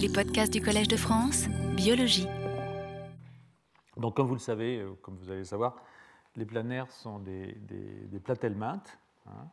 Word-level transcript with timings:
Les 0.00 0.08
podcasts 0.08 0.50
du 0.50 0.62
Collège 0.62 0.88
de 0.88 0.96
France, 0.96 1.46
biologie. 1.76 2.26
Donc, 3.98 4.16
comme 4.16 4.28
vous 4.28 4.34
le 4.34 4.40
savez, 4.40 4.78
euh, 4.78 4.94
comme 5.02 5.16
vous 5.16 5.28
allez 5.28 5.40
le 5.40 5.44
savoir, 5.44 5.76
les 6.36 6.46
planaires 6.46 6.90
sont 6.90 7.18
des, 7.18 7.52
des, 7.52 8.06
des 8.06 8.18
platelmintes, 8.18 8.98
hein, 9.26 9.46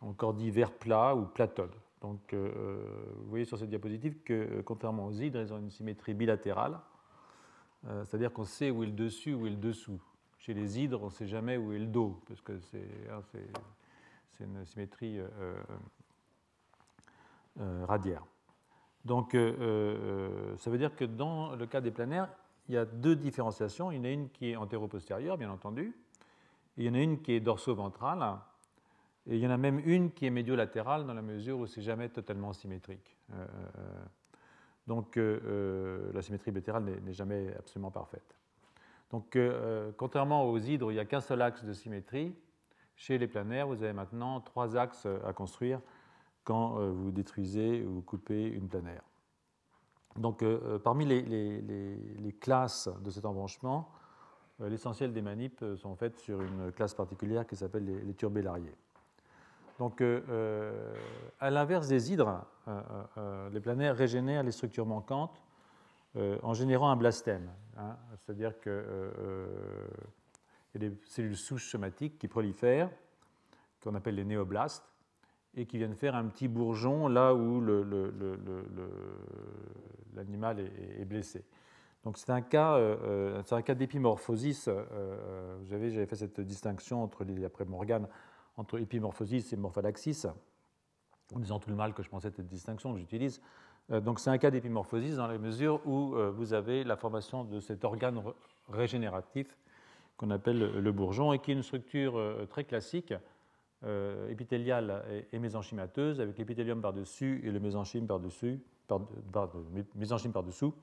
encore 0.00 0.34
dit 0.34 0.50
vers 0.50 0.72
plat 0.72 1.14
ou 1.14 1.24
platodes. 1.24 1.76
Donc, 2.00 2.32
euh, 2.32 2.50
euh, 2.56 3.14
vous 3.18 3.30
voyez 3.30 3.44
sur 3.44 3.58
cette 3.58 3.68
diapositive 3.68 4.20
que, 4.24 4.60
contrairement 4.62 5.06
aux 5.06 5.12
hydres, 5.12 5.38
ils 5.40 5.52
ont 5.52 5.58
une 5.58 5.70
symétrie 5.70 6.14
bilatérale, 6.14 6.80
c'est-à-dire 7.84 8.32
qu'on 8.32 8.44
sait 8.44 8.72
où 8.72 8.82
est 8.82 8.86
le 8.86 8.92
dessus, 8.92 9.34
où 9.34 9.46
est 9.46 9.50
le 9.50 9.56
dessous. 9.56 10.00
Chez 10.40 10.52
les 10.52 10.80
hydres, 10.80 11.00
on 11.00 11.06
ne 11.06 11.10
sait 11.10 11.28
jamais 11.28 11.56
où 11.56 11.72
est 11.72 11.78
le 11.78 11.86
dos, 11.86 12.20
parce 12.26 12.40
que 12.40 12.58
c'est 12.58 12.88
hein, 13.08 13.22
une 14.40 14.66
symétrie 14.66 15.20
radiaire. 17.86 18.24
Donc, 19.04 19.32
ça 19.32 20.70
veut 20.70 20.78
dire 20.78 20.94
que 20.94 21.04
dans 21.04 21.54
le 21.54 21.66
cas 21.66 21.80
des 21.80 21.90
planaires, 21.90 22.28
il 22.68 22.74
y 22.74 22.78
a 22.78 22.84
deux 22.84 23.16
différenciations. 23.16 23.90
Il 23.90 23.98
y 23.98 24.00
en 24.00 24.04
a 24.04 24.10
une 24.10 24.30
qui 24.30 24.50
est 24.50 24.56
antéro-postérieure, 24.56 25.38
bien 25.38 25.50
entendu, 25.50 25.94
il 26.76 26.84
y 26.84 26.88
en 26.88 26.94
a 26.94 27.00
une 27.00 27.20
qui 27.20 27.32
est 27.32 27.40
dorso-ventrale, 27.40 28.38
et 29.26 29.36
il 29.36 29.40
y 29.40 29.46
en 29.46 29.50
a 29.50 29.56
même 29.56 29.80
une 29.84 30.12
qui 30.12 30.26
est 30.26 30.30
médio-latérale 30.30 31.06
dans 31.06 31.14
la 31.14 31.22
mesure 31.22 31.58
où 31.58 31.66
c'est 31.66 31.82
jamais 31.82 32.08
totalement 32.08 32.52
symétrique. 32.52 33.16
Euh, 33.32 33.46
euh, 33.78 34.04
donc 34.86 35.16
euh, 35.16 36.10
la 36.12 36.22
symétrie 36.22 36.52
latérale 36.52 36.84
n'est 36.84 37.12
jamais 37.12 37.54
absolument 37.58 37.90
parfaite. 37.90 38.34
Donc 39.10 39.36
contrairement 39.96 40.44
aux 40.44 40.58
hydres, 40.58 40.92
il 40.92 40.94
n'y 40.94 41.00
a 41.00 41.04
qu'un 41.04 41.20
seul 41.20 41.42
axe 41.42 41.64
de 41.64 41.72
symétrie. 41.72 42.34
Chez 42.94 43.18
les 43.18 43.26
planaires, 43.26 43.66
vous 43.66 43.82
avez 43.82 43.92
maintenant 43.92 44.40
trois 44.40 44.76
axes 44.76 45.06
à 45.24 45.32
construire 45.32 45.80
quand 46.44 46.80
vous 46.90 47.10
détruisez 47.10 47.84
ou 47.84 47.94
vous 47.94 48.02
coupez 48.02 48.48
une 48.48 48.68
planaire. 48.68 49.02
Donc, 50.16 50.42
euh, 50.42 50.60
euh, 50.64 50.78
parmi 50.78 51.04
les, 51.04 52.36
classes 52.40 52.88
de 53.02 53.10
cet 53.10 53.24
embranchement, 53.24 53.90
euh, 54.60 54.68
l'essentiel 54.68 55.12
des 55.12 55.22
manips 55.22 55.64
sont 55.76 55.94
faites 55.94 56.18
sur 56.18 56.40
une 56.40 56.72
classe 56.72 56.94
particulière 56.94 57.46
qui 57.46 57.56
s'appelle 57.56 57.84
les, 57.84 58.14
turbellariés. 58.14 58.74
Donc, 59.78 60.02
à 61.40 61.50
l'inverse 61.50 61.88
des 61.88 62.12
hydres, 62.12 62.44
les 63.50 63.60
planaires 63.60 63.96
régénèrent 63.96 64.42
les 64.42 64.52
structures 64.52 64.84
manquantes 64.84 65.40
en 66.14 66.52
générant 66.52 66.90
un 66.90 66.96
blastème. 66.96 67.48
Hein. 67.78 67.96
C'est-à-dire 68.18 68.60
qu'il 68.60 68.72
y 70.74 70.76
a 70.76 70.80
des 70.80 70.94
cellules 71.06 71.34
souches 71.34 71.70
somatiques 71.70 72.18
qui 72.18 72.28
prolifèrent, 72.28 72.90
qu'on 73.82 73.94
appelle 73.94 74.16
les 74.16 74.26
néoblastes, 74.26 74.84
et 75.54 75.66
qui 75.66 75.78
viennent 75.78 75.94
faire 75.94 76.14
un 76.14 76.24
petit 76.26 76.48
bourgeon 76.48 77.08
là 77.08 77.34
où 77.34 77.60
l'animal 80.14 80.60
est, 80.60 81.04
blessé. 81.04 81.44
Donc 82.04 82.16
c'est 82.18 82.30
un 82.30 82.40
cas, 82.40 82.76
euh, 82.76 83.42
euh, 83.42 83.62
cas 83.62 83.74
d'épimorphosis. 83.74 84.68
Euh, 84.68 85.56
vous 85.60 85.70
savez, 85.70 85.90
j'avais 85.90 86.06
fait 86.06 86.16
cette 86.16 86.40
distinction 86.40 87.02
entre 87.02 87.24
les, 87.24 87.44
après 87.44 87.64
Morgan 87.64 88.06
entre 88.56 88.78
épimorphosis 88.78 89.52
et 89.52 89.56
morphalaxis, 89.56 90.26
en 91.34 91.38
disant 91.38 91.58
tout 91.58 91.70
le 91.70 91.76
mal 91.76 91.94
que 91.94 92.02
je 92.02 92.10
pensais 92.10 92.30
cette 92.30 92.48
distinction 92.48 92.92
que 92.92 92.98
j'utilise. 92.98 93.40
donc 93.88 94.20
c'est 94.20 94.28
un 94.28 94.36
cas 94.36 94.50
d'épimorphosis 94.50 95.16
dans 95.16 95.28
la 95.28 95.38
mesure 95.38 95.80
où 95.86 96.14
vous 96.34 96.52
avez 96.52 96.84
la 96.84 96.96
formation 96.96 97.44
de 97.44 97.58
cet 97.60 97.84
organe 97.84 98.22
régénératif 98.68 99.56
qu'on 100.18 100.30
appelle 100.30 100.58
le 100.58 100.92
bourgeon 100.92 101.32
et 101.32 101.38
qui 101.38 101.52
est 101.52 101.54
une 101.54 101.62
structure 101.62 102.20
très 102.50 102.64
classique 102.64 103.12
euh, 103.12 103.16
épithéliale 104.28 105.24
et, 105.32 105.38
mésenchymateuse, 105.38 106.20
avec 106.20 106.36
l'épithélium 106.36 106.82
par-dessus 106.82 107.40
et 107.44 107.50
le 107.50 107.60
mésenchyme 107.60 108.06
par-dessus, 108.06 108.60
par, 108.86 109.00
par-dessous, 109.32 110.74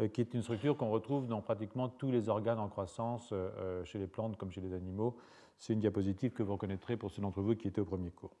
euh, 0.00 0.08
qui 0.08 0.20
est 0.20 0.34
une 0.34 0.42
structure 0.42 0.76
qu'on 0.76 0.90
retrouve 0.90 1.26
dans 1.26 1.40
pratiquement 1.40 1.88
tous 1.88 2.10
les 2.10 2.28
organes 2.28 2.58
en 2.58 2.68
croissance 2.68 3.30
euh, 3.32 3.84
chez 3.84 3.98
les 3.98 4.06
plantes 4.06 4.36
comme 4.36 4.50
chez 4.50 4.60
les 4.60 4.72
animaux. 4.72 5.16
C'est 5.58 5.72
une 5.72 5.80
diapositive 5.80 6.32
que 6.32 6.42
vous 6.42 6.54
reconnaîtrez 6.54 6.96
pour 6.96 7.10
ceux 7.10 7.22
d'entre 7.22 7.40
vous 7.40 7.54
qui 7.54 7.68
étaient 7.68 7.80
au 7.80 7.84
premier 7.84 8.10
cours. 8.10 8.34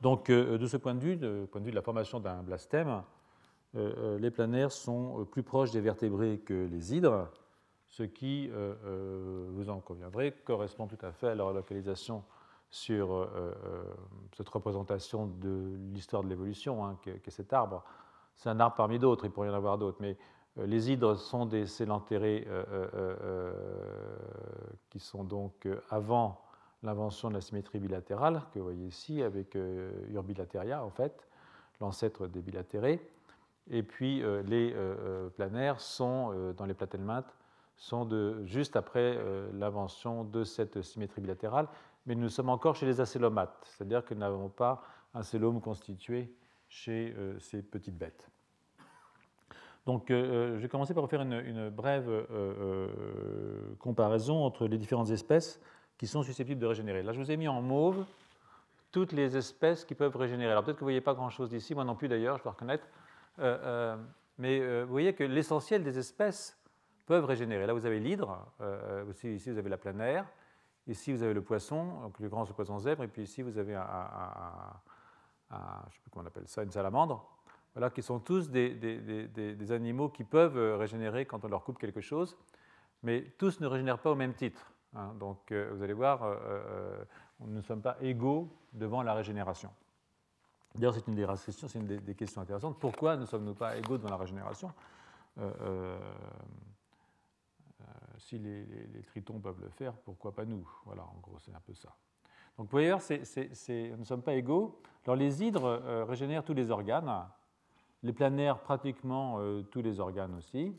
Donc, 0.00 0.30
de 0.30 0.66
ce 0.66 0.76
point 0.76 0.94
de 0.94 1.00
vue, 1.00 1.16
du 1.16 1.46
point 1.50 1.60
de 1.60 1.66
vue 1.66 1.70
de 1.70 1.76
la 1.76 1.82
formation 1.82 2.20
d'un 2.20 2.42
blastème, 2.42 3.02
les 3.74 4.30
planaires 4.30 4.70
sont 4.70 5.26
plus 5.30 5.42
proches 5.42 5.70
des 5.70 5.80
vertébrés 5.80 6.38
que 6.38 6.66
les 6.66 6.94
hydres 6.94 7.30
ce 7.88 8.02
qui, 8.02 8.48
euh, 8.50 8.74
euh, 8.84 9.48
vous 9.52 9.70
en 9.70 9.80
conviendrez, 9.80 10.32
correspond 10.44 10.86
tout 10.86 10.98
à 11.02 11.12
fait 11.12 11.28
à 11.28 11.34
la 11.34 11.52
localisation 11.52 12.24
sur 12.68 13.12
euh, 13.12 13.52
cette 14.36 14.48
représentation 14.48 15.26
de 15.26 15.76
l'histoire 15.92 16.22
de 16.22 16.28
l'évolution, 16.28 16.84
hein, 16.84 16.98
qu'est 17.02 17.30
cet 17.30 17.52
arbre. 17.52 17.84
C'est 18.34 18.50
un 18.50 18.60
arbre 18.60 18.76
parmi 18.76 18.98
d'autres, 18.98 19.24
il 19.24 19.30
pourrait 19.30 19.48
y 19.48 19.50
en 19.50 19.54
avoir 19.54 19.78
d'autres, 19.78 19.98
mais 20.00 20.16
les 20.56 20.90
hydres 20.90 21.16
sont 21.16 21.46
des 21.46 21.66
célentérés 21.66 22.46
qui 24.88 24.98
sont 24.98 25.22
donc 25.22 25.68
avant 25.90 26.40
l'invention 26.82 27.28
de 27.28 27.34
la 27.34 27.40
symétrie 27.42 27.78
bilatérale, 27.78 28.42
que 28.52 28.58
vous 28.58 28.64
voyez 28.64 28.86
ici, 28.86 29.22
avec 29.22 29.56
Urbilateria, 30.10 30.82
en 30.82 30.90
fait, 30.90 31.28
l'ancêtre 31.80 32.26
des 32.26 32.40
bilatérés. 32.40 33.06
Et 33.70 33.82
puis 33.82 34.22
les 34.44 34.74
planaires 35.36 35.80
sont, 35.80 36.52
dans 36.56 36.64
les 36.64 36.74
platelmintes, 36.74 37.35
sont 37.76 38.08
juste 38.44 38.76
après 38.76 39.16
euh, 39.16 39.48
l'invention 39.52 40.24
de 40.24 40.44
cette 40.44 40.82
symétrie 40.82 41.20
bilatérale, 41.20 41.68
mais 42.06 42.14
nous 42.14 42.28
sommes 42.28 42.48
encore 42.48 42.74
chez 42.74 42.86
les 42.86 43.00
acélomates, 43.00 43.56
c'est-à-dire 43.64 44.04
que 44.04 44.14
nous 44.14 44.20
n'avons 44.20 44.48
pas 44.48 44.82
un 45.14 45.22
célome 45.22 45.60
constitué 45.60 46.32
chez 46.68 47.14
euh, 47.16 47.38
ces 47.38 47.62
petites 47.62 47.96
bêtes. 47.96 48.28
Donc, 49.84 50.10
euh, 50.10 50.56
je 50.56 50.62
vais 50.62 50.68
commencer 50.68 50.94
par 50.94 51.08
faire 51.08 51.22
une, 51.22 51.34
une 51.34 51.70
brève 51.70 52.10
comparaison 53.78 54.42
entre 54.42 54.66
les 54.66 54.78
différentes 54.78 55.10
espèces 55.10 55.60
qui 55.96 56.08
sont 56.08 56.24
susceptibles 56.24 56.60
de 56.60 56.66
régénérer. 56.66 57.02
Là, 57.02 57.12
je 57.12 57.20
vous 57.20 57.30
ai 57.30 57.36
mis 57.36 57.46
en 57.46 57.62
mauve 57.62 58.04
toutes 58.90 59.12
les 59.12 59.36
espèces 59.36 59.84
qui 59.84 59.94
peuvent 59.94 60.16
régénérer. 60.16 60.50
Alors, 60.50 60.64
peut-être 60.64 60.78
que 60.78 60.80
vous 60.80 60.86
ne 60.86 60.92
voyez 60.92 61.00
pas 61.00 61.14
grand-chose 61.14 61.50
d'ici, 61.50 61.74
moi 61.74 61.84
non 61.84 61.94
plus 61.94 62.08
d'ailleurs, 62.08 62.38
je 62.38 62.42
dois 62.42 62.52
reconnaître, 62.52 62.86
mais 64.38 64.82
vous 64.82 64.90
voyez 64.90 65.14
que 65.14 65.22
l'essentiel 65.22 65.84
des 65.84 65.98
espèces 65.98 66.58
peuvent 67.06 67.24
régénérer. 67.24 67.66
Là, 67.66 67.72
vous 67.72 67.86
avez 67.86 68.00
l'hydre, 68.00 68.46
euh, 68.60 69.04
ici, 69.24 69.50
vous 69.50 69.58
avez 69.58 69.70
la 69.70 69.78
planaire, 69.78 70.26
ici, 70.86 71.12
vous 71.12 71.22
avez 71.22 71.34
le 71.34 71.42
poisson, 71.42 72.00
donc 72.02 72.18
le 72.18 72.28
grand 72.28 72.44
poisson 72.46 72.78
zèbre, 72.78 73.04
et 73.04 73.08
puis 73.08 73.22
ici, 73.22 73.42
vous 73.42 73.58
avez 73.58 73.74
un, 73.74 73.86
je 75.50 75.56
ne 75.56 75.92
sais 75.92 76.00
plus 76.02 76.10
comment 76.10 76.24
on 76.24 76.26
appelle 76.26 76.48
ça, 76.48 76.62
une 76.62 76.70
salamandre, 76.70 77.24
voilà, 77.74 77.90
qui 77.90 78.02
sont 78.02 78.18
tous 78.18 78.50
des, 78.50 79.72
animaux 79.72 80.08
qui 80.08 80.24
peuvent 80.24 80.56
euh, 80.56 80.76
régénérer 80.76 81.26
quand 81.26 81.44
on 81.44 81.48
leur 81.48 81.62
coupe 81.62 81.78
quelque 81.78 82.00
chose, 82.00 82.36
mais 83.02 83.22
tous 83.38 83.60
ne 83.60 83.66
régénèrent 83.66 84.00
pas 84.00 84.10
au 84.10 84.16
même 84.16 84.34
titre. 84.34 84.72
Hein. 84.94 85.14
donc, 85.20 85.52
euh, 85.52 85.70
vous 85.74 85.82
allez 85.82 85.92
voir, 85.92 86.26
nous 87.40 87.54
ne 87.54 87.60
sommes 87.60 87.82
pas 87.82 87.96
égaux 88.00 88.48
devant 88.72 89.02
la 89.02 89.14
régénération. 89.14 89.70
D'ailleurs, 90.74 90.94
c'est 90.94 91.06
une 91.06 91.86
des 91.86 92.14
questions, 92.14 92.42
intéressantes. 92.42 92.78
Pourquoi 92.78 93.16
ne 93.16 93.24
sommes-nous 93.24 93.54
pas 93.54 93.76
égaux 93.76 93.96
devant 93.96 94.10
la 94.10 94.16
régénération? 94.16 94.72
Euh, 95.38 95.98
si 98.26 98.38
les, 98.38 99.02
tritons 99.06 99.38
peuvent 99.38 99.60
le 99.60 99.68
faire, 99.68 99.92
pourquoi 99.92 100.34
pas 100.34 100.44
nous? 100.44 100.68
Voilà, 100.84 101.04
en 101.04 101.20
gros, 101.22 101.38
c'est 101.38 101.54
un 101.54 101.60
peu 101.60 101.74
ça. 101.74 101.94
Donc, 102.58 102.66
vous 102.66 102.72
voyez, 102.72 102.90
nous 102.90 103.98
ne 103.98 104.04
sommes 104.04 104.22
pas 104.22 104.34
égaux. 104.34 104.80
Alors, 105.04 105.14
les 105.14 105.44
hydres 105.44 105.64
euh, 105.64 106.04
régénèrent 106.04 106.42
tous 106.42 106.54
les 106.54 106.70
organes, 106.70 107.08
les 108.02 108.12
planaires 108.12 108.58
pratiquement 108.58 109.36
euh, 109.38 109.62
tous 109.62 109.80
les 109.80 110.00
organes 110.00 110.34
aussi. 110.34 110.74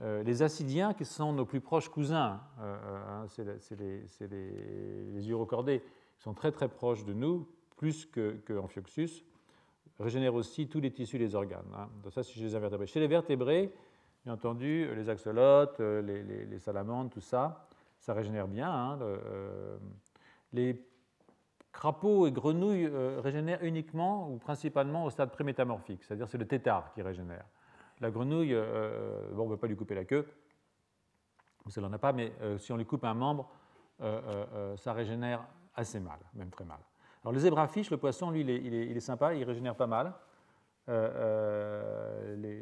les 0.00 0.42
acidiens, 0.42 0.94
qui 0.94 1.04
sont 1.04 1.32
nos 1.32 1.44
plus 1.44 1.60
proches 1.60 1.88
cousins, 1.88 2.40
hein, 2.60 3.26
c'est 3.28 3.76
les, 3.76 4.04
les, 4.20 5.10
les, 5.12 5.28
urocordés, 5.28 5.80
qui 6.16 6.22
sont 6.22 6.34
très 6.34 6.50
très 6.50 6.68
proches 6.68 7.04
de 7.04 7.12
nous, 7.12 7.48
plus 7.76 8.06
qu'Amphioxus, 8.06 9.24
que 9.96 10.02
régénèrent 10.02 10.34
aussi 10.34 10.68
tous 10.68 10.80
les 10.80 10.90
tissus 10.90 11.18
des 11.18 11.36
organes. 11.36 11.72
Hein. 11.76 11.88
Donc, 12.02 12.12
ça, 12.12 12.24
c'est 12.24 12.32
chez 12.32 12.42
les 12.42 12.56
invertébrés. 12.56 12.86
Chez 12.88 13.00
les 13.00 13.08
vertébrés, 13.08 13.72
Bien 14.28 14.34
entendu, 14.34 14.94
les 14.94 15.08
axolotes, 15.08 15.80
euh, 15.80 16.02
les, 16.02 16.58
salamandres, 16.58 17.08
tout 17.08 17.22
ça, 17.22 17.66
ça 17.98 18.12
régénère 18.12 18.46
bien. 18.46 18.70
Hein, 18.70 18.98
euh, 19.00 19.78
les 20.52 20.86
crapauds 21.72 22.26
et 22.26 22.30
grenouilles 22.30 22.90
euh, 22.92 23.22
régénèrent 23.22 23.64
uniquement 23.64 24.30
ou 24.30 24.36
principalement 24.36 25.06
au 25.06 25.10
stade 25.10 25.30
prémétamorphique, 25.30 26.04
c'est-à-dire 26.04 26.28
c'est 26.28 26.36
le 26.36 26.46
tétard 26.46 26.92
qui 26.92 27.00
régénère. 27.00 27.46
La 28.00 28.10
grenouille, 28.10 28.54
bon, 29.32 29.44
on 29.44 29.46
ne 29.46 29.54
peut 29.54 29.56
pas 29.56 29.66
lui 29.66 29.76
couper 29.76 29.94
la 29.94 30.04
queue, 30.04 30.28
parce 31.64 31.74
qu'elle 31.74 31.84
n'en 31.84 31.92
a 31.94 31.98
pas, 31.98 32.12
mais 32.12 32.34
si 32.58 32.70
on 32.70 32.76
lui 32.76 32.84
coupe 32.84 33.04
un 33.04 33.14
membre, 33.14 33.48
ça 34.76 34.92
régénère 34.92 35.42
assez 35.74 36.00
mal, 36.00 36.18
même 36.34 36.50
très 36.50 36.66
mal. 36.66 36.80
Alors 37.22 37.32
le 37.32 37.38
zébrafiche, 37.38 37.90
le 37.90 37.96
poisson, 37.96 38.30
lui, 38.30 38.42
il 38.42 38.50
est, 38.50 38.58
il 38.62 38.94
est 38.94 39.00
sympa, 39.00 39.32
il 39.32 39.42
régénère 39.44 39.74
pas 39.74 39.86
mal. 39.86 40.12
les, 42.36 42.58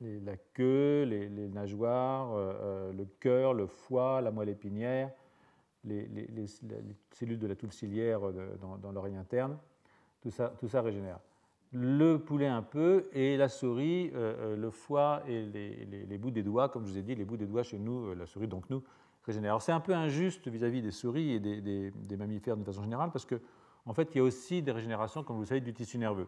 la 0.00 0.36
queue, 0.54 1.04
les, 1.04 1.48
nageoires, 1.48 2.32
euh, 2.32 2.52
euh, 2.62 2.92
le 2.92 3.04
cœur, 3.04 3.54
le 3.54 3.66
foie, 3.66 4.20
la 4.20 4.30
moelle 4.30 4.48
épinière, 4.48 5.10
les, 5.84 6.08
cellules 7.12 7.38
de 7.38 7.46
la 7.46 7.56
toule 7.56 7.72
ciliaire 7.72 8.26
euh, 8.26 8.56
dans, 8.82 8.92
l'oreille 8.92 9.16
interne, 9.16 9.58
tout 10.22 10.30
ça, 10.30 10.82
régénère. 10.82 11.18
le 11.72 12.16
poulet 12.16 12.46
un 12.46 12.62
peu 12.62 13.08
et 13.12 13.36
la 13.36 13.48
souris, 13.48 14.10
le 14.12 14.70
foie 14.70 15.22
et 15.26 15.42
les, 15.42 16.18
bouts 16.18 16.30
des 16.30 16.42
doigts, 16.42 16.68
comme 16.68 16.86
je 16.86 16.92
vous 16.92 16.98
ai 16.98 17.02
dit, 17.02 17.14
les 17.14 17.24
bouts 17.24 17.38
des 17.38 17.46
doigts 17.46 17.62
chez 17.62 17.78
nous, 17.78 18.14
la 18.14 18.26
souris, 18.26 18.48
donc 18.48 18.68
nous, 18.70 18.82
régénère. 19.24 19.52
Alors 19.52 19.62
c'est 19.62 19.72
un 19.72 19.80
peu 19.80 19.94
injuste 19.94 20.48
vis-à-vis 20.48 20.82
des 20.82 20.90
souris 20.90 21.32
et 21.32 21.40
des, 21.40 22.16
mammifères 22.16 22.56
de 22.56 22.64
façon 22.64 22.82
générale 22.82 23.10
parce 23.12 23.24
qu'en 23.24 23.38
en 23.86 23.94
fait, 23.94 24.14
il 24.14 24.18
y 24.18 24.20
a 24.20 24.24
aussi 24.24 24.62
des 24.62 24.72
régénérations, 24.72 25.24
comme 25.24 25.36
vous 25.36 25.42
le 25.42 25.48
savez, 25.48 25.60
du 25.60 25.72
tissu 25.72 25.96
nerveux. 25.96 26.26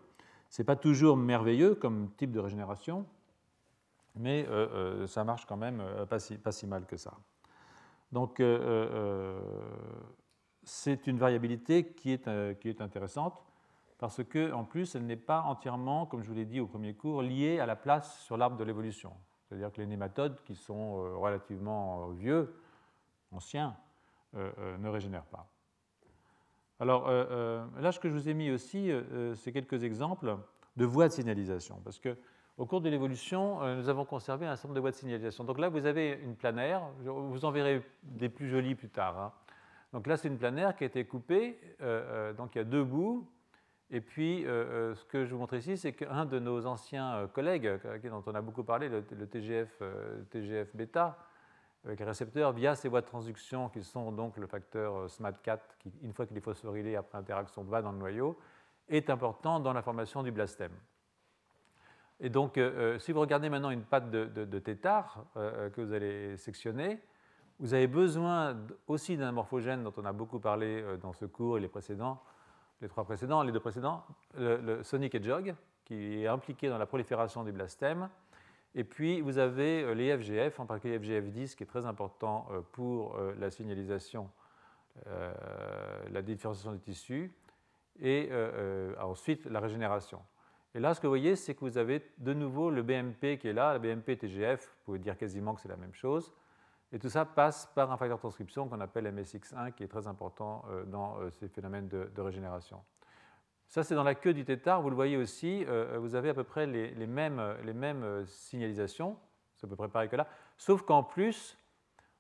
Ce 0.48 0.60
n'est 0.60 0.66
pas 0.66 0.76
toujours 0.76 1.16
merveilleux 1.16 1.74
comme 1.74 2.10
type 2.16 2.32
de 2.32 2.40
régénération, 2.40 3.06
mais 4.14 4.46
ça 5.06 5.24
marche 5.24 5.46
quand 5.46 5.56
même 5.56 5.82
pas 6.08 6.18
si, 6.18 6.36
pas 6.38 6.52
si 6.52 6.66
mal 6.66 6.86
que 6.86 6.96
ça. 6.96 7.12
Donc, 8.10 8.40
c'est 10.64 11.06
une 11.06 11.18
variabilité 11.18 11.92
qui 11.92 12.12
est, 12.12 12.28
euh, 12.28 12.54
intéressante 12.80 13.42
parce 13.98 14.22
qu'en 14.24 14.64
plus, 14.64 14.94
elle 14.94 15.06
n'est 15.06 15.16
pas 15.16 15.42
entièrement, 15.42 16.06
comme 16.06 16.22
je 16.22 16.28
vous 16.28 16.34
l'ai 16.34 16.44
dit 16.44 16.60
au 16.60 16.66
premier 16.66 16.94
cours, 16.94 17.22
liée 17.22 17.60
à 17.60 17.66
la 17.66 17.76
place 17.76 18.20
sur 18.20 18.36
l'arbre 18.36 18.56
de 18.56 18.64
l'évolution. 18.64 19.12
C'est-à-dire 19.48 19.70
que 19.70 19.80
les 19.80 19.86
nématodes 19.86 20.42
qui 20.44 20.56
sont 20.56 20.98
euh, 20.98 21.16
relativement 21.16 22.08
euh, 22.08 22.12
vieux, 22.14 22.54
anciens, 23.30 23.76
ne 24.34 24.88
régénèrent 24.88 25.26
pas. 25.26 25.46
Alors 26.80 27.06
là, 27.10 27.92
ce 27.92 28.00
que 28.00 28.08
je 28.08 28.14
vous 28.14 28.30
ai 28.30 28.34
mis 28.34 28.50
aussi, 28.50 28.90
c'est 29.34 29.52
quelques 29.52 29.84
exemples 29.84 30.38
de 30.74 30.86
voies 30.86 31.08
de 31.08 31.12
signalisation, 31.12 31.82
parce 31.84 31.98
que 31.98 32.16
au 32.58 32.66
cours 32.66 32.81
de 32.81 32.88
l'évolution, 32.88 33.60
nous 33.76 33.88
avons 33.88 34.04
conservé 34.04 34.46
un 34.46 34.56
certain 34.56 34.69
nombre 34.69 34.76
de 34.76 34.81
voies 34.81 34.90
de 34.90 34.96
signalisation. 34.96 35.44
Donc 35.44 35.58
là, 35.58 35.69
vous 35.69 35.87
avez 35.87 36.20
une 36.22 36.37
planaire, 36.37 36.82
vous 37.00 37.44
en 37.44 37.50
verrez 37.50 37.82
des 38.02 38.28
plus 38.28 38.49
jolies 38.49 38.75
plus 38.75 38.90
tard. 38.90 39.19
Hein. 39.19 39.32
Donc 39.93 40.06
là, 40.06 40.16
c'est 40.16 40.28
une 40.28 40.38
planaire 40.38 40.75
qui 40.75 40.84
a 40.84 40.87
été 40.87 41.04
coupée, 41.04 41.58
euh, 41.81 42.31
euh, 42.31 42.32
donc 42.32 42.54
il 42.54 42.58
y 42.58 42.60
a 42.60 42.64
deux 42.64 42.84
bouts. 42.84 43.28
Et 43.90 44.00
puis, 44.00 44.46
euh, 44.46 44.94
ce 44.94 45.04
que 45.04 45.26
je 45.26 45.34
vous 45.34 45.40
montre 45.40 45.54
ici, 45.54 45.76
c'est 45.76 45.93
qu'un 45.93 46.25
de 46.25 46.38
nos 46.38 46.64
anciens 46.66 47.28
collègues, 47.34 47.78
dont 48.04 48.22
on 48.26 48.34
a 48.34 48.40
beaucoup 48.40 48.64
parlé, 48.64 48.88
le, 48.88 49.02
TGF, 49.02 49.82
TGF 50.31 50.75
bêta, 50.75 51.19
avec 51.84 52.00
un 52.00 52.06
récepteur 52.06 52.52
via 52.52 52.75
ces 52.75 52.88
voies 52.88 53.02
de 53.02 53.06
transduction 53.06 53.69
qui 53.69 53.82
sont 53.82 54.10
donc 54.10 54.38
le 54.38 54.46
facteur 54.46 55.08
SMAD4, 55.08 55.58
qui, 55.78 55.93
une 56.02 56.14
fois 56.14 56.25
qu'il 56.25 56.38
est 56.38 56.40
phosphorylé 56.40 56.96
après 56.96 57.19
interaction, 57.19 57.64
va 57.64 57.82
dans 57.82 57.93
le 57.93 57.98
noyau, 57.98 58.38
est 58.88 59.10
important 59.10 59.60
dans 59.60 59.75
la 59.75 59.82
formation 59.82 60.22
du 60.22 60.31
blastème. 60.31 60.72
Et 62.22 62.30
donc, 62.30 62.58
si 62.98 63.12
vous 63.12 63.20
regardez 63.20 63.50
maintenant 63.50 63.70
une 63.70 63.82
patte 63.82 64.10
de, 64.10 64.58
tétard 64.60 65.24
que 65.34 65.80
vous 65.80 65.92
allez 65.92 66.36
sectionner, 66.36 67.00
vous 67.62 67.74
avez 67.74 67.86
besoin 67.86 68.56
aussi 68.88 69.16
d'un 69.16 69.30
morphogène 69.30 69.84
dont 69.84 69.92
on 69.96 70.04
a 70.04 70.12
beaucoup 70.12 70.40
parlé 70.40 70.82
euh, 70.82 70.96
dans 70.96 71.12
ce 71.12 71.26
cours 71.26 71.58
et 71.58 71.60
les 71.60 71.69
précédents, 71.69 72.20
les 72.80 72.88
trois 72.88 73.04
précédents, 73.04 73.44
les 73.44 73.52
deux 73.52 73.60
précédents, 73.60 74.04
le, 74.36 74.82
Sonic 74.82 75.14
Hedgehog, 75.14 75.54
qui 75.84 76.24
est 76.24 76.26
impliqué 76.26 76.69
dans 76.69 76.78
la 76.78 76.86
prolifération 76.86 77.44
du 77.44 77.52
blastème. 77.52 78.08
Et 78.74 78.82
puis 78.82 79.20
vous 79.20 79.38
avez 79.38 79.84
euh, 79.84 79.94
les 79.94 80.16
FGF, 80.16 80.58
en 80.58 80.66
particulier 80.66 80.98
FGF10, 80.98 81.54
qui 81.54 81.62
est 81.62 81.66
très 81.66 81.86
important 81.86 82.48
euh, 82.50 82.62
pour 82.72 83.16
la 83.38 83.48
signalisation, 83.50 84.28
la 86.12 86.20
différenciation 86.20 86.72
des 86.72 86.80
tissus, 86.80 87.32
et 88.00 88.30
ensuite 89.00 89.46
la 89.46 89.60
régénération. 89.60 90.20
Et 90.74 90.80
là, 90.80 90.94
ce 90.94 91.00
que 91.00 91.06
vous 91.06 91.10
voyez, 91.10 91.36
c'est 91.36 91.54
que 91.54 91.60
vous 91.60 91.76
avez 91.76 92.02
de 92.19 92.32
nouveau 92.32 92.70
le 92.70 92.82
BMP 92.82 93.38
qui 93.38 93.48
est 93.48 93.52
là, 93.52 93.74
le 93.74 93.78
BMP 93.78 94.16
TGF, 94.16 94.66
vous 94.66 94.84
pouvez 94.84 94.98
dire 94.98 95.19
quasiment 95.19 95.54
que 95.54 95.60
c'est 95.60 95.69
la 95.69 95.76
même 95.76 95.92
chose, 95.92 96.32
et 96.92 96.98
tout 96.98 97.10
ça 97.10 97.24
passe 97.24 97.66
par 97.74 97.90
un 97.90 97.96
facteur 97.96 98.19
de 98.19 98.20
transcription 98.20 98.69
qu'on 98.69 98.80
appelle 98.80 99.06
MSX1, 99.06 99.72
qui 99.72 99.82
est 99.82 99.88
très 99.88 100.06
important 100.06 100.64
euh, 100.70 100.84
dans 100.84 101.19
euh, 101.19 101.30
ces 101.30 101.48
phénomènes 101.48 101.88
de, 101.88 102.20
régénération. 102.20 102.82
Ça, 103.66 103.82
c'est 103.82 103.94
dans 103.94 104.02
la 104.02 104.14
queue 104.14 104.34
du 104.34 104.44
tétard. 104.44 104.82
Vous 104.82 104.90
le 104.90 104.96
voyez 104.96 105.16
aussi, 105.16 105.64
euh, 105.66 105.98
vous 105.98 106.14
avez 106.14 106.30
à 106.30 106.34
peu 106.34 106.44
près 106.44 106.66
les, 106.66 107.06
mêmes, 107.06 108.24
signalisations. 108.26 109.16
C'est 109.56 109.66
à 109.66 109.69
peu 109.69 109.76
près 109.76 109.88
pareil 109.88 110.10
que 110.10 110.16
là. 110.16 110.26
Sauf 110.58 110.82
qu'en 110.82 111.02
plus, 111.02 111.56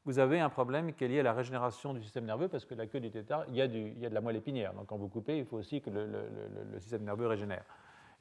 vous 0.06 0.18
avez 0.18 0.40
un 0.40 0.48
problème 0.48 0.94
qui 0.94 1.04
est 1.04 1.08
lié 1.08 1.20
à 1.20 1.22
la 1.22 1.34
régénération 1.34 1.92
du 1.92 2.02
système 2.02 2.24
nerveux, 2.24 2.48
parce 2.48 2.64
que 2.64 2.74
la 2.74 2.86
queue 2.86 3.00
du 3.00 3.10
tétard, 3.10 3.44
il 3.48 3.56
y 3.56 3.60
a, 3.60 3.68
de 3.68 4.14
la 4.14 4.20
moelle 4.22 4.36
épinière. 4.36 4.72
Donc 4.72 4.86
quand 4.86 4.96
vous 4.96 5.08
coupez, 5.08 5.38
il 5.38 5.44
faut 5.44 5.58
aussi 5.58 5.82
que 5.82 5.90
le 5.90 6.80
système 6.80 7.04
nerveux 7.04 7.26
régénère. 7.26 7.64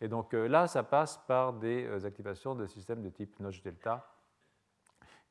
Et 0.02 0.08
donc 0.08 0.34
là, 0.34 0.68
ça 0.68 0.84
passe 0.84 1.20
par 1.28 1.54
des 1.54 2.06
activations 2.06 2.56
de 2.56 2.66
systèmes 2.66 3.04
de 3.04 3.10
type 3.10 3.40
Notch 3.40 3.62
delta 3.62 4.12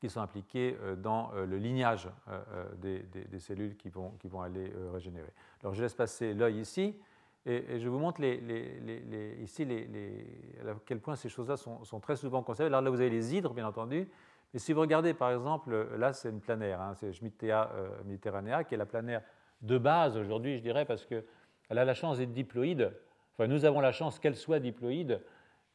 qui 0.01 0.09
sont 0.09 0.19
impliqués 0.19 0.75
euh, 0.81 0.95
dans 0.95 1.31
euh, 1.35 1.45
le 1.45 1.57
lignage 1.57 2.09
euh, 2.27 2.65
des, 2.75 3.39
cellules 3.39 3.77
qui 3.77 3.89
vont, 3.89 4.11
qui 4.19 4.27
vont 4.27 4.41
aller 4.41 4.73
régénérer. 4.91 5.31
Alors 5.61 5.75
je 5.75 5.83
laisse 5.83 5.93
passer 5.93 6.33
l'œil 6.33 6.59
ici. 6.59 6.99
Et, 7.45 7.79
je 7.79 7.89
vous 7.89 7.97
montre 7.97 8.21
ici 8.21 9.63
à 9.63 10.73
quel 10.85 10.99
point 10.99 11.15
ces 11.15 11.29
choses-là 11.29 11.57
sont, 11.57 11.99
très 11.99 12.15
souvent 12.15 12.43
conservées. 12.43 12.67
Alors 12.67 12.81
là, 12.81 12.89
vous 12.91 12.99
avez 12.99 13.09
les 13.09 13.35
hydres, 13.35 13.53
bien 13.53 13.65
entendu. 13.65 14.07
Mais 14.53 14.59
si 14.59 14.73
vous 14.73 14.81
regardez, 14.81 15.15
par 15.15 15.31
exemple, 15.31 15.87
là, 15.97 16.13
c'est 16.13 16.29
une 16.29 16.39
planaire, 16.39 16.81
hein, 16.81 16.93
c'est 16.93 17.11
Schmittea 17.13 17.67
mediterranea, 18.05 18.63
qui 18.63 18.75
est 18.75 18.77
la 18.77 18.85
planaire 18.85 19.23
de 19.61 19.79
base 19.79 20.17
aujourd'hui, 20.17 20.57
je 20.57 20.61
dirais, 20.61 20.85
parce 20.85 21.03
qu'elle 21.05 21.23
a 21.69 21.83
la 21.83 21.93
chance 21.95 22.19
d'être 22.19 22.33
diploïde. 22.33 22.93
Nous 23.47 23.65
avons 23.65 23.81
la 23.81 23.91
chance 23.91 24.19
qu'elle 24.19 24.35
soit 24.35 24.59
diploïde 24.59 25.21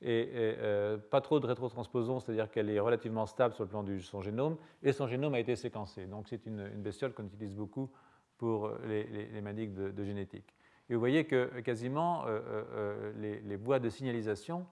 et, 0.02 0.30
euh, 0.34 0.98
pas 0.98 1.20
trop 1.20 1.40
de 1.40 1.46
rétrotransposon, 1.46 2.20
c'est-à-dire 2.20 2.50
qu'elle 2.50 2.68
est 2.68 2.80
relativement 2.80 3.26
stable 3.26 3.54
sur 3.54 3.64
le 3.64 3.70
plan 3.70 3.82
de 3.82 3.98
son 3.98 4.20
génome, 4.20 4.56
et 4.82 4.92
son 4.92 5.06
génome 5.06 5.34
a 5.34 5.40
été 5.40 5.56
séquencé. 5.56 6.06
Donc 6.06 6.28
c'est 6.28 6.44
une, 6.46 6.68
bestiole 6.68 7.12
qu'on 7.12 7.24
utilise 7.24 7.54
beaucoup 7.54 7.90
pour 8.36 8.70
les, 8.86 9.04
les, 9.04 9.40
maniques 9.40 9.72
de, 9.72 10.04
génétique. 10.04 10.54
Et 10.88 10.94
vous 10.94 11.00
voyez 11.00 11.24
que 11.24 11.60
quasiment 11.60 12.26
euh, 12.26 12.40
euh, 12.46 13.12
les, 13.16 13.40
les, 13.40 13.56
voies 13.56 13.78
de 13.78 13.88
signalisation 13.88 14.66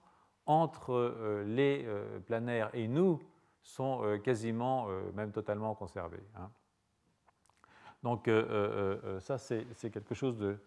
entre 0.45 1.43
les 1.47 1.87
planaires 2.27 2.69
et 2.73 2.87
nous 2.87 3.19
sont 3.63 4.19
quasiment, 4.23 4.87
même 5.15 5.31
totalement 5.31 5.73
conservées. 5.73 6.23
Hein. 6.35 6.51
Donc 8.03 8.29
ça, 9.21 9.39
c'est 9.39 9.89
quelque 9.89 10.13
chose 10.13 10.37
de, 10.37 10.59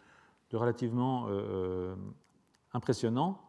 de 0.51 0.57
relativement 0.57 1.29
impressionnant. 2.73 3.49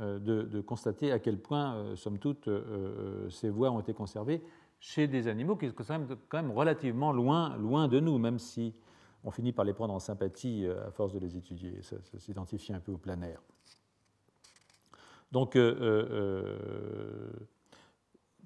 Euh, 0.00 0.18
de, 0.18 0.60
constater 0.62 1.12
à 1.12 1.18
quel 1.18 1.38
point, 1.38 1.74
euh, 1.74 1.96
somme 1.96 2.18
toute, 2.18 2.48
euh, 2.48 3.28
ces 3.28 3.50
voies 3.50 3.70
ont 3.70 3.80
été 3.80 3.92
conservées 3.92 4.42
chez 4.78 5.06
des 5.06 5.28
animaux 5.28 5.56
qui 5.56 5.68
sont 5.68 5.74
quand 6.28 6.42
même, 6.42 6.50
relativement 6.52 7.12
loin, 7.12 7.54
loin 7.58 7.86
de 7.86 8.00
nous, 8.00 8.16
même 8.16 8.38
si 8.38 8.74
on 9.24 9.30
finit 9.30 9.52
par 9.52 9.66
les 9.66 9.74
prendre 9.74 9.92
en 9.92 9.98
sympathie 9.98 10.66
à 10.66 10.90
force 10.90 11.12
de 11.12 11.18
les 11.18 11.36
étudier, 11.36 11.80
s'identifier 12.16 12.74
un 12.74 12.80
peu 12.80 12.92
au 12.92 12.96
planaire. 12.96 13.42
Donc, 15.32 15.58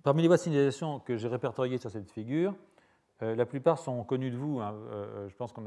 parmi 0.03 0.23
les 0.23 0.27
voies 0.27 0.39
de 0.39 0.43
signalisation 0.43 0.99
que 0.99 1.17
j'ai 1.17 1.29
répertoriées 1.29 1.79
sur 1.79 1.91
cette 1.91 2.11
figure, 2.11 2.57
la 3.21 3.47
plupart 3.47 3.79
sont 3.79 4.03
connues 4.03 4.33
de 4.33 4.37
vous. 4.37 4.59
Hein. 4.59 4.75
je 5.29 5.37
pense 5.37 5.53
qu'on 5.53 5.67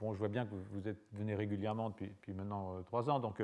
bon, 0.00 0.12
je 0.12 0.18
vois 0.18 0.28
bien 0.28 0.46
que 0.46 0.54
vous 0.72 0.88
êtes 0.88 0.98
venez 1.12 1.34
régulièrement 1.34 1.90
depuis, 1.90 2.34
maintenant 2.34 2.82
trois 2.86 3.08
ans, 3.10 3.20
donc 3.20 3.42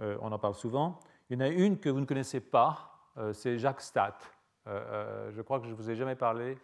euh, 0.00 0.16
on 0.20 0.32
en 0.32 0.38
parle 0.38 0.54
souvent. 0.54 0.98
Il 1.28 1.34
y 1.34 1.36
en 1.36 1.44
a 1.44 1.48
une 1.48 1.78
que 1.78 1.88
vous 1.88 2.00
ne 2.00 2.06
connaissez 2.06 2.40
pas, 2.40 3.10
euh, 3.18 3.32
c'est 3.32 3.58
Jacques 3.58 3.80
Stat. 3.80 4.18
Euh, 4.66 5.30
je 5.32 5.42
crois 5.42 5.60
que 5.60 5.66
je 5.66 5.72
ne 5.72 5.76
vous 5.76 5.90
ai 5.90 5.96
jamais 5.96 6.16
parlé 6.16 6.56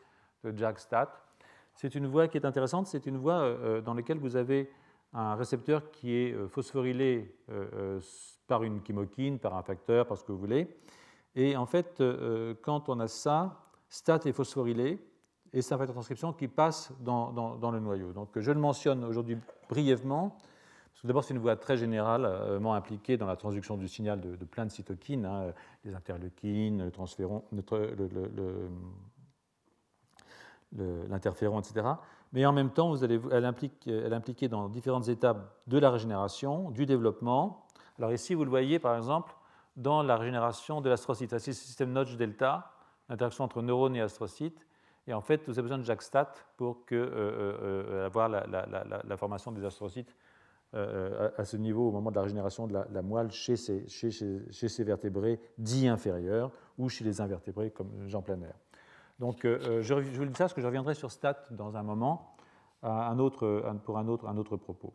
de 0.45 0.57
Jacques 0.57 0.81
Stat. 0.81 1.13
C'est 1.75 1.95
une 1.95 2.07
voie 2.07 2.29
qui 2.29 2.39
est 2.39 2.47
intéressante, 2.47 2.87
c'est 2.87 3.07
une 3.07 3.19
voie 3.19 3.83
dans 3.83 3.93
laquelle 3.93 4.19
vous 4.19 4.37
avez 4.37 4.71
un 5.13 5.35
récepteur 5.35 5.91
qui 5.91 6.15
est 6.15 6.49
phosphorylé 6.49 7.37
par 8.47 8.63
une 8.63 8.83
chymokine, 8.83 9.39
par 9.39 9.55
un 9.55 9.63
facteur, 9.63 10.07
par 10.07 10.17
ce 10.17 10.25
que 10.25 10.33
vous 10.33 10.39
voulez. 10.39 10.75
Et 11.35 11.55
en 11.55 11.67
fait, 11.67 12.03
quand 12.63 12.89
on 12.89 12.99
a 12.99 13.09
ça, 13.09 13.69
STAT 13.91 14.21
est 14.25 14.33
phosphorylé 14.33 14.99
et 15.57 15.63
c'est 15.63 15.75
un 15.75 15.79
facteur 15.79 15.95
de 15.95 15.97
transcription 15.97 16.33
qui 16.33 16.49
passe 16.49 16.93
dans, 17.01 17.33
dans 17.33 17.71
le 17.71 17.81
noyau. 17.81 18.13
Donc 18.13 18.39
je 18.39 18.53
le 18.53 18.61
mentionne 18.61 19.05
aujourd'hui 19.05 19.39
brièvement 19.69 20.37
D'abord, 21.07 21.25
c'est 21.25 21.35
une 21.35 21.41
voie 21.41 21.57
très 21.57 21.77
généralement 21.77 22.75
impliquée 22.75 23.17
dans 23.17 23.27
la 23.27 23.37
transduction 23.37 23.77
du 23.77 23.87
signal 23.87 24.21
de, 24.21 24.45
plein 24.45 24.67
de 24.67 24.71
cytokines, 24.71 25.25
hein, 25.25 25.53
les 25.85 25.95
interleukines, 25.95 26.91
l'interféron, 31.09 31.61
etc. 31.61 31.87
Mais 32.33 32.45
en 32.45 32.53
même 32.53 32.71
temps, 32.71 32.91
vous 32.91 33.05
allez, 33.05 33.21
elle, 33.31 33.45
implique, 33.45 33.87
elle 33.87 34.13
est 34.13 34.17
impliquée 34.17 34.49
dans 34.49 34.69
différentes 34.69 35.09
étapes 35.09 35.55
de 35.69 35.79
la 35.79 35.91
régénération, 35.91 36.71
du 36.71 36.87
développement. 36.87 37.67
Alors 37.99 38.13
ici, 38.13 38.35
vous 38.35 38.45
le 38.45 38.51
voyez 38.51 38.79
par 38.79 38.97
exemple 38.97 39.35
dans 39.77 40.03
la 40.03 40.17
régénération 40.17 40.81
de 40.81 40.89
l'astrocyte. 40.89 41.39
C'est 41.39 41.51
le 41.51 41.55
système 41.55 41.93
Notch 41.93 42.17
delta, 42.17 42.73
l'interaction 43.09 43.45
entre 43.45 43.63
neurones 43.63 43.95
et 43.95 44.01
astrocytes. 44.01 44.67
Et 45.07 45.15
en 45.15 45.21
fait, 45.21 45.43
vous 45.47 45.53
avez 45.53 45.63
besoin 45.63 45.79
de 45.79 45.85
JAK-STAT 45.85 46.33
pour 46.57 46.85
euh, 46.93 46.97
euh, 46.97 47.59
euh, 47.63 48.07
avoir 48.07 48.29
la, 48.29 49.17
formation 49.17 49.53
des 49.53 49.65
astrocytes 49.65 50.17
à, 50.73 51.45
ce 51.45 51.57
niveau 51.57 51.89
au 51.89 51.93
moment 51.93 52.11
de 52.11 52.17
la 52.17 52.23
régénération 52.23 52.67
de 52.67 52.75
la, 52.75 53.03
moelle 53.03 53.31
chez 53.31 53.57
ces, 53.57 54.85
vertébrés 54.85 55.41
dits 55.59 55.89
inférieurs 55.89 56.51
ou 56.77 56.89
chez 56.89 57.05
les 57.05 57.21
invertébrés 57.21 57.71
comme 57.71 58.09
Jean 58.09 58.21
Planer. 58.21 58.53
Donc 59.19 59.41
je, 59.45 59.81
je, 59.81 59.95
vous 59.95 60.25
dis 60.27 60.35
ça 60.35 60.45
parce 60.45 60.55
que 60.55 60.61
je 60.61 60.67
reviendrai 60.67 60.95
sur 60.95 61.11
STAT 61.11 61.37
dans 61.53 61.77
un 61.77 61.83
moment 61.83 62.37
pour 62.81 62.91
un 62.91 63.19
autre, 64.09 64.57
propos. 64.57 64.93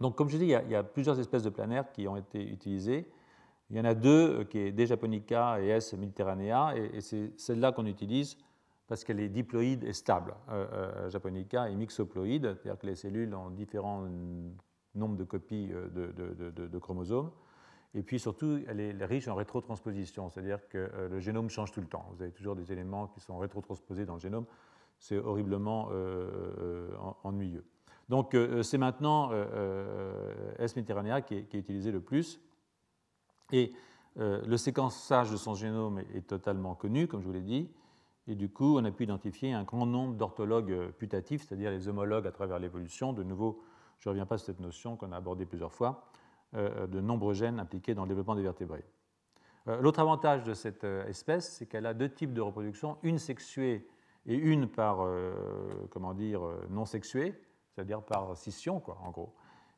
Donc, 0.00 0.14
comme 0.14 0.28
je 0.28 0.36
dis, 0.36 0.44
il 0.44 0.70
y, 0.70 0.74
a, 0.74 0.82
plusieurs 0.82 1.18
espèces 1.18 1.42
de 1.42 1.50
planaires 1.50 1.90
qui 1.92 2.06
ont 2.06 2.16
été 2.16 2.42
utilisées. 2.42 3.10
Il 3.70 3.76
y 3.76 3.80
en 3.80 3.84
a 3.84 3.94
deux, 3.94 4.44
qui 4.44 4.58
est 4.58 4.72
D. 4.72 4.86
japonica 4.86 5.60
et 5.60 5.68
S. 5.68 5.94
mediterranea, 5.94 6.74
et, 6.76 7.00
c'est 7.00 7.32
celle-là 7.36 7.72
qu'on 7.72 7.86
utilise 7.86 8.36
parce 8.86 9.04
qu'elle 9.04 9.20
est 9.20 9.28
diploïde 9.28 9.84
et 9.84 9.92
stable. 9.92 10.34
japonica 11.08 11.68
est 11.68 11.74
mixoploïde, 11.74 12.54
c'est-à-dire 12.54 12.78
que 12.78 12.86
les 12.86 12.94
cellules 12.94 13.34
ont 13.34 13.50
différents 13.50 14.08
nombres 14.94 15.16
de 15.16 15.24
copies 15.24 15.68
de 15.68 16.78
chromosomes. 16.78 17.30
Et 17.96 18.02
puis 18.02 18.20
surtout, 18.20 18.60
elle 18.68 18.80
est 18.80 19.04
riche 19.06 19.26
en 19.26 19.34
rétrotransposition, 19.34 20.28
c'est-à-dire 20.28 20.68
que 20.68 20.76
euh, 20.76 21.08
le 21.08 21.18
génome 21.18 21.48
change 21.48 21.72
tout 21.72 21.80
le 21.80 21.86
temps. 21.86 22.06
Vous 22.12 22.22
avez 22.22 22.30
toujours 22.30 22.54
des 22.54 22.70
éléments 22.70 23.06
qui 23.06 23.20
sont 23.20 23.38
rétrotransposés 23.38 24.04
dans 24.04 24.14
le 24.14 24.20
génome. 24.20 24.44
C'est 24.98 25.16
horriblement 25.16 25.88
euh, 25.90 26.52
euh, 26.58 26.96
ennuyeux. 27.24 27.64
Donc 28.10 28.36
c'est 28.62 28.78
maintenant 28.78 29.32
S. 30.60 30.76
mediterranea 30.76 31.22
qui 31.22 31.34
est, 31.34 31.54
utilisé 31.54 31.90
le 31.90 32.00
plus. 32.00 32.40
Et 33.50 33.72
le 34.14 34.56
séquençage 34.56 35.32
de 35.32 35.36
son 35.36 35.56
génome 35.56 35.98
est, 36.14 36.24
totalement 36.24 36.76
connu, 36.76 37.08
comme 37.08 37.20
je 37.20 37.26
vous 37.26 37.32
l'ai 37.32 37.42
dit. 37.42 37.68
Et 38.28 38.34
du 38.34 38.48
coup, 38.48 38.78
on 38.78 38.84
a 38.84 38.90
pu 38.90 39.04
identifier 39.04 39.52
un 39.52 39.62
grand 39.62 39.86
nombre 39.86 40.14
d'orthologues 40.14 40.90
putatifs, 40.98 41.46
c'est-à-dire 41.46 41.70
les 41.70 41.88
homologues 41.88 42.26
à 42.26 42.32
travers 42.32 42.58
l'évolution. 42.58 43.12
De 43.12 43.22
nouveau, 43.22 43.62
je 43.98 44.08
ne 44.08 44.12
reviens 44.12 44.26
pas 44.26 44.38
sur 44.38 44.46
cette 44.46 44.60
notion 44.60 44.96
qu'on 44.96 45.12
a 45.12 45.16
abordée 45.16 45.46
plusieurs 45.46 45.72
fois. 45.72 46.10
Euh, 46.54 46.86
de 46.86 47.00
nombreux 47.00 47.34
gènes 47.34 47.58
impliqués 47.58 47.94
dans 47.94 48.04
le 48.04 48.08
développement 48.08 48.36
des 48.36 48.42
vertébrés. 48.42 48.84
Euh, 49.66 49.80
l'autre 49.80 49.98
avantage 49.98 50.44
de 50.44 50.54
cette 50.54 50.84
euh, 50.84 51.04
espèce, 51.06 51.50
c'est 51.54 51.66
qu'elle 51.66 51.86
a 51.86 51.92
deux 51.92 52.08
types 52.08 52.32
de 52.32 52.40
reproduction, 52.40 52.98
une 53.02 53.18
sexuée 53.18 53.88
et 54.26 54.36
une 54.36 54.68
par, 54.68 55.06
comment 55.90 56.12
dire, 56.12 56.40
non 56.68 56.84
sexuée, 56.84 57.40
c'est-à-dire 57.70 58.02
par 58.02 58.36
scission, 58.36 58.80
quoi, 58.80 58.98
en 59.04 59.12
gros. 59.12 59.32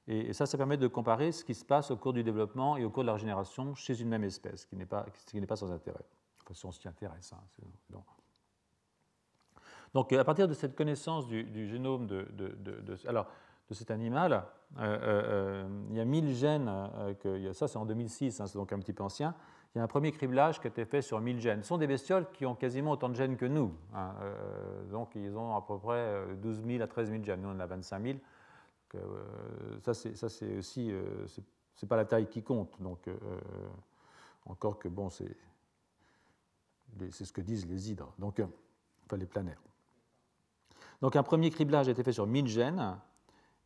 Et 0.06 0.32
ça, 0.32 0.46
ça 0.46 0.56
permet 0.56 0.78
de 0.78 0.86
comparer 0.86 1.32
ce 1.32 1.44
qui 1.44 1.54
se 1.54 1.66
passe 1.66 1.90
au 1.90 1.98
cours 1.98 2.14
du 2.14 2.24
développement 2.24 2.78
et 2.78 2.84
au 2.86 2.88
cours 2.88 3.02
de 3.02 3.08
la 3.08 3.12
régénération 3.12 3.74
chez 3.74 4.00
une 4.00 4.08
même 4.08 4.24
espèce, 4.24 4.62
ce 4.62 4.66
qui 4.66 4.76
n'est 4.76 4.86
pas, 4.86 5.04
pas, 5.46 5.56
sans 5.56 5.70
intérêt. 5.70 6.06
Enfin, 6.42 6.54
si 6.54 6.64
on 6.64 6.72
s'y 6.72 6.88
intéresse. 6.88 7.34
Hein, 7.34 8.00
donc, 9.94 10.12
à 10.12 10.24
partir 10.24 10.48
de 10.48 10.54
cette 10.54 10.76
connaissance 10.76 11.26
du, 11.26 11.66
génome 11.68 12.06
de, 12.06 12.26
alors, 13.06 13.26
de 13.68 13.74
cet 13.74 13.90
animal. 13.90 14.44
Euh, 14.78 14.82
euh, 14.82 14.98
euh, 15.02 15.68
il 15.90 15.96
y 15.96 16.00
a 16.00 16.04
1000 16.04 16.34
gènes, 16.34 16.70
ça 17.52 17.68
c'est 17.68 17.78
en 17.78 17.86
2006, 17.86 18.40
hein, 18.40 18.46
c'est 18.46 18.58
donc 18.58 18.72
un 18.72 18.78
petit 18.78 18.92
peu 18.92 19.02
ancien. 19.02 19.34
Il 19.74 19.78
y 19.78 19.80
a 19.80 19.84
un 19.84 19.88
premier 19.88 20.12
criblage 20.12 20.60
qui 20.60 20.66
a 20.66 20.70
été 20.70 20.84
fait 20.84 21.02
sur 21.02 21.20
1000 21.20 21.40
gènes. 21.40 21.62
Ce 21.62 21.68
sont 21.68 21.78
des 21.78 21.86
bestioles 21.86 22.26
qui 22.32 22.46
ont 22.46 22.54
quasiment 22.54 22.92
autant 22.92 23.08
de 23.10 23.14
gènes 23.14 23.36
que 23.36 23.44
nous. 23.44 23.74
Hein, 23.94 24.14
donc 24.90 25.14
ils 25.14 25.36
ont 25.36 25.54
à 25.54 25.62
peu 25.62 25.78
près 25.78 26.24
12 26.36 26.62
000 26.64 26.82
à 26.82 26.86
13 26.86 27.10
000 27.10 27.22
gènes. 27.22 27.42
Nous 27.42 27.48
on 27.48 27.52
en 27.52 27.60
a 27.60 27.66
25 27.66 28.02
000. 28.02 28.18
ça 29.82 29.92
c'est 30.28 30.56
aussi, 30.56 30.90
c'est 31.74 31.86
pas 31.86 31.96
la 31.96 32.06
taille 32.06 32.28
qui 32.28 32.42
compte. 32.42 32.80
Donc 32.80 33.08
encore 34.46 34.78
que 34.78 34.88
bon, 34.88 35.10
c'est 35.10 35.36
ce 37.10 37.32
que 37.32 37.42
disent 37.42 37.66
les 37.66 37.90
hydres, 37.90 38.12
donc, 38.18 38.40
enfin 39.04 39.16
les 39.18 39.26
planaires. 39.26 39.60
Donc 41.00 41.16
un 41.16 41.22
premier 41.22 41.50
criblage 41.50 41.88
a 41.88 41.92
été 41.92 42.02
fait 42.02 42.12
sur 42.12 42.26
1000 42.26 42.46
gènes 42.46 42.98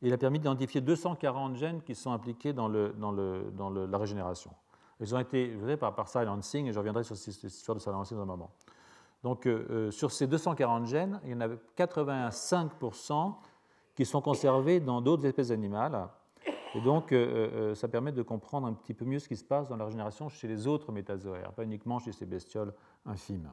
il 0.03 0.13
a 0.13 0.19
permis 0.19 0.39
d'identifier 0.39 0.81
240 0.81 1.57
gènes 1.57 1.81
qui 1.81 1.95
sont 1.95 2.11
impliqués 2.13 2.53
dans, 2.53 2.69
le, 2.69 2.93
dans, 2.99 3.71
la 3.71 3.99
régénération. 3.99 4.51
Ils 5.01 5.15
ont 5.15 5.19
été, 5.19 5.57
je 5.59 5.75
par, 5.77 5.95
par 5.95 6.09
silencing, 6.09 6.67
et 6.67 6.73
je 6.73 6.79
reviendrai 6.79 7.05
sur 7.05 7.17
cette 7.17 7.43
histoire 7.45 7.77
de 7.77 7.81
silencing 7.81 8.17
dans 8.17 8.25
un 8.25 8.27
moment. 8.27 8.51
Donc, 9.23 9.47
euh, 9.47 9.67
euh, 9.71 9.91
sur 9.93 10.11
ces 10.11 10.27
240 10.27 10.87
gènes, 10.87 11.21
il 11.25 11.31
y 11.31 11.35
en 11.35 11.41
a 11.41 11.49
85% 11.79 13.35
qui 13.95 14.05
sont 14.05 14.21
conservés 14.21 14.81
dans 14.81 15.01
d'autres 15.01 15.25
espèces 15.25 15.53
animales. 15.53 16.09
Et 16.75 16.81
donc, 16.81 17.13
euh, 17.13 17.75
ça 17.75 17.87
permet 17.87 18.11
de 18.11 18.23
comprendre 18.23 18.67
un 18.67 18.73
petit 18.73 18.95
peu 18.95 19.05
mieux 19.05 19.21
ce 19.21 19.29
qui 19.29 19.37
se 19.37 19.45
passe 19.45 19.69
dans 19.69 19.77
la 19.77 19.85
régénération 19.85 20.29
chez 20.29 20.49
les 20.49 20.67
autres 20.67 20.91
métazoaires, 20.91 21.53
pas 21.53 21.63
uniquement 21.63 22.01
chez 22.01 22.13
ces 22.13 22.27
bestioles 22.27 22.75
infimes. 23.07 23.51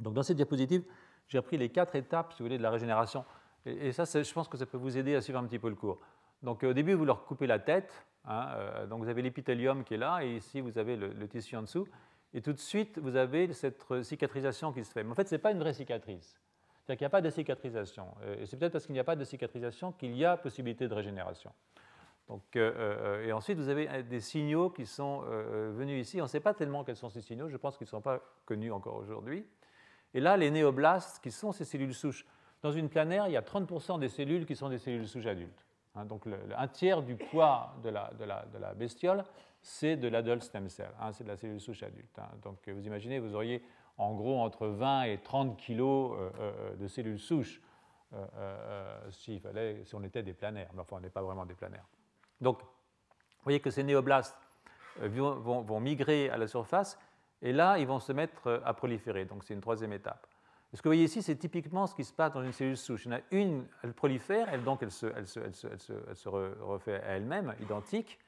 Donc, 0.00 0.14
dans 0.14 0.22
cette 0.22 0.36
diapositive, 0.36 0.84
j'ai 1.28 1.38
repris 1.38 1.56
les 1.56 1.68
quatre 1.68 1.96
étapes, 1.96 2.32
si 2.32 2.38
vous 2.38 2.46
voulez, 2.46 2.58
de 2.58 2.62
la 2.62 2.70
régénération 2.70 3.24
et, 3.66 3.92
ça, 3.92 4.04
je 4.04 4.32
pense 4.32 4.48
que 4.48 4.56
ça 4.56 4.64
peut 4.64 4.76
vous 4.76 4.96
aider 4.96 5.14
à 5.16 5.20
suivre 5.20 5.40
un 5.40 5.44
petit 5.44 5.58
peu 5.58 5.68
le 5.68 5.74
cours. 5.74 5.98
Donc 6.42 6.62
au 6.62 6.72
début, 6.72 6.94
vous 6.94 7.04
leur 7.04 7.24
coupez 7.24 7.46
la 7.46 7.58
tête. 7.58 8.06
Hein, 8.24 8.48
euh, 8.54 8.86
donc 8.86 9.02
vous 9.02 9.08
avez 9.08 9.22
l'épithélium 9.22 9.84
qui 9.84 9.94
est 9.94 9.98
là, 9.98 10.20
et 10.22 10.36
ici, 10.36 10.60
vous 10.60 10.78
avez 10.78 10.96
le, 10.96 11.28
tissu 11.28 11.56
en 11.56 11.62
dessous. 11.62 11.86
Et 12.32 12.40
tout 12.40 12.52
de 12.52 12.58
suite, 12.58 12.98
vous 12.98 13.16
avez 13.16 13.52
cette 13.52 13.82
cicatrisation 14.02 14.72
qui 14.72 14.84
se 14.84 14.92
fait. 14.92 15.02
Mais 15.02 15.10
en 15.10 15.14
fait, 15.14 15.28
ce 15.28 15.34
n'est 15.34 15.40
pas 15.40 15.50
une 15.50 15.58
vraie 15.58 15.72
cicatrice. 15.72 16.38
C'est-à-dire 16.84 16.98
qu'il 16.98 17.04
n'y 17.04 17.06
a 17.06 17.10
pas 17.10 17.20
de 17.20 17.30
cicatrisation. 17.30 18.06
Euh, 18.22 18.42
et 18.42 18.46
c'est 18.46 18.56
peut-être 18.56 18.72
parce 18.72 18.86
qu'il 18.86 18.92
n'y 18.92 19.00
a 19.00 19.04
pas 19.04 19.16
de 19.16 19.24
cicatrisation 19.24 19.92
qu'il 19.92 20.16
y 20.16 20.24
a 20.24 20.36
possibilité 20.36 20.86
de 20.86 20.94
régénération. 20.94 21.50
Donc, 22.28 22.42
euh, 22.56 23.24
et 23.24 23.32
ensuite, 23.32 23.58
vous 23.58 23.68
avez 23.68 24.02
des 24.04 24.20
signaux 24.20 24.70
qui 24.70 24.84
sont 24.84 25.20
venus 25.20 26.06
ici. 26.06 26.20
On 26.20 26.24
ne 26.24 26.28
sait 26.28 26.40
pas 26.40 26.54
tellement 26.54 26.84
quels 26.84 26.96
sont 26.96 27.08
ces 27.08 27.20
signaux. 27.20 27.48
Je 27.48 27.56
pense 27.56 27.76
qu'ils 27.76 27.86
ne 27.86 27.90
sont 27.90 28.00
pas 28.00 28.20
connus 28.44 28.72
encore 28.72 28.96
aujourd'hui. 28.96 29.46
Et 30.14 30.20
là, 30.20 30.36
les 30.36 30.50
néoblastes, 30.50 31.22
qui 31.22 31.30
sont 31.30 31.52
ces 31.52 31.64
cellules 31.64 31.94
souches. 31.94 32.26
Dans 32.62 32.72
une 32.72 32.88
planaire, 32.88 33.26
il 33.26 33.32
y 33.32 33.36
a 33.36 33.42
30% 33.42 33.98
des 33.98 34.08
cellules 34.08 34.46
qui 34.46 34.56
sont 34.56 34.68
des 34.68 34.78
cellules 34.78 35.06
souches 35.06 35.26
adultes. 35.26 35.66
Hein, 35.96 36.04
donc 36.04 36.24
un 36.56 36.68
tiers 36.68 37.02
du 37.02 37.16
poids 37.16 37.74
de 37.82 37.88
la, 37.88 38.74
bestiole, 38.74 39.24
c'est 39.62 39.96
de 39.96 40.08
l'adult 40.08 40.42
stem 40.42 40.68
cell, 40.68 40.90
hein, 41.00 41.12
c'est 41.12 41.24
de 41.24 41.28
la 41.28 41.36
cellule 41.36 41.60
souche 41.60 41.82
adulte. 41.82 42.18
Hein. 42.18 42.28
Donc 42.42 42.68
vous 42.68 42.86
imaginez, 42.86 43.18
vous 43.18 43.34
auriez 43.34 43.62
en 43.98 44.14
gros 44.14 44.40
entre 44.40 44.66
20 44.66 45.04
et 45.04 45.18
30 45.18 45.56
kilos 45.56 46.12
euh, 46.12 46.30
euh, 46.38 46.76
de 46.76 46.86
cellules 46.86 47.18
souches 47.18 47.60
euh, 48.12 49.10
si, 49.10 49.42
on 49.94 50.02
était 50.04 50.22
des 50.22 50.32
planaires, 50.34 50.70
mais 50.74 50.80
enfin 50.80 50.96
on 50.96 51.00
n'est 51.00 51.10
pas 51.10 51.22
vraiment 51.22 51.46
des 51.46 51.54
planaires. 51.54 51.86
Donc 52.40 52.60
vous 52.60 53.44
voyez 53.44 53.60
que 53.60 53.70
ces 53.70 53.82
néoblastes 53.82 54.36
vont, 55.00 55.80
migrer 55.80 56.30
à 56.30 56.36
la 56.36 56.46
surface 56.46 56.98
et 57.42 57.52
là 57.52 57.78
ils 57.78 57.86
vont 57.86 58.00
se 58.00 58.12
mettre 58.12 58.62
à 58.64 58.74
proliférer, 58.74 59.24
donc 59.24 59.44
c'est 59.44 59.54
une 59.54 59.60
troisième 59.60 59.92
étape. 59.92 60.26
Ce 60.72 60.82
que 60.82 60.88
vous 60.88 60.90
voyez 60.90 61.04
ici, 61.04 61.22
c'est 61.22 61.36
typiquement 61.36 61.86
ce 61.86 61.94
qui 61.94 62.04
se 62.04 62.12
passe 62.12 62.32
dans 62.32 62.42
une 62.42 62.52
cellule 62.52 62.76
souche. 62.76 63.06
Il 63.06 63.12
y 63.12 63.14
en 63.14 63.18
a 63.18 63.20
une, 63.30 63.66
elle 63.82 63.94
prolifère, 63.94 64.48
elle, 64.50 64.62
donc 64.62 64.82
elle 64.82 64.90
se, 64.90 65.06
refait 66.60 67.00
à 67.02 67.16
elle-même, 67.16 67.54
identique, 67.60 68.18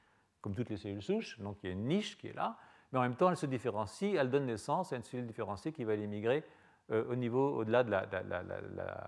comme 0.41 0.55
toutes 0.55 0.71
les 0.71 0.79
cellules 0.79 1.03
souches. 1.03 1.38
Donc 1.41 1.59
il 1.62 1.67
y 1.67 1.69
a 1.69 1.73
une 1.73 1.87
niche 1.87 2.17
qui 2.17 2.29
est 2.29 2.33
là, 2.33 2.57
mais 2.91 3.00
en 3.00 3.03
même 3.03 3.17
temps, 3.17 3.29
elle 3.29 3.37
se 3.37 3.45
différencie, 3.47 4.15
elle 4.17 4.31
donne 4.31 4.47
naissance 4.47 4.93
à 4.93 4.97
une 4.97 5.03
cellule 5.03 5.27
différenciée 5.27 5.73
qui 5.73 5.85
va 5.85 5.93
aller 5.93 6.07
migrer 6.07 6.43
euh, 6.91 7.05
au 7.11 7.17
niveau, 7.17 7.57
au-delà 7.57 7.85
de 7.85 7.91
la, 7.91 8.07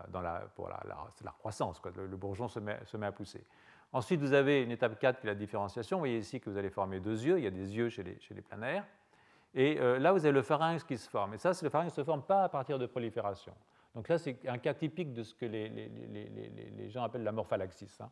dans 0.09 0.21
la, 0.21 0.41
pour 0.55 0.69
la, 0.69 0.83
la 0.85 1.33
croissance. 1.33 1.81
Quoi. 1.81 1.93
Le, 1.97 2.17
bourgeon 2.17 2.49
se 2.49 2.59
met, 2.59 2.79
se 2.85 2.99
met, 2.99 3.07
à 3.07 3.13
pousser. 3.13 3.47
Ensuite, 3.93 4.21
vous 4.21 4.35
avez 4.35 4.63
une 4.63 4.71
étape 4.71 4.99
4 4.99 5.21
qui 5.21 5.27
est 5.27 5.31
la 5.31 5.35
différenciation. 5.35 5.97
Vous 5.97 6.03
voyez 6.03 6.19
ici 6.19 6.41
que 6.41 6.51
vous 6.51 6.59
allez 6.59 6.69
former 6.69 7.01
deux 7.01 7.25
yeux. 7.25 7.39
Il 7.39 7.45
y 7.45 7.47
a 7.47 7.51
des 7.51 7.75
yeux 7.75 7.89
chez 7.89 8.03
les, 8.03 8.21
chez 8.21 8.35
les 8.35 8.43
planaires. 8.43 8.85
Et 9.55 9.81
euh, 9.81 9.99
là, 9.99 10.13
vous 10.13 10.25
avez 10.25 10.33
le 10.33 10.43
pharynx 10.43 10.85
qui 10.85 10.97
se 10.97 11.09
forme. 11.09 11.35
Et 11.35 11.39
ça, 11.39 11.53
le 11.63 11.69
pharynx 11.69 11.93
ne 11.93 12.03
se 12.03 12.05
forme 12.05 12.23
pas 12.23 12.45
à 12.45 12.49
partir 12.49 12.79
de 12.79 12.87
prolifération. 12.87 13.55
Donc 13.95 14.09
là, 14.09 14.19
c'est 14.19 14.39
un 14.47 14.59
cas 14.59 14.75
typique 14.75 15.13
de 15.13 15.23
ce 15.25 15.35
que 15.35 15.47
les, 15.47 16.89
gens 16.91 17.03
appellent 17.03 17.25
la 17.25 17.33
morphalaxis. 17.33 17.99
Hein. 18.01 18.11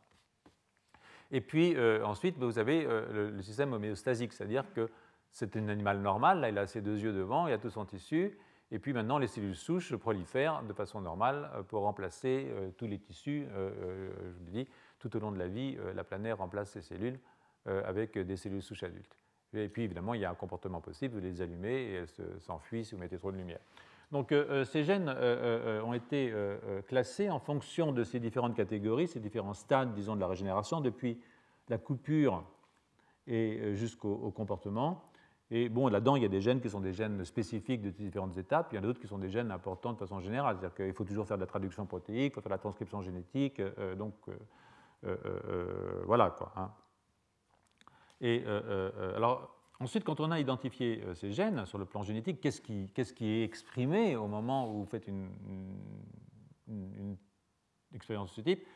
Et 1.31 1.41
puis 1.41 1.77
euh, 1.77 2.05
ensuite, 2.05 2.37
vous 2.39 2.59
avez 2.59 2.85
euh, 2.85 3.31
le, 3.31 3.43
système 3.43 3.73
homéostasique, 3.73 4.33
c'est-à-dire 4.33 4.65
que 4.73 4.91
c'est 5.31 5.57
un 5.57 5.69
animal 5.69 6.01
normal, 6.01 6.41
là 6.41 6.49
il 6.49 6.59
a 6.59 6.67
ses 6.67 6.81
deux 6.81 6.99
yeux 6.99 7.13
devant, 7.13 7.47
il 7.47 7.53
a 7.53 7.59
tout 7.59 7.71
son 7.71 7.85
tissu, 7.85 8.37
et 8.71 8.79
puis 8.79 8.93
maintenant 8.93 9.19
les 9.19 9.27
cellules 9.27 9.55
souches 9.55 9.95
prolifèrent 9.95 10.63
de 10.63 10.73
façon 10.73 11.03
normale 11.03 11.51
pour 11.69 11.83
remplacer 11.83 12.51
tous 12.79 12.87
les 12.87 12.99
tissus. 12.99 13.47
je 13.55 14.33
vous 14.39 14.45
l'ai 14.47 14.65
dit, 14.65 14.69
tout 14.99 15.15
au 15.15 15.21
long 15.21 15.31
de 15.31 15.39
la 15.39 15.47
vie, 15.47 15.77
la 15.95 16.03
planaire 16.03 16.39
remplace 16.39 16.71
ces 16.71 16.81
cellules 16.81 17.21
avec 17.67 18.19
des 18.19 18.37
cellules 18.37 18.63
souches 18.63 18.85
adultes. 18.85 19.18
Et 19.55 19.69
puis 19.69 19.85
évidemment, 19.85 20.15
il 20.15 20.21
y 20.21 20.25
a 20.25 20.31
un 20.31 20.35
comportement 20.35 20.81
possible, 20.81 21.15
vous 21.15 21.21
les 21.21 21.41
allumez 21.41 21.75
et 21.75 21.95
elles 21.95 22.41
s'enfuient 22.41 22.85
si 22.85 22.95
vous 22.95 23.01
mettez 23.01 23.17
trop 23.17 23.33
de 23.33 23.37
lumière. 23.37 23.61
Donc 24.11 24.33
euh, 24.33 24.47
euh, 24.49 24.65
ces 24.65 24.85
gènes 24.85 25.13
euh, 25.15 25.83
ont 25.83 25.93
été 25.93 26.33
classés 26.87 27.31
en 27.31 27.39
fonction 27.39 27.93
de 27.93 28.05
ces 28.05 28.21
différentes 28.21 28.55
catégories, 28.55 29.09
ces 29.09 29.21
différents 29.21 29.55
stades, 29.55 29.95
disons, 29.95 30.15
de 30.15 30.21
la 30.21 30.29
régénération, 30.29 30.81
depuis 30.81 31.21
la 31.69 31.79
coupure 31.79 32.45
et 33.27 33.75
jusqu'au 33.75 34.31
comportement. 34.31 35.05
Et 35.51 35.69
bon, 35.69 35.89
là-dedans, 35.89 36.17
il 36.17 36.23
y 36.23 36.27
a 36.27 36.31
des 36.31 36.41
gènes 36.41 36.61
qui 36.61 36.69
sont 36.69 36.81
des 36.81 36.93
gènes 36.93 37.25
spécifiques 37.25 37.81
de 37.81 37.91
différentes 37.91 38.37
étapes, 38.37 38.69
il 38.73 38.77
y 38.77 38.79
en 38.79 38.83
a 38.83 38.87
d'autres 38.87 39.01
qui 39.01 39.07
sont 39.07 39.19
des 39.19 39.31
gènes 39.31 39.51
importants 39.51 39.95
de 39.95 39.99
façon 39.99 40.21
générale, 40.21 40.57
c'est-à-dire 40.59 40.77
qu'il 40.77 40.93
faut 40.93 41.05
toujours 41.05 41.27
faire 41.27 41.39
de 41.39 41.43
la 41.43 41.47
traduction 41.47 41.87
protéique, 41.87 42.33
il 42.33 42.35
faut 42.35 42.41
faire 42.43 42.51
de 42.51 42.55
la 42.55 42.59
transcription 42.59 43.01
génétique, 43.01 43.63
donc 43.97 44.15
voilà 46.05 46.31
quoi. 46.31 46.53
Hein. 46.57 46.71
Euh, 48.23 48.41
euh, 48.47 48.91
euh, 48.97 49.17
alors, 49.17 49.55
ensuite, 49.81 50.05
quand 50.05 50.21
on 50.21 50.31
a 50.31 50.41
identifié 50.41 51.03
ces 51.15 51.33
gènes 51.33 51.65
sur 51.67 51.79
le 51.79 51.85
plan 51.85 52.03
génétique, 52.03 52.41
qu'est-ce 52.41 52.61
qui, 52.61 53.27
est 53.27 53.45
exprimé 53.45 54.17
au 54.17 54.27
moment 54.27 54.71
où 54.71 54.79
vous 54.81 54.87
faites 54.87 55.07
une, 55.07 55.29
expérience 57.95 58.31
de 58.31 58.35
ce 58.35 58.41
type 58.43 58.67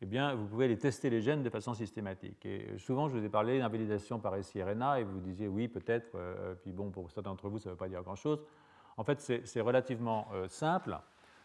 eh 0.00 0.06
bien, 0.06 0.32
vous 0.32 0.46
pouvez 0.46 0.68
les 0.68 0.78
tester 0.78 1.10
les 1.10 1.20
gènes 1.20 1.42
de 1.42 1.50
façon 1.50 1.74
systématique. 1.74 2.46
Et 2.46 2.78
souvent, 2.78 3.08
je 3.08 3.16
vous 3.16 3.24
ai 3.24 3.28
parlé 3.28 3.58
d'invalidation 3.58 4.20
par 4.20 4.40
siRNA 4.44 5.00
et 5.00 5.02
vous 5.02 5.18
disiez 5.18 5.48
oui, 5.48 5.66
peut-être, 5.66 6.16
puis 6.62 6.70
bon, 6.70 6.90
pour 6.90 7.10
certains 7.10 7.30
d'entre 7.30 7.48
vous, 7.48 7.58
ça 7.58 7.68
ne 7.68 7.72
veut 7.72 7.78
pas 7.78 7.88
dire 7.88 8.04
grand-chose. 8.04 8.40
En 8.96 9.02
fait, 9.02 9.20
c'est 9.20 9.60
relativement 9.60 10.28
simple. 10.46 10.96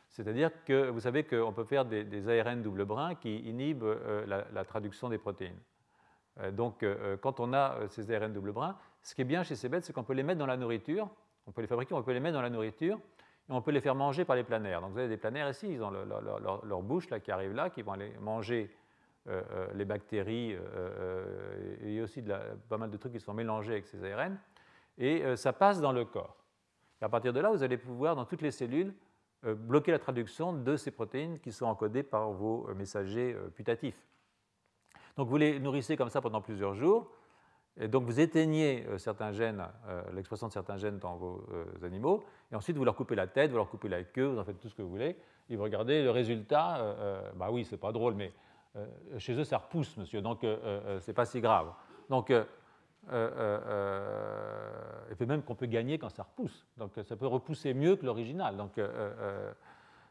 C'est-à-dire 0.07 0.51
que 0.65 0.87
vous 0.89 0.99
savez 0.99 1.23
qu'on 1.23 1.51
peut 1.51 1.63
faire 1.63 1.83
des, 1.83 2.29
ARN 2.29 2.61
double 2.61 2.85
brin 2.85 3.15
qui 3.15 3.37
inhibent 3.37 3.97
la, 4.27 4.65
traduction 4.65 5.09
des 5.09 5.17
protéines. 5.17 5.57
Donc, 6.51 6.85
quand 7.21 7.39
on 7.39 7.53
a 7.53 7.87
ces 7.89 8.11
ARN 8.11 8.33
double 8.33 8.51
brin, 8.51 8.75
ce 9.01 9.13
qui 9.13 9.21
est 9.21 9.25
bien 9.25 9.43
chez 9.43 9.55
ces 9.55 9.69
bêtes, 9.69 9.85
c'est 9.85 9.93
qu'on 9.93 10.03
peut 10.03 10.13
les 10.13 10.23
mettre 10.23 10.39
dans 10.39 10.45
la 10.45 10.57
nourriture, 10.57 11.09
on 11.45 11.51
peut 11.51 11.61
les 11.61 11.67
fabriquer, 11.67 11.93
on 11.93 12.01
peut 12.01 12.13
les 12.13 12.19
mettre 12.19 12.33
dans 12.33 12.41
la 12.41 12.49
nourriture, 12.49 12.99
et 13.49 13.51
on 13.51 13.61
peut 13.61 13.71
les 13.71 13.81
faire 13.81 13.95
manger 13.95 14.25
par 14.25 14.35
les 14.35 14.43
planaires. 14.43 14.81
Donc, 14.81 14.91
vous 14.91 14.99
avez 14.99 15.09
des 15.09 15.17
planaires 15.17 15.49
ici, 15.49 15.67
ils 15.71 15.83
ont 15.83 15.91
leur, 15.91 16.81
bouche 16.81 17.09
là, 17.09 17.19
qui 17.19 17.31
arrive 17.31 17.53
là, 17.53 17.69
qui 17.69 17.81
vont 17.81 17.93
aller 17.93 18.13
manger 18.19 18.75
les 19.75 19.85
bactéries 19.85 20.57
et 21.81 22.01
aussi 22.01 22.23
pas 22.67 22.77
mal 22.77 22.89
de 22.89 22.97
trucs 22.97 23.13
qui 23.13 23.19
sont 23.19 23.33
mélangés 23.33 23.73
avec 23.73 23.85
ces 23.85 24.03
ARN, 24.11 24.37
et 24.97 25.35
ça 25.35 25.53
passe 25.53 25.81
dans 25.81 25.91
le 25.91 26.05
corps. 26.05 26.35
Et 27.01 27.05
à 27.05 27.09
partir 27.09 27.33
de 27.33 27.39
là, 27.41 27.51
vous 27.51 27.63
allez 27.63 27.77
pouvoir, 27.77 28.15
dans 28.15 28.25
toutes 28.25 28.41
les 28.41 28.51
cellules, 28.51 28.93
euh, 29.45 29.55
bloquer 29.55 29.91
la 29.91 29.99
traduction 29.99 30.53
de 30.53 30.77
ces 30.77 30.89
protéines 30.89 31.37
qui 31.37 31.51
sont 31.51 31.65
encodées 31.65 32.03
par 32.03 32.31
vos 32.31 32.69
euh, 32.69 32.75
messagers 32.75 33.33
euh, 33.33 33.49
putatifs. 33.49 34.07
Donc 35.17 35.27
vous 35.27 35.37
les 35.37 35.59
nourrissez 35.59 35.95
comme 35.95 36.09
ça 36.09 36.21
pendant 36.21 36.41
plusieurs 36.41 36.73
jours, 36.73 37.11
et 37.77 37.87
donc 37.87 38.03
vous 38.03 38.19
éteignez 38.19 38.85
certains 38.97 39.31
gènes, 39.31 39.63
l'expression 40.13 40.47
de 40.47 40.51
certains 40.51 40.77
gènes 40.77 40.99
dans 40.99 41.15
vos 41.15 41.43
animaux, 41.83 42.23
et 42.51 42.55
ensuite 42.55 42.77
vous 42.77 42.85
leur 42.85 42.95
coupez 42.95 43.15
la 43.15 43.27
tête, 43.27 43.51
vous 43.51 43.57
leur 43.57 43.69
coupez 43.69 43.89
la 43.89 44.03
queue, 44.03 44.25
vous 44.25 44.39
en 44.39 44.43
faites 44.43 44.59
tout 44.59 44.69
ce 44.69 44.75
que 44.75 44.81
vous 44.81 44.89
voulez, 44.89 45.17
et 45.49 45.55
vous 45.55 45.63
regardez 45.63 46.03
le 46.03 46.11
résultat, 46.11 46.95
bah 47.35 47.49
oui, 47.51 47.65
c'est 47.65 47.77
pas 47.77 47.91
drôle, 47.91 48.13
mais 48.13 48.31
chez 49.17 49.33
eux 49.33 49.43
ça 49.43 49.57
repousse, 49.57 49.97
monsieur, 49.97 50.21
donc 50.21 50.45
c'est 50.99 51.13
pas 51.13 51.25
si 51.25 51.41
grave. 51.41 51.73
Donc 52.09 52.31
euh, 53.11 53.27
euh, 53.37 53.59
euh, 53.67 55.11
et 55.11 55.15
puis 55.15 55.25
même 55.25 55.43
qu'on 55.43 55.55
peut 55.55 55.65
gagner 55.65 55.97
quand 55.97 56.09
ça 56.09 56.23
repousse. 56.23 56.65
Donc 56.77 56.91
ça 57.03 57.15
peut 57.15 57.27
repousser 57.27 57.73
mieux 57.73 57.95
que 57.95 58.05
l'original. 58.05 58.55
Donc, 58.55 58.79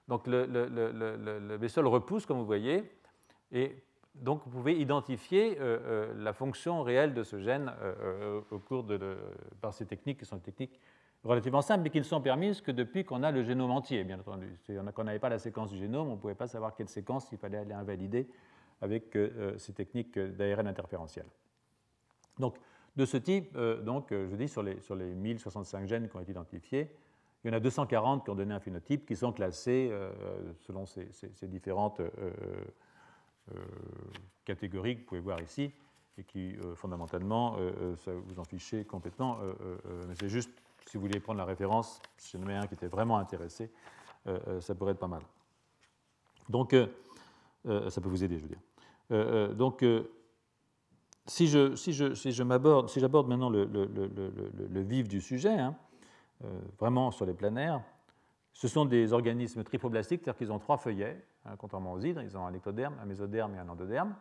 donc 0.08 0.26
le, 0.26 0.44
le, 0.46 1.56
vaisseau 1.56 1.88
repousse, 1.88 2.26
comme 2.26 2.38
vous 2.38 2.46
voyez, 2.46 2.92
et 3.50 3.82
donc 4.14 4.42
vous 4.44 4.50
pouvez 4.50 4.78
identifier 4.78 5.58
la 6.16 6.32
fonction 6.32 6.82
réelle 6.82 7.14
de 7.14 7.22
ce 7.22 7.38
gène 7.40 7.72
au 8.50 8.58
cours 8.58 8.84
de, 8.84 9.16
par 9.60 9.72
ces 9.72 9.86
techniques 9.86 10.20
qui 10.20 10.26
sont 10.26 10.36
des 10.36 10.42
techniques 10.42 10.80
relativement 11.24 11.62
simples, 11.62 11.84
mais 11.84 11.90
qui 11.90 11.98
ne 11.98 12.04
sont 12.04 12.20
permises 12.20 12.60
que 12.60 12.70
depuis 12.70 13.04
qu'on 13.04 13.22
a 13.22 13.30
le 13.30 13.42
génome 13.42 13.70
entier, 13.70 14.04
bien 14.04 14.18
entendu. 14.18 14.56
Si 14.60 14.72
on 14.78 15.04
n'avait 15.04 15.18
pas 15.18 15.28
la 15.28 15.38
séquence 15.38 15.70
du 15.70 15.78
génome, 15.78 16.08
on 16.08 16.16
ne 16.16 16.20
pouvait 16.20 16.34
pas 16.34 16.46
savoir 16.46 16.74
quelle 16.74 16.88
séquence 16.88 17.28
il 17.32 17.38
fallait 17.38 17.58
aller 17.58 17.72
invalider 17.72 18.28
avec 18.80 19.16
ces 19.56 19.72
techniques 19.72 20.18
d'ARN 20.18 20.66
interférentiel. 20.66 21.26
Donc, 22.38 22.56
de 22.96 23.04
ce 23.06 23.16
type, 23.16 23.56
euh, 23.56 23.80
donc, 23.80 24.12
euh, 24.12 24.28
je 24.30 24.36
dis, 24.36 24.48
sur 24.48 24.62
les, 24.62 24.80
sur 24.80 24.94
les 24.94 25.14
1065 25.14 25.86
gènes 25.86 26.08
qui 26.08 26.16
ont 26.16 26.20
été 26.20 26.32
identifiés, 26.32 26.94
il 27.44 27.50
y 27.50 27.50
en 27.50 27.56
a 27.56 27.60
240 27.60 28.24
qui 28.24 28.30
ont 28.30 28.34
donné 28.34 28.54
un 28.54 28.60
phénotype, 28.60 29.06
qui 29.06 29.16
sont 29.16 29.32
classés 29.32 29.88
euh, 29.90 30.12
selon 30.60 30.86
ces, 30.86 31.08
différentes 31.48 32.00
catégories 34.44 34.96
que 34.96 35.00
vous 35.00 35.06
pouvez 35.06 35.20
voir 35.20 35.40
ici, 35.40 35.72
et 36.18 36.24
qui, 36.24 36.56
fondamentalement, 36.74 37.56
ça 37.96 38.12
vous 38.12 38.38
en 38.38 38.44
fichez 38.44 38.84
complètement. 38.84 39.38
mais 40.08 40.14
c'est 40.18 40.28
juste, 40.28 40.50
si 40.86 40.96
vous 40.96 41.02
voulez 41.02 41.20
prendre 41.20 41.38
la 41.38 41.44
référence, 41.44 42.00
si 42.16 42.38
j'en 42.38 42.48
ai 42.48 42.54
un 42.54 42.66
qui 42.66 42.74
était 42.74 42.86
vraiment 42.86 43.18
intéressé, 43.18 43.70
ça 44.60 44.74
pourrait 44.74 44.92
être 44.92 44.98
pas 44.98 45.08
mal. 45.08 45.22
Donc, 46.48 46.74
ça 47.64 48.00
peut 48.00 48.08
vous 48.08 48.24
aider, 48.24 48.38
je 48.38 48.44
veux 48.44 48.48
dire. 48.48 49.54
donc, 49.54 49.84
si 51.26 51.46
je, 51.46 51.76
si 51.76 51.92
je, 51.92 52.14
si 52.14 52.32
je 52.32 52.42
m'aborde, 52.42 52.88
si 52.88 53.00
j'aborde 53.00 53.28
maintenant 53.28 53.50
le, 53.50 54.80
vif 54.82 55.08
du 55.08 55.20
sujet, 55.20 55.52
hein, 55.52 55.76
euh, 56.44 56.60
vraiment 56.78 57.10
sur 57.10 57.26
les 57.26 57.34
planaires, 57.34 57.80
ce 58.52 58.68
sont 58.68 58.84
des 58.84 59.12
organismes 59.12 59.62
triploblastiques, 59.64 60.22
c'est-à-dire 60.24 60.38
qu'ils 60.38 60.52
ont 60.52 60.58
trois 60.58 60.78
feuillets, 60.78 61.24
contrairement 61.58 61.92
aux 61.92 62.00
hydres, 62.00 62.22
ils 62.22 62.36
ont 62.36 62.46
un 62.46 62.54
ectoderme, 62.54 62.94
un 63.00 63.06
mésoderme 63.06 63.54
et 63.54 63.58
un 63.58 63.68
endoderme. 63.68 64.14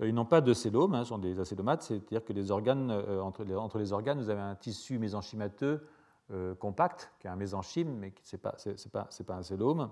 Euh, 0.00 0.08
ils 0.08 0.14
n'ont 0.14 0.24
pas 0.24 0.40
de 0.40 0.52
célome, 0.52 0.94
hein, 0.94 1.04
sont 1.04 1.18
des 1.18 1.40
acédomates, 1.40 1.82
c'est-à-dire 1.82 2.24
que 2.24 2.32
les 2.32 2.50
organes, 2.50 2.90
euh, 2.90 3.20
entre, 3.20 3.44
les, 3.44 3.92
organes, 3.92 4.18
vous 4.18 4.30
avez 4.30 4.40
un 4.40 4.54
tissu 4.54 4.98
mésenchymateux 4.98 5.86
compact, 6.58 7.10
qui 7.18 7.26
est 7.26 7.30
un 7.30 7.36
mésenchyme, 7.36 7.90
mais 7.96 8.12
ce 8.22 8.36
n'est 8.36 8.40
pas, 8.90 9.34
un 9.34 9.42
célome. 9.42 9.88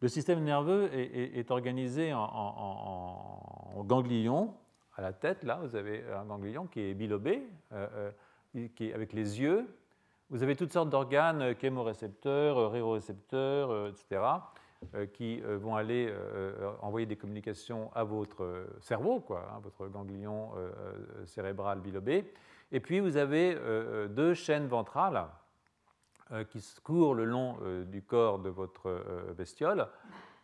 Le 0.00 0.08
système 0.08 0.42
nerveux 0.42 0.90
est, 0.92 1.48
organisé 1.52 2.12
en, 2.12 3.84
ganglions, 3.84 4.54
à 4.96 5.02
la 5.02 5.12
tête, 5.12 5.44
là, 5.44 5.60
vous 5.62 5.76
avez 5.76 6.04
un 6.12 6.24
ganglion 6.24 6.66
qui 6.66 6.80
est 6.80 6.94
bilobé, 6.94 7.48
euh, 7.72 8.12
euh, 8.56 8.68
qui 8.74 8.88
est 8.88 8.94
avec 8.94 9.12
les 9.12 9.40
yeux. 9.40 9.66
Vous 10.28 10.42
avez 10.42 10.56
toutes 10.56 10.72
sortes 10.72 10.90
d'organes, 10.90 11.40
euh, 11.40 11.54
chémorécepteurs, 11.58 12.70
réorécepteurs, 12.70 13.88
etc., 13.88 14.20
qui 15.12 15.40
vont 15.40 15.76
aller 15.76 16.12
envoyer 16.80 17.06
des 17.06 17.16
communications 17.16 17.90
à 17.94 18.04
votre 18.04 18.66
cerveau, 18.80 19.20
quoi, 19.20 19.48
hein, 19.52 19.60
votre 19.62 19.88
ganglion 19.88 20.50
cérébral 21.24 21.80
bilobé. 21.80 22.32
Et 22.72 22.80
puis 22.80 23.00
vous 23.00 23.16
avez 23.16 23.56
deux 24.10 24.34
chaînes 24.34 24.66
ventrales 24.66 25.26
qui 26.50 26.64
courent 26.82 27.14
le 27.14 27.24
long 27.24 27.56
du 27.86 28.02
corps 28.02 28.38
de 28.38 28.48
votre 28.48 29.32
bestiole 29.36 29.86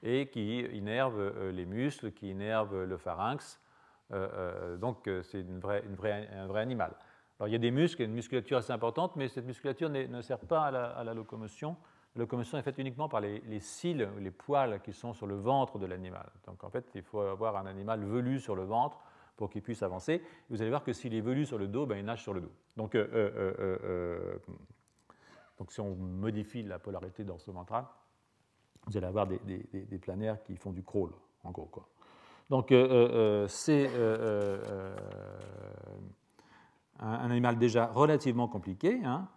et 0.02 0.28
qui 0.28 0.60
innervent 0.60 1.50
les 1.50 1.66
muscles, 1.66 2.12
qui 2.12 2.30
innervent 2.30 2.84
le 2.84 2.96
pharynx, 2.96 3.60
euh, 4.12 4.28
euh, 4.32 4.76
donc 4.76 5.06
euh, 5.06 5.22
c'est 5.22 5.44
un 5.44 5.58
vrai 5.58 6.60
animal. 6.60 6.92
Alors 7.38 7.48
il 7.48 7.52
y 7.52 7.54
a 7.54 7.58
des 7.58 7.70
muscles, 7.70 8.02
une 8.02 8.12
musculature 8.12 8.58
assez 8.58 8.72
importante, 8.72 9.16
mais 9.16 9.28
cette 9.28 9.44
musculature 9.44 9.90
ne 9.90 10.22
sert 10.22 10.38
pas 10.38 10.66
à 10.66 11.04
la, 11.04 11.14
locomotion. 11.14 11.76
La 12.18 12.24
locomotion 12.24 12.58
est 12.58 12.62
faite 12.62 12.78
uniquement 12.78 13.08
par 13.08 13.20
les, 13.20 13.60
cils, 13.60 14.08
les 14.18 14.32
poils 14.32 14.82
qui 14.82 14.92
sont 14.92 15.14
sur 15.14 15.28
le 15.28 15.36
ventre 15.36 15.78
de 15.78 15.86
l'animal. 15.86 16.28
Donc 16.46 16.64
en 16.64 16.68
fait, 16.68 16.84
il 16.96 17.02
faut 17.02 17.20
avoir 17.20 17.56
un 17.56 17.66
animal 17.66 18.04
velu 18.04 18.40
sur 18.40 18.56
le 18.56 18.64
ventre 18.64 18.98
pour 19.36 19.50
qu'il 19.50 19.62
puisse 19.62 19.84
avancer. 19.84 20.20
vous 20.50 20.60
allez 20.60 20.70
voir 20.70 20.82
que 20.82 20.92
s'il 20.92 21.14
est 21.14 21.20
velu 21.20 21.46
sur 21.46 21.58
le 21.58 21.68
dos, 21.68 21.86
ben, 21.86 21.96
il 21.96 22.04
nage 22.04 22.20
sur 22.20 22.34
le 22.34 22.40
dos. 22.40 22.50
Donc, 22.76 22.96
donc 25.58 25.70
si 25.70 25.80
on 25.80 25.94
modifie 25.94 26.64
la 26.64 26.80
polarité 26.80 27.22
dorso-ventrale, 27.22 27.84
vous 28.86 28.96
allez 28.96 29.06
avoir 29.06 29.28
des, 29.28 29.38
des, 29.38 29.98
planaires 29.98 30.42
qui 30.42 30.56
font 30.56 30.72
du 30.72 30.82
crawl, 30.82 31.12
en 31.44 31.52
gros. 31.52 31.66
Quoi. 31.66 31.86
Donc 32.50 32.72
euh, 32.72 32.88
euh, 32.90 33.08
euh, 33.12 33.46
c'est 33.46 33.88
un, 36.98 37.30
animal 37.30 37.58
déjà 37.58 37.86
relativement 37.86 38.48
compliqué. 38.48 38.98
Hein. 39.04 39.28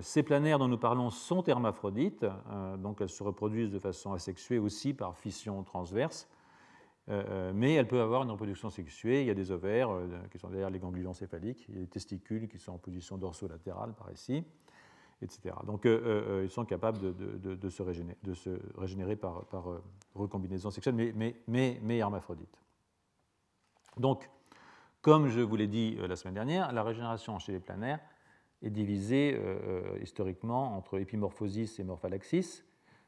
Ces 0.00 0.22
planaires 0.22 0.58
dont 0.58 0.68
nous 0.68 0.78
parlons 0.78 1.10
sont 1.10 1.44
hermaphrodites, 1.44 2.26
donc 2.78 3.00
elles 3.00 3.08
se 3.08 3.22
reproduisent 3.22 3.70
de 3.70 3.78
façon 3.78 4.12
asexuée 4.12 4.58
aussi 4.58 4.94
par 4.94 5.16
fission 5.16 5.62
transverse, 5.62 6.28
mais 7.08 7.74
elles 7.74 7.86
peuvent 7.86 8.00
avoir 8.00 8.22
une 8.22 8.30
reproduction 8.30 8.70
sexuée. 8.70 9.20
Il 9.20 9.26
y 9.26 9.30
a 9.30 9.34
des 9.34 9.50
ovaires 9.50 9.90
qui 10.30 10.38
sont 10.38 10.48
derrière 10.48 10.70
les 10.70 10.78
ganglions 10.78 11.12
céphaliques, 11.12 11.66
il 11.68 11.74
y 11.74 11.78
a 11.78 11.80
des 11.82 11.86
testicules 11.86 12.48
qui 12.48 12.58
sont 12.58 12.72
en 12.72 12.78
position 12.78 13.18
dorso-latérale 13.18 13.92
par 13.92 14.10
ici, 14.10 14.44
etc. 15.22 15.54
Donc 15.66 15.86
euh, 15.86 15.90
euh, 15.90 16.28
euh, 16.28 16.44
ils 16.44 16.50
sont 16.50 16.64
capables 16.64 16.98
de, 16.98 17.68
se, 17.68 17.82
régénérer, 18.76 19.16
par, 19.16 19.44
recombinaison 20.14 20.70
sexuelle, 20.70 20.94
mais, 20.94 21.36
mais, 21.46 21.98
hermaphrodites. 21.98 22.60
Donc, 23.96 24.28
comme 25.00 25.28
je 25.28 25.40
vous 25.40 25.56
l'ai 25.56 25.68
dit 25.68 25.96
la 25.96 26.16
semaine 26.16 26.34
dernière, 26.34 26.72
la 26.72 26.82
régénération 26.82 27.38
chez 27.38 27.52
les 27.52 27.60
planaires 27.60 28.00
est 28.62 28.70
divisée 28.70 29.38
historiquement 30.00 30.76
entre 30.76 30.98
épimorphosis 30.98 31.78
et 31.78 31.84
morphalaxis, 31.84 32.64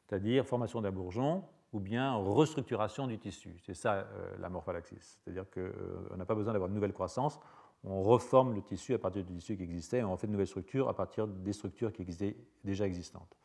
c'est-à-dire 0.07 0.45
formation 0.45 0.81
d'un 0.81 0.91
bourgeon 0.91 1.43
ou 1.73 1.79
bien 1.79 2.13
restructuration 2.13 3.07
du 3.07 3.17
tissu. 3.17 3.55
C'est 3.65 3.73
ça 3.73 4.07
la 4.39 4.49
morphalaxis. 4.49 5.19
C'est-à-dire 5.23 5.45
qu'on 5.49 6.15
n'a 6.15 6.25
pas 6.25 6.35
besoin 6.35 6.53
d'avoir 6.53 6.69
de 6.69 6.75
nouvelle 6.75 6.93
croissance, 6.93 7.39
on 7.83 8.03
reforme 8.03 8.53
le 8.53 8.61
tissu 8.61 8.93
à 8.93 8.99
partir 8.99 9.23
du 9.23 9.33
tissu 9.35 9.55
qui 9.55 9.63
existait 9.63 9.99
et 9.99 10.03
on 10.03 10.17
fait 10.17 10.27
de 10.27 10.31
nouvelles 10.31 10.47
structures 10.47 10.89
à 10.89 10.95
partir 10.95 11.27
des 11.27 11.53
structures 11.53 11.93
qui 11.93 12.01
existaient 12.01 12.35
déjà 12.63 12.85
existantes. 12.85 13.37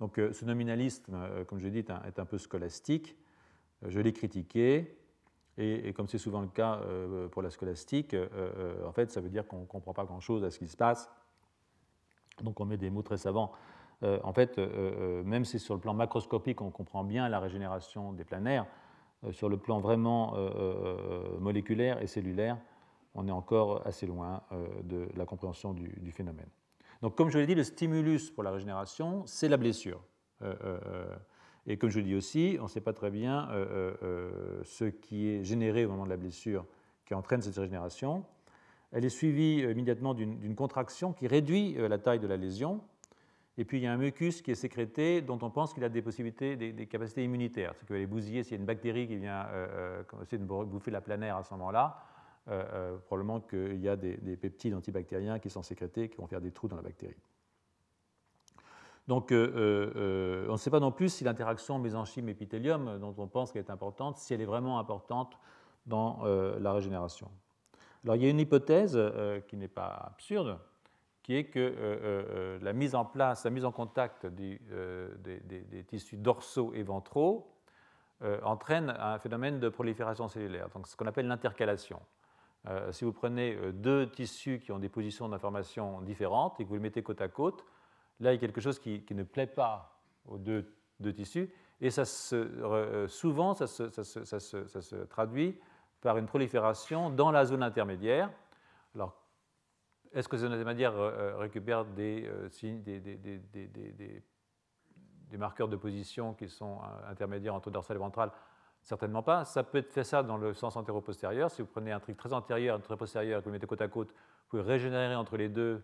Donc 0.00 0.18
euh, 0.18 0.32
ce 0.32 0.44
nominalisme, 0.44 1.14
euh, 1.14 1.44
comme 1.44 1.58
je 1.58 1.64
l'ai 1.64 1.82
dit, 1.82 1.92
est 2.06 2.18
un, 2.18 2.24
peu 2.24 2.38
scolastique. 2.38 3.16
Euh, 3.84 3.90
je 3.90 4.00
l'ai 4.00 4.12
critiqué, 4.12 4.98
et, 5.58 5.92
comme 5.94 6.08
c'est 6.08 6.18
souvent 6.18 6.42
le 6.42 6.48
cas 6.48 6.82
pour 7.30 7.40
la 7.40 7.48
scolastique, 7.48 8.14
en 8.84 8.92
fait, 8.92 9.10
ça 9.10 9.22
veut 9.22 9.30
dire 9.30 9.46
qu'on 9.46 9.60
ne 9.60 9.64
comprend 9.64 9.94
pas 9.94 10.04
grand-chose 10.04 10.44
à 10.44 10.50
ce 10.50 10.58
qui 10.58 10.68
se 10.68 10.76
passe. 10.76 11.08
Donc 12.42 12.60
on 12.60 12.64
met 12.64 12.76
des 12.76 12.90
mots 12.90 13.02
très 13.02 13.16
savants. 13.16 13.52
en 14.02 14.32
fait, 14.32 14.58
même 15.24 15.44
si 15.44 15.58
sur 15.58 15.74
le 15.74 15.80
plan 15.80 15.94
macroscopique, 15.94 16.60
on 16.60 16.70
comprend 16.70 17.02
bien 17.02 17.28
la 17.28 17.40
régénération 17.40 18.12
des 18.12 18.24
planaires, 18.24 18.66
sur 19.30 19.48
le 19.48 19.56
plan 19.56 19.80
vraiment 19.80 20.34
moléculaire 21.40 22.02
et 22.02 22.06
cellulaire, 22.06 22.58
on 23.16 23.26
est 23.26 23.32
encore 23.32 23.84
assez 23.86 24.06
loin 24.06 24.42
euh, 24.52 24.66
de 24.84 25.08
la 25.16 25.24
compréhension 25.24 25.72
du, 25.72 26.12
phénomène. 26.12 26.48
Donc, 27.02 27.16
comme 27.16 27.30
je 27.30 27.38
l'ai 27.38 27.46
dit, 27.46 27.54
le 27.54 27.64
stimulus 27.64 28.30
pour 28.30 28.42
la 28.42 28.50
régénération, 28.50 29.24
c'est 29.26 29.48
la 29.48 29.56
blessure. 29.56 30.02
Euh, 30.42 30.54
euh, 30.64 31.16
et 31.66 31.78
comme 31.78 31.90
je 31.90 31.98
le 31.98 32.04
dis 32.04 32.14
aussi, 32.14 32.58
on 32.60 32.64
ne 32.64 32.68
sait 32.68 32.80
pas 32.80 32.92
très 32.92 33.10
bien 33.10 33.48
ce 34.62 34.84
qui 34.84 35.28
est 35.28 35.42
généré 35.42 35.84
au 35.84 35.90
moment 35.90 36.04
de 36.04 36.10
la 36.10 36.16
blessure 36.16 36.64
qui 37.04 37.14
entraîne 37.14 37.42
cette 37.42 37.56
régénération. 37.56 38.24
Elle 38.96 39.04
est 39.04 39.10
suivie 39.10 39.58
immédiatement 39.58 40.14
d'une 40.14 40.54
contraction 40.54 41.12
qui 41.12 41.26
réduit 41.26 41.74
la 41.74 41.98
taille 41.98 42.18
de 42.18 42.26
la 42.26 42.38
lésion. 42.38 42.80
Et 43.58 43.66
puis 43.66 43.76
il 43.78 43.82
y 43.82 43.86
a 43.86 43.92
un 43.92 43.98
mucus 43.98 44.40
qui 44.40 44.50
est 44.50 44.54
sécrété 44.54 45.20
dont 45.20 45.38
on 45.42 45.50
pense 45.50 45.74
qu'il 45.74 45.84
a 45.84 45.90
des 45.90 46.00
possibilités, 46.00 46.56
des, 46.56 46.86
capacités 46.86 47.22
immunitaires. 47.22 47.74
Ce 47.74 47.84
qui 47.84 47.92
va 47.92 47.98
les 47.98 48.06
bousiller 48.06 48.42
s'il 48.42 48.52
y 48.52 48.56
a 48.56 48.60
une 48.60 48.66
bactérie 48.66 49.06
qui 49.06 49.16
vient 49.16 49.46
essayer 50.22 50.38
de 50.38 50.44
bouffer 50.44 50.90
la 50.90 51.02
planaire 51.02 51.36
à 51.36 51.42
ce 51.42 51.52
moment-là 51.52 52.02
probablement 53.06 53.40
qu'il 53.40 53.80
y 53.80 53.88
a 53.88 53.96
des, 53.96 54.36
peptides 54.36 54.74
antibactériens 54.74 55.38
qui 55.38 55.50
sont 55.50 55.62
sécrétés, 55.62 56.08
qui 56.08 56.16
vont 56.16 56.26
faire 56.26 56.40
des 56.40 56.52
trous 56.52 56.68
dans 56.68 56.76
la 56.76 56.82
bactérie. 56.82 57.16
Donc, 59.08 59.28
on 59.30 59.34
ne 59.34 60.56
sait 60.56 60.70
pas 60.70 60.80
non 60.80 60.92
plus 60.92 61.10
si 61.10 61.24
l'interaction 61.24 61.78
mésenchyme-épithélium, 61.78 62.98
dont 62.98 63.14
on 63.18 63.26
pense 63.26 63.52
qu'elle 63.52 63.64
est 63.64 63.70
importante, 63.70 64.18
si 64.18 64.34
elle 64.34 64.40
est 64.40 64.46
vraiment 64.46 64.78
importante 64.78 65.38
dans 65.86 66.24
la 66.24 66.72
régénération. 66.72 67.30
Alors, 68.06 68.16
il 68.16 68.22
y 68.22 68.26
a 68.26 68.30
une 68.30 68.40
hypothèse 68.40 68.98
qui 69.48 69.56
n'est 69.56 69.68
pas 69.68 69.88
absurde, 70.06 70.58
qui 71.26 71.34
est 71.34 71.46
que 71.46 71.58
euh, 71.58 71.72
euh, 71.74 72.24
euh, 72.30 72.58
la 72.62 72.72
mise 72.72 72.94
en 72.94 73.04
place, 73.04 73.42
la 73.42 73.50
mise 73.50 73.64
en 73.64 73.72
contact 73.72 74.26
des, 74.26 74.60
tissus 75.88 76.16
dorsaux 76.16 76.72
et 76.72 76.84
ventraux 76.84 77.52
entraîne 78.44 78.94
un 78.98 79.18
phénomène 79.18 79.58
de 79.58 79.68
prolifération 79.68 80.28
cellulaire, 80.28 80.68
donc 80.68 80.86
ce 80.86 80.96
qu'on 80.96 81.06
appelle 81.06 81.26
l'intercalation. 81.26 82.00
si 82.92 83.04
vous 83.04 83.12
prenez 83.12 83.58
deux 83.72 84.08
tissus 84.08 84.60
qui 84.60 84.72
ont 84.72 84.78
des 84.78 84.88
positions 84.88 85.28
d'information 85.28 86.00
différentes 86.00 86.58
et 86.60 86.64
que 86.64 86.68
vous 86.68 86.76
les 86.76 86.80
mettez 86.80 87.02
côte 87.02 87.20
à 87.20 87.28
côte, 87.28 87.66
là 88.20 88.32
il 88.32 88.36
y 88.36 88.38
a 88.38 88.40
quelque 88.40 88.60
chose 88.60 88.78
qui, 88.78 89.04
ne 89.10 89.22
plaît 89.24 89.48
pas 89.48 90.00
aux 90.26 90.38
deux, 90.38 90.64
tissus 91.14 91.52
et 91.80 91.90
ça 91.90 92.06
souvent 92.06 93.52
ça 93.54 93.66
se, 93.66 95.04
traduit 95.04 95.58
par 96.00 96.18
une 96.18 96.26
prolifération 96.26 97.10
dans 97.10 97.30
la 97.30 97.44
zone 97.44 97.62
intermédiaire. 97.62 98.30
Alors, 98.94 99.16
est-ce 100.12 100.28
que 100.28 100.36
ces 100.36 100.44
intermédiaires 100.44 100.94
récupèrent 101.38 101.84
euh, 101.98 102.48
des, 102.84 103.00
des, 105.30 105.36
marqueurs 105.36 105.68
de 105.68 105.76
position 105.76 106.32
qui 106.34 106.48
sont 106.48 106.78
euh, 106.78 107.10
intermédiaires 107.10 107.54
entre 107.54 107.70
dorsal 107.70 107.96
et 107.96 108.00
ventral 108.00 108.30
Certainement 108.82 109.22
pas. 109.22 109.44
Ça 109.44 109.64
peut 109.64 109.78
être 109.78 109.92
fait 109.92 110.04
ça 110.04 110.22
dans 110.22 110.36
le 110.36 110.54
sens 110.54 110.76
antéro-postérieur. 110.76 111.50
Si 111.50 111.60
vous 111.60 111.68
prenez 111.68 111.92
un 111.92 112.00
truc 112.00 112.16
très 112.16 112.32
antérieur 112.32 112.76
un 112.76 112.80
très 112.80 112.96
postérieur 112.96 113.40
et 113.40 113.42
que 113.42 113.46
vous 113.46 113.52
mettez 113.52 113.66
côte 113.66 113.82
à 113.82 113.88
côte, 113.88 114.10
vous 114.10 114.48
pouvez 114.48 114.62
régénérer 114.62 115.16
entre 115.16 115.36
les 115.36 115.48
deux 115.48 115.82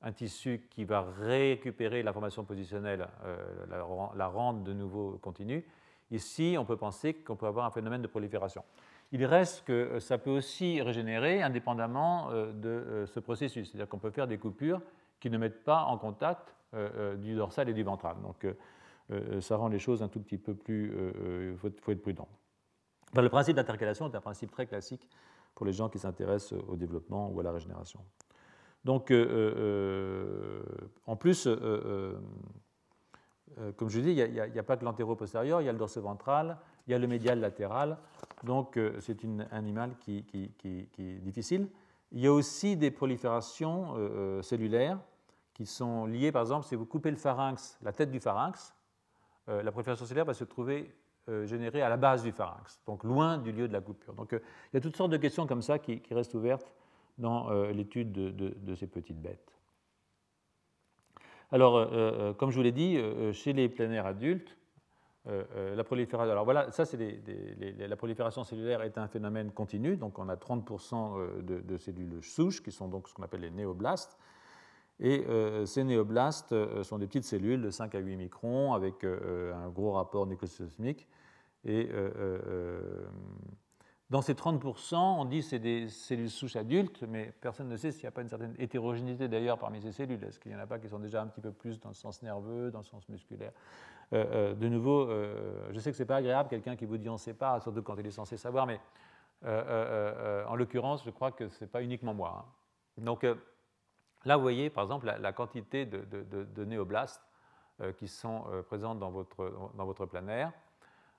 un 0.00 0.12
tissu 0.12 0.68
qui 0.70 0.84
va 0.84 1.02
récupérer 1.18 2.02
l'information 2.02 2.44
positionnelle, 2.44 3.08
euh, 3.24 3.66
la, 3.68 3.84
la 4.14 4.28
rendre 4.28 4.62
de 4.62 4.72
nouveau 4.72 5.18
continue. 5.18 5.66
Ici, 6.10 6.56
on 6.58 6.64
peut 6.64 6.76
penser 6.76 7.14
qu'on 7.14 7.36
peut 7.36 7.46
avoir 7.46 7.66
un 7.66 7.70
phénomène 7.70 8.02
de 8.02 8.06
prolifération. 8.06 8.62
Il 9.12 9.24
reste 9.24 9.64
que 9.64 9.72
euh, 9.72 10.00
ça 10.00 10.18
peut 10.18 10.30
aussi 10.30 10.82
régénérer 10.82 11.42
indépendamment 11.42 12.30
euh, 12.30 12.52
de 12.52 12.68
euh, 12.68 13.06
ce 13.06 13.20
processus, 13.20 13.70
c'est-à-dire 13.70 13.88
qu'on 13.88 13.98
peut 13.98 14.10
faire 14.10 14.26
des 14.26 14.38
coupures 14.38 14.82
qui 15.20 15.30
ne 15.30 15.38
mettent 15.38 15.64
pas 15.64 15.84
en 15.84 15.96
contact 15.98 16.54
du 17.18 17.34
dorsal 17.34 17.70
et 17.70 17.72
du 17.72 17.82
ventral. 17.82 18.16
Donc 18.20 18.46
ça 19.40 19.56
rend 19.56 19.68
les 19.68 19.78
choses 19.78 20.02
un 20.02 20.08
tout 20.08 20.20
petit 20.20 20.36
peu 20.36 20.54
plus... 20.54 20.92
Il 21.52 21.56
faut, 21.56 21.68
être 21.68 22.02
prudent. 22.02 22.28
le 23.14 23.28
principe 23.30 23.56
d'intercalation 23.56 24.12
est 24.12 24.14
un 24.14 24.20
principe 24.20 24.50
très 24.50 24.66
classique 24.66 25.08
pour 25.54 25.64
les 25.64 25.72
gens 25.72 25.88
qui 25.88 25.98
s'intéressent 25.98 26.60
au 26.68 26.76
développement 26.76 27.30
ou 27.30 27.40
à 27.40 27.42
la 27.44 27.52
régénération. 27.52 28.00
Donc, 28.84 29.10
en 31.06 31.16
plus, 31.16 31.48
comme 33.76 33.88
je 33.88 34.00
dis, 34.00 34.10
il 34.10 34.30
n'y 34.52 34.58
a, 34.58 34.62
pas 34.62 34.76
que 34.76 34.84
l'antéro-postérieur, 34.84 35.62
il 35.62 35.64
y 35.64 35.68
a 35.70 35.72
le 35.72 35.78
dorso-ventral, 35.78 36.58
il 36.86 36.92
y 36.92 36.94
a 36.94 36.98
le 36.98 37.06
médial 37.06 37.40
latéral, 37.40 37.98
donc 38.44 38.76
euh, 38.76 38.96
c'est 39.00 39.24
un 39.24 39.40
animal 39.50 39.96
qui, 39.98 40.24
est 40.64 41.20
difficile. 41.20 41.68
Il 42.12 42.20
y 42.20 42.26
a 42.26 42.32
aussi 42.32 42.76
des 42.76 42.90
proliférations 42.90 43.96
euh, 43.96 43.98
euh, 43.98 44.42
cellulaires 44.42 44.98
qui 45.52 45.66
sont 45.66 46.06
liées, 46.06 46.32
par 46.32 46.42
exemple, 46.42 46.66
si 46.66 46.74
vous 46.74 46.86
coupez 46.86 47.10
le 47.10 47.16
pharynx, 47.16 47.78
la 47.82 47.92
tête 47.92 48.10
du 48.10 48.20
pharynx, 48.20 48.74
la 49.48 49.70
prolifération 49.70 50.04
cellulaire 50.04 50.24
va 50.24 50.34
se 50.34 50.42
trouver 50.42 50.92
générée 51.44 51.80
à 51.80 51.88
la 51.88 51.96
base 51.96 52.24
du 52.24 52.32
pharynx, 52.32 52.80
donc 52.84 53.04
loin 53.04 53.38
du 53.38 53.52
lieu 53.52 53.68
de 53.68 53.72
la 53.72 53.80
coupure. 53.80 54.12
Donc 54.12 54.32
il 54.32 54.74
y 54.74 54.76
a 54.76 54.80
toutes 54.80 54.96
sortes 54.96 55.12
de 55.12 55.16
questions 55.16 55.46
comme 55.46 55.62
ça 55.62 55.78
qui, 55.78 56.02
restent 56.10 56.34
ouvertes 56.34 56.74
dans 57.16 57.48
l'étude 57.70 58.10
de, 58.12 58.74
ces 58.74 58.88
petites 58.88 59.22
bêtes. 59.22 59.56
Alors, 61.52 62.36
comme 62.36 62.50
je 62.50 62.56
vous 62.56 62.62
l'ai 62.62 62.72
dit, 62.72 62.98
chez 63.32 63.52
les 63.52 63.68
planaires 63.68 64.06
adultes, 64.06 64.56
euh, 65.28 65.42
euh, 65.56 65.74
la 65.74 65.84
prolifération. 67.96 68.44
Cellulaire 68.44 68.82
est 68.82 68.96
un 68.96 69.08
phénomène 69.08 69.50
continu, 69.50 69.96
donc 69.96 70.18
on 70.18 70.28
a 70.28 70.36
30% 70.36 71.18
euh, 71.18 71.42
de, 71.42 71.76
cellules 71.78 72.22
souches 72.22 72.62
qui 72.62 72.70
sont 72.70 72.86
donc 72.88 73.08
ce 73.08 73.14
qu'on 73.14 73.24
appelle 73.24 73.40
les 73.40 73.50
néoblastes. 73.50 74.18
Et 74.98 75.26
ces 75.66 75.84
néoblastes 75.84 76.54
sont 76.82 76.96
des 76.96 77.06
petites 77.06 77.26
cellules 77.26 77.60
de 77.60 77.68
5 77.68 77.94
à 77.94 77.98
8 77.98 78.16
microns 78.16 78.72
avec 78.72 79.04
un 79.04 79.68
gros 79.68 79.92
rapport 79.92 80.26
nucléosismique. 80.26 81.06
Et 81.66 81.90
dans 84.08 84.22
ces 84.22 84.32
30%, 84.32 84.94
on 84.96 85.26
dit 85.26 85.40
que 85.40 85.44
c'est 85.44 85.58
des 85.58 85.90
cellules 85.90 86.30
souches 86.30 86.56
adultes, 86.56 87.02
mais 87.06 87.30
personne 87.42 87.68
ne 87.68 87.76
sait 87.76 87.92
s'il 87.92 88.04
n'y 88.04 88.08
a 88.08 88.10
pas 88.10 88.22
une 88.22 88.30
certaine 88.30 88.54
hétérogénéité 88.58 89.28
d'ailleurs 89.28 89.58
parmi 89.58 89.82
ces 89.82 89.92
cellules. 89.92 90.24
Est-ce 90.24 90.40
qu'il 90.40 90.50
n'y 90.50 90.56
en 90.56 90.60
a 90.60 90.66
pas 90.66 90.78
qui 90.78 90.88
sont 90.88 90.98
déjà 90.98 91.20
un 91.20 91.26
petit 91.26 91.42
peu 91.42 91.52
plus 91.52 91.78
dans 91.78 91.90
le 91.90 91.94
sens 91.94 92.22
nerveux, 92.22 92.70
dans 92.70 92.78
le 92.78 92.84
sens 92.84 93.06
musculaire? 93.10 93.52
Euh, 94.12 94.24
euh, 94.30 94.54
De 94.54 94.68
nouveau, 94.68 95.08
euh, 95.08 95.68
je 95.72 95.78
sais 95.80 95.90
que 95.90 95.96
ce 95.96 96.02
n'est 96.02 96.06
pas 96.06 96.16
agréable, 96.16 96.48
quelqu'un 96.48 96.76
qui 96.76 96.86
vous 96.86 96.96
dit 96.96 97.08
on 97.08 97.14
ne 97.14 97.18
sait 97.18 97.34
pas, 97.34 97.60
surtout 97.60 97.82
quand 97.82 97.96
il 97.96 98.06
est 98.06 98.12
censé 98.12 98.36
savoir, 98.36 98.66
mais 98.66 98.80
en 99.44 100.56
l'occurrence, 100.56 101.04
je 101.04 101.10
crois 101.10 101.32
que 101.32 101.48
ce 101.48 101.64
n'est 101.64 101.70
pas 101.70 101.82
uniquement 101.82 102.14
moi. 102.14 102.44
Hein. 102.46 103.02
Donc 103.02 103.26
là, 104.24 104.36
vous 104.36 104.42
voyez 104.42 104.70
par 104.70 104.84
exemple 104.84 105.06
la, 105.06 105.32
quantité 105.32 105.86
de, 105.86 106.64
néoblastes 106.64 107.22
qui 107.98 108.08
sont 108.08 108.44
présentes 108.68 108.98
dans 108.98 109.10
votre, 109.10 110.06
planaire. 110.06 110.52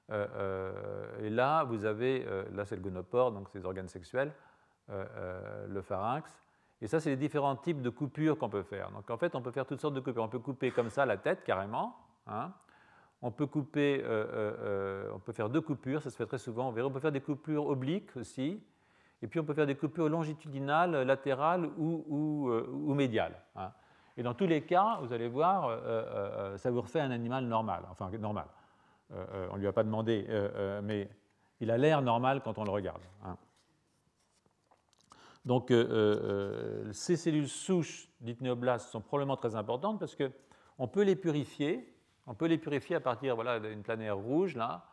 Et 0.09 1.29
là, 1.29 1.63
vous 1.63 1.85
avez, 1.85 2.25
là 2.51 2.65
c'est 2.65 2.75
le 2.75 2.81
gonopore, 2.81 3.31
donc 3.31 3.49
ces 3.49 3.63
organes 3.65 3.87
sexuels, 3.87 4.33
le 4.89 5.81
pharynx. 5.81 6.29
Et 6.81 6.87
ça, 6.87 6.99
c'est 6.99 7.09
les 7.09 7.17
différents 7.17 7.55
types 7.55 7.81
de 7.81 7.89
coupures 7.89 8.37
qu'on 8.37 8.49
peut 8.49 8.63
faire. 8.63 8.91
Donc 8.91 9.09
en 9.09 9.17
fait, 9.17 9.35
on 9.35 9.41
peut 9.41 9.51
faire 9.51 9.65
toutes 9.65 9.81
sortes 9.81 9.95
de 9.95 9.99
coupures. 9.99 10.23
On 10.23 10.29
peut 10.29 10.39
couper 10.39 10.71
comme 10.71 10.89
ça 10.89 11.05
la 11.05 11.17
tête 11.17 11.43
carrément. 11.43 11.95
Hein. 12.27 12.51
On 13.21 13.31
peut 13.31 13.47
couper, 13.47 14.03
on 15.13 15.19
peut 15.19 15.33
faire 15.33 15.49
deux 15.49 15.61
coupures, 15.61 16.01
ça 16.03 16.09
se 16.09 16.15
fait 16.15 16.25
très 16.25 16.37
souvent. 16.37 16.69
On, 16.69 16.91
peut 16.91 16.99
faire 16.99 17.11
des 17.11 17.21
coupures 17.21 17.65
obliques 17.65 18.15
aussi. 18.15 18.61
Et 19.23 19.27
puis 19.27 19.39
on 19.39 19.43
peut 19.43 19.55
faire 19.55 19.65
des 19.65 19.75
coupures 19.75 20.07
longitudinales, 20.07 21.01
latérales 21.01 21.65
ou, 21.77 22.93
médiales. 22.93 23.41
Hein. 23.55 23.71
Et 24.17 24.23
dans 24.23 24.35
tous 24.35 24.45
les 24.45 24.61
cas, 24.61 24.99
vous 25.01 25.13
allez 25.13 25.27
voir, 25.27 25.79
ça 26.59 26.69
vous 26.69 26.81
refait 26.81 26.99
un 26.99 27.11
animal 27.11 27.45
normal, 27.45 27.85
enfin 27.89 28.11
normal. 28.19 28.45
Euh, 29.11 29.25
euh, 29.33 29.47
on 29.51 29.55
ne 29.55 29.61
lui 29.61 29.67
a 29.67 29.73
pas 29.73 29.83
demandé, 29.83 30.25
euh, 30.29 30.81
mais 30.83 31.09
il 31.59 31.71
a 31.71 31.77
l'air 31.77 32.01
normal 32.01 32.41
quand 32.43 32.57
on 32.57 32.63
le 32.63 32.71
regarde. 32.71 33.01
Hein. 33.23 33.37
Donc, 35.45 35.71
ces 36.91 37.15
cellules 37.15 37.47
souches 37.47 38.09
dites 38.19 38.41
néoblastes 38.41 38.89
sont 38.89 38.99
probablement 38.99 39.37
très 39.37 39.55
importantes 39.55 39.97
parce 39.97 40.13
qu'on 40.13 40.87
peut 40.89 41.03
les 41.03 41.15
purifier. 41.15 41.96
On 42.27 42.35
peut 42.35 42.45
les 42.45 42.57
purifier 42.57 42.97
à 42.97 42.99
partir 42.99 43.35
voilà, 43.35 43.59
d'une 43.59 43.83
planaire 43.83 44.17
rouge, 44.17 44.55
là. 44.55 44.85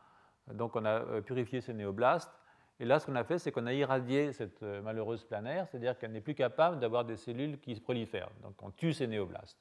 Donc, 0.52 0.76
on 0.76 0.84
a 0.84 1.20
purifié 1.22 1.60
ces 1.60 1.74
néoblastes. 1.74 2.32
Et 2.80 2.84
là, 2.84 2.98
ce 2.98 3.06
qu'on 3.06 3.16
a 3.16 3.24
fait, 3.24 3.38
c'est 3.38 3.52
qu'on 3.52 3.66
a 3.66 3.72
irradié 3.72 4.32
cette 4.32 4.62
malheureuse 4.62 5.24
planaire, 5.24 5.66
c'est-à-dire 5.66 5.98
qu'elle 5.98 6.12
n'est 6.12 6.20
plus 6.20 6.34
capable 6.34 6.80
d'avoir 6.80 7.04
des 7.04 7.16
cellules 7.16 7.58
qui 7.60 7.74
se 7.74 7.80
prolifèrent. 7.80 8.30
Donc, 8.42 8.54
on 8.62 8.70
tue 8.70 8.92
ces 8.92 9.06
néoblastes. 9.06 9.58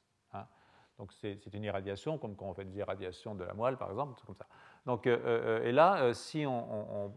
Donc 0.99 1.11
c'est 1.11 1.53
une 1.53 1.63
irradiation, 1.63 2.17
comme 2.17 2.35
quand 2.35 2.45
on 2.45 2.53
fait 2.53 2.65
des 2.65 2.77
irradiations 2.77 3.35
de 3.35 3.43
la 3.43 3.53
moelle, 3.53 3.77
par 3.77 3.89
exemple, 3.89 4.21
comme 4.25 4.35
ça. 4.35 4.45
Donc, 4.85 5.07
euh, 5.07 5.17
euh, 5.25 5.63
et 5.63 5.71
là, 5.71 6.01
euh, 6.01 6.13
si 6.13 6.45
on, 6.45 7.11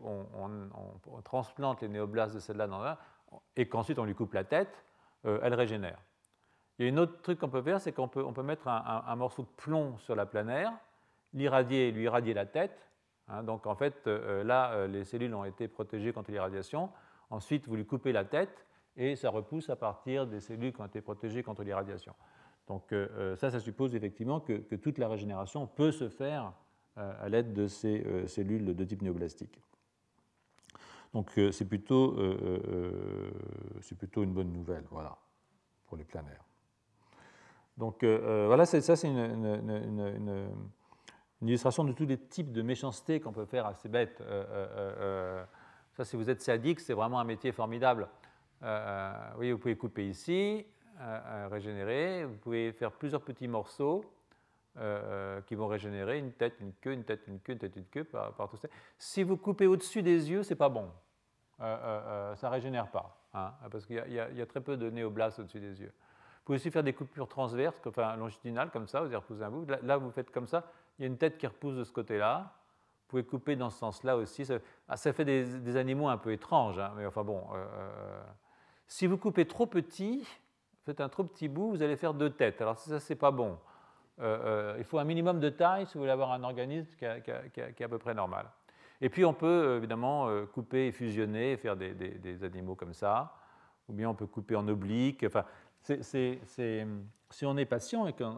transplante 1.24 1.82
les 1.82 1.88
néoblastes 1.88 2.34
de 2.34 2.40
celle-là 2.40 2.66
dans 2.66 2.82
un, 2.82 2.96
et 3.54 3.68
qu'ensuite 3.68 3.98
on 3.98 4.04
lui 4.04 4.14
coupe 4.14 4.32
la 4.34 4.44
tête, 4.44 4.84
elle 5.24 5.54
régénère. 5.54 5.98
Il 6.78 6.86
y 6.86 6.90
a 6.90 6.92
un 6.92 6.96
autre 6.98 7.20
truc 7.22 7.38
qu'on 7.38 7.48
peut 7.48 7.62
faire, 7.62 7.80
c'est 7.80 7.92
qu'on 7.92 8.08
peut, 8.08 8.42
mettre 8.42 8.68
un, 8.68 9.16
morceau 9.16 9.42
de 9.42 9.48
plomb 9.56 9.96
sur 9.98 10.14
la 10.14 10.26
planaire, 10.26 10.72
l'irradier, 11.32 11.90
lui 11.90 12.04
irradier 12.04 12.34
la 12.34 12.46
tête. 12.46 12.86
Hein. 13.28 13.42
donc 13.42 13.66
en 13.66 13.74
fait, 13.74 14.06
là, 14.06 14.86
les 14.86 15.04
cellules 15.04 15.34
ont 15.34 15.44
été 15.44 15.68
protégées 15.68 16.12
contre 16.12 16.30
l'irradiation. 16.30 16.90
Ensuite, 17.30 17.66
vous 17.66 17.76
lui 17.76 17.86
coupez 17.86 18.12
la 18.12 18.24
tête 18.24 18.66
et 18.96 19.16
ça 19.16 19.30
repousse 19.30 19.68
à 19.70 19.76
partir 19.76 20.26
des 20.26 20.40
cellules 20.40 20.72
qui 20.72 20.80
ont 20.80 20.86
été 20.86 21.00
protégées 21.00 21.42
contre 21.42 21.62
l'irradiation. 21.62 22.14
Donc 22.66 22.92
euh, 22.92 23.08
euh, 23.12 23.36
ça, 23.36 23.50
ça 23.50 23.60
suppose 23.60 23.94
effectivement 23.94 24.40
que, 24.40 24.74
toute 24.76 24.98
la 24.98 25.08
régénération 25.08 25.66
peut 25.66 25.92
se 25.92 26.08
faire 26.08 26.52
euh, 26.98 27.24
à 27.24 27.28
l'aide 27.28 27.52
de 27.52 27.66
ces 27.66 28.26
cellules 28.26 28.74
de 28.74 28.84
type 28.84 29.02
néoblastique. 29.02 29.60
Donc 31.12 31.30
c'est 31.52 31.64
plutôt, 31.64 32.14
plutôt, 33.98 34.22
une 34.22 34.34
bonne 34.34 34.52
nouvelle 34.52 34.84
voilà, 34.90 35.16
pour 35.86 35.96
les 35.96 36.04
planaires. 36.04 36.45
Donc 37.76 38.04
voilà, 38.04 38.66
ça 38.66 38.96
c'est 38.96 39.08
une, 39.08 40.50
illustration 41.42 41.84
de 41.84 41.92
tous 41.92 42.06
les 42.06 42.18
types 42.18 42.52
de 42.52 42.62
méchanceté 42.62 43.20
qu'on 43.20 43.32
peut 43.32 43.44
faire 43.44 43.66
à 43.66 43.74
ces 43.74 43.88
bêtes. 43.88 44.22
ça, 45.92 46.04
si 46.04 46.16
vous 46.16 46.30
êtes 46.30 46.40
sadique, 46.40 46.80
c'est 46.80 46.94
vraiment 46.94 47.20
un 47.20 47.24
métier 47.24 47.52
formidable. 47.52 48.08
oui, 49.38 49.52
vous 49.52 49.58
pouvez 49.58 49.76
couper 49.76 50.08
ici, 50.08 50.64
régénérer. 51.50 52.24
Vous 52.24 52.36
pouvez 52.36 52.72
faire 52.72 52.92
plusieurs 52.92 53.22
petits 53.22 53.48
morceaux 53.48 54.04
euh, 54.78 55.40
qui 55.46 55.54
vont 55.54 55.68
régénérer 55.68 56.18
une 56.18 56.32
tête, 56.32 56.60
une 56.60 56.74
queue, 56.74 56.92
une 56.92 57.04
tête, 57.04 57.26
une 57.28 57.40
queue, 57.40 57.54
une 57.54 57.58
tête, 57.58 57.76
une 57.76 57.86
queue 57.86 58.04
par 58.04 58.46
tout 58.50 58.58
ça. 58.58 58.68
Si 58.98 59.22
vous 59.22 59.38
coupez 59.38 59.66
au-dessus 59.66 60.02
des 60.02 60.30
yeux, 60.30 60.42
c'est 60.42 60.54
pas 60.54 60.68
bon. 60.68 60.90
ça 61.58 62.36
ne 62.42 62.48
régénère 62.48 62.90
pas, 62.90 63.18
hein, 63.32 63.54
parce 63.70 63.86
qu'il 63.86 64.04
y, 64.06 64.12
y, 64.12 64.42
a 64.42 64.46
très 64.46 64.60
peu 64.60 64.76
de 64.76 64.90
néoblastes 64.90 65.38
au-dessus 65.38 65.60
des 65.60 65.80
yeux. 65.80 65.92
Vous 66.46 66.52
pouvez 66.52 66.56
aussi 66.56 66.70
faire 66.70 66.84
des 66.84 66.92
coupures 66.92 67.26
transverses, 67.26 67.80
enfin 67.86 68.14
longitudinales, 68.16 68.70
comme 68.70 68.86
ça, 68.86 69.00
vous 69.00 69.12
y 69.12 69.16
reposez 69.16 69.44
un 69.44 69.50
bout. 69.50 69.66
Là, 69.82 69.96
vous 69.96 70.12
faites 70.12 70.30
comme 70.30 70.46
ça, 70.46 70.64
il 70.98 71.02
y 71.02 71.04
a 71.04 71.08
une 71.08 71.18
tête 71.18 71.38
qui 71.38 71.46
repousse 71.46 71.74
de 71.74 71.82
ce 71.82 71.90
côté-là. 71.90 72.52
Vous 73.02 73.08
pouvez 73.08 73.24
couper 73.24 73.56
dans 73.56 73.70
ce 73.70 73.78
sens-là 73.78 74.16
aussi. 74.16 74.46
Ça, 74.46 74.58
ah, 74.88 74.96
fait 74.96 75.24
des, 75.24 75.76
animaux 75.76 76.08
un 76.08 76.18
peu 76.18 76.32
étranges, 76.32 76.78
hein, 76.78 76.92
mais 76.96 77.04
enfin 77.04 77.24
bon. 77.24 77.42
si 78.86 79.08
vous 79.08 79.18
coupez 79.18 79.46
trop 79.46 79.66
petit, 79.66 80.24
faites 80.84 81.00
un 81.00 81.08
trop 81.08 81.24
petit 81.24 81.48
bout, 81.48 81.70
vous 81.70 81.82
allez 81.82 81.96
faire 81.96 82.14
deux 82.14 82.30
têtes. 82.30 82.60
Alors 82.60 82.78
ça, 82.78 83.00
c'est 83.00 83.16
pas 83.16 83.32
bon. 83.32 83.58
Euh, 84.20 84.38
euh, 84.44 84.74
il 84.78 84.84
faut 84.84 84.98
un 84.98 85.04
minimum 85.04 85.40
de 85.40 85.50
taille 85.50 85.86
si 85.86 85.94
vous 85.94 86.00
voulez 86.00 86.12
avoir 86.12 86.32
un 86.32 86.42
organisme 86.42 86.90
qui, 86.96 87.04
est 87.04 87.82
à 87.82 87.88
peu 87.88 87.98
près 87.98 88.14
normal. 88.14 88.46
Et 89.00 89.10
puis 89.10 89.24
on 89.26 89.34
peut 89.34 89.46
euh, 89.46 89.76
évidemment 89.76 90.28
couper 90.54 90.86
et 90.86 90.92
fusionner 90.92 91.56
faire 91.58 91.76
des, 91.76 92.44
animaux 92.44 92.74
comme 92.74 92.94
ça, 92.94 93.34
ou 93.88 93.92
bien 93.92 94.08
on 94.08 94.14
peut 94.14 94.26
couper 94.26 94.56
en 94.56 94.66
oblique. 94.68 95.24
Enfin, 95.26 95.44
si 96.02 97.46
on 97.46 97.56
est 97.56 97.64
patient 97.66 98.06
et 98.06 98.12
qu'on 98.12 98.36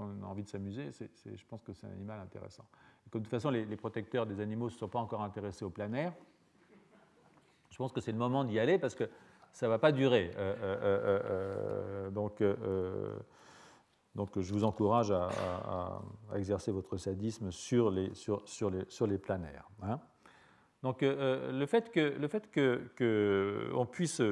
a 0.00 0.26
envie 0.26 0.42
de 0.42 0.48
s'amuser, 0.48 0.90
je 0.92 1.44
pense 1.46 1.62
que 1.62 1.72
c'est 1.72 1.86
un 1.86 1.92
animal 1.92 2.20
intéressant. 2.20 2.64
de 3.06 3.18
toute 3.18 3.28
façon, 3.28 3.50
les, 3.50 3.76
protecteurs 3.76 4.26
des 4.26 4.40
animaux 4.40 4.66
ne 4.66 4.70
sont 4.70 4.88
pas 4.88 4.98
encore 4.98 5.22
intéressés 5.22 5.64
au 5.64 5.70
plein 5.70 5.92
air. 5.92 6.12
Je 7.70 7.76
pense 7.76 7.92
que 7.92 8.00
c'est 8.00 8.12
le 8.12 8.18
moment 8.18 8.44
d'y 8.44 8.58
aller 8.58 8.78
parce 8.78 8.94
que 8.94 9.08
ça 9.52 9.66
ne 9.66 9.70
va 9.70 9.78
pas 9.78 9.92
durer. 9.92 10.30
donc, 12.12 12.42
donc 14.14 14.38
je 14.40 14.52
vous 14.52 14.64
encourage 14.64 15.12
à, 15.12 16.02
exercer 16.34 16.72
votre 16.72 16.96
sadisme 16.96 17.50
sur 17.50 17.90
les, 17.90 18.14
sur, 18.14 18.42
sur 18.46 18.70
planaires. 19.18 19.68
Hein. 19.82 20.00
Donc 20.82 21.02
euh, 21.02 21.14
euh, 21.18 21.52
le 21.52 21.66
fait 21.66 21.90
qu'on 21.90 22.86
que, 22.96 23.84
puisse 23.90 24.22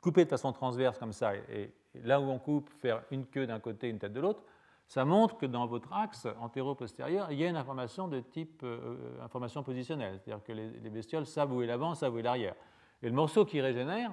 couper 0.00 0.24
de 0.24 0.30
façon 0.30 0.52
transverse 0.52 0.98
comme 0.98 1.12
ça, 1.12 1.34
et, 1.36 1.72
là 1.94 2.20
où 2.20 2.24
on 2.24 2.38
coupe, 2.38 2.70
faire 2.70 3.02
une 3.10 3.26
queue 3.26 3.46
d'un 3.46 3.60
côté, 3.60 3.88
une 3.88 3.98
tête 3.98 4.12
de 4.12 4.20
l'autre, 4.20 4.42
ça 4.86 5.04
montre 5.04 5.36
que 5.36 5.46
dans 5.46 5.66
votre 5.66 5.92
axe 5.92 6.26
antéro-postérieur, 6.40 7.30
il 7.30 7.38
y 7.38 7.44
a 7.44 7.48
une 7.48 7.56
information 7.56 8.08
de 8.08 8.20
type 8.20 8.62
euh, 8.64 9.22
information 9.22 9.62
positionnelle, 9.62 10.18
c'est-à-dire 10.18 10.44
que 10.44 10.52
les, 10.52 10.68
les, 10.68 10.90
bestioles 10.90 11.26
savent 11.26 11.52
où 11.52 11.62
est 11.62 11.66
l'avant, 11.66 11.94
savent 11.94 12.14
où 12.14 12.18
est 12.18 12.22
l'arrière. 12.22 12.54
Et 13.02 13.08
le 13.08 13.14
morceau 13.14 13.44
qui 13.44 13.60
régénère, 13.60 14.10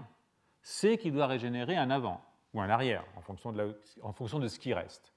c'est 0.62 0.98
qu'il 0.98 1.14
doit 1.14 1.28
régénérer 1.28 1.76
un 1.78 1.90
avant 1.90 2.22
ou 2.54 2.62
un 2.62 2.70
arrière, 2.70 3.04
en 3.16 3.22
fonction 3.22 3.52
de, 3.52 4.48
ce 4.48 4.60
qui 4.60 4.74
reste. 4.74 5.14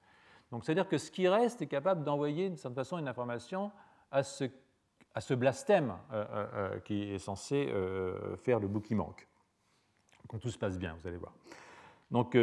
Donc 0.51 0.65
c'est-à-dire 0.65 0.87
que 0.87 0.97
ce 0.97 1.11
qui 1.11 1.27
reste 1.27 1.61
est 1.61 1.67
capable 1.67 2.03
d'envoyer 2.03 2.47
d'une 2.47 2.57
certaine 2.57 2.75
façon 2.75 2.97
une 2.97 3.07
information 3.07 3.71
à 4.11 4.23
ce, 4.23 5.33
blastème 5.33 5.95
euh, 6.11 6.25
euh, 6.33 6.79
qui 6.79 7.13
est 7.13 7.19
censé 7.19 7.71
faire 8.43 8.59
le 8.59 8.67
bout 8.67 8.81
qui 8.81 8.95
manque. 8.95 9.27
Quand 10.31 10.39
tout 10.39 10.49
se 10.49 10.57
passe 10.57 10.79
bien, 10.79 10.95
vous 10.97 11.07
allez 11.07 11.17
voir. 11.17 11.33
Donc 12.09 12.37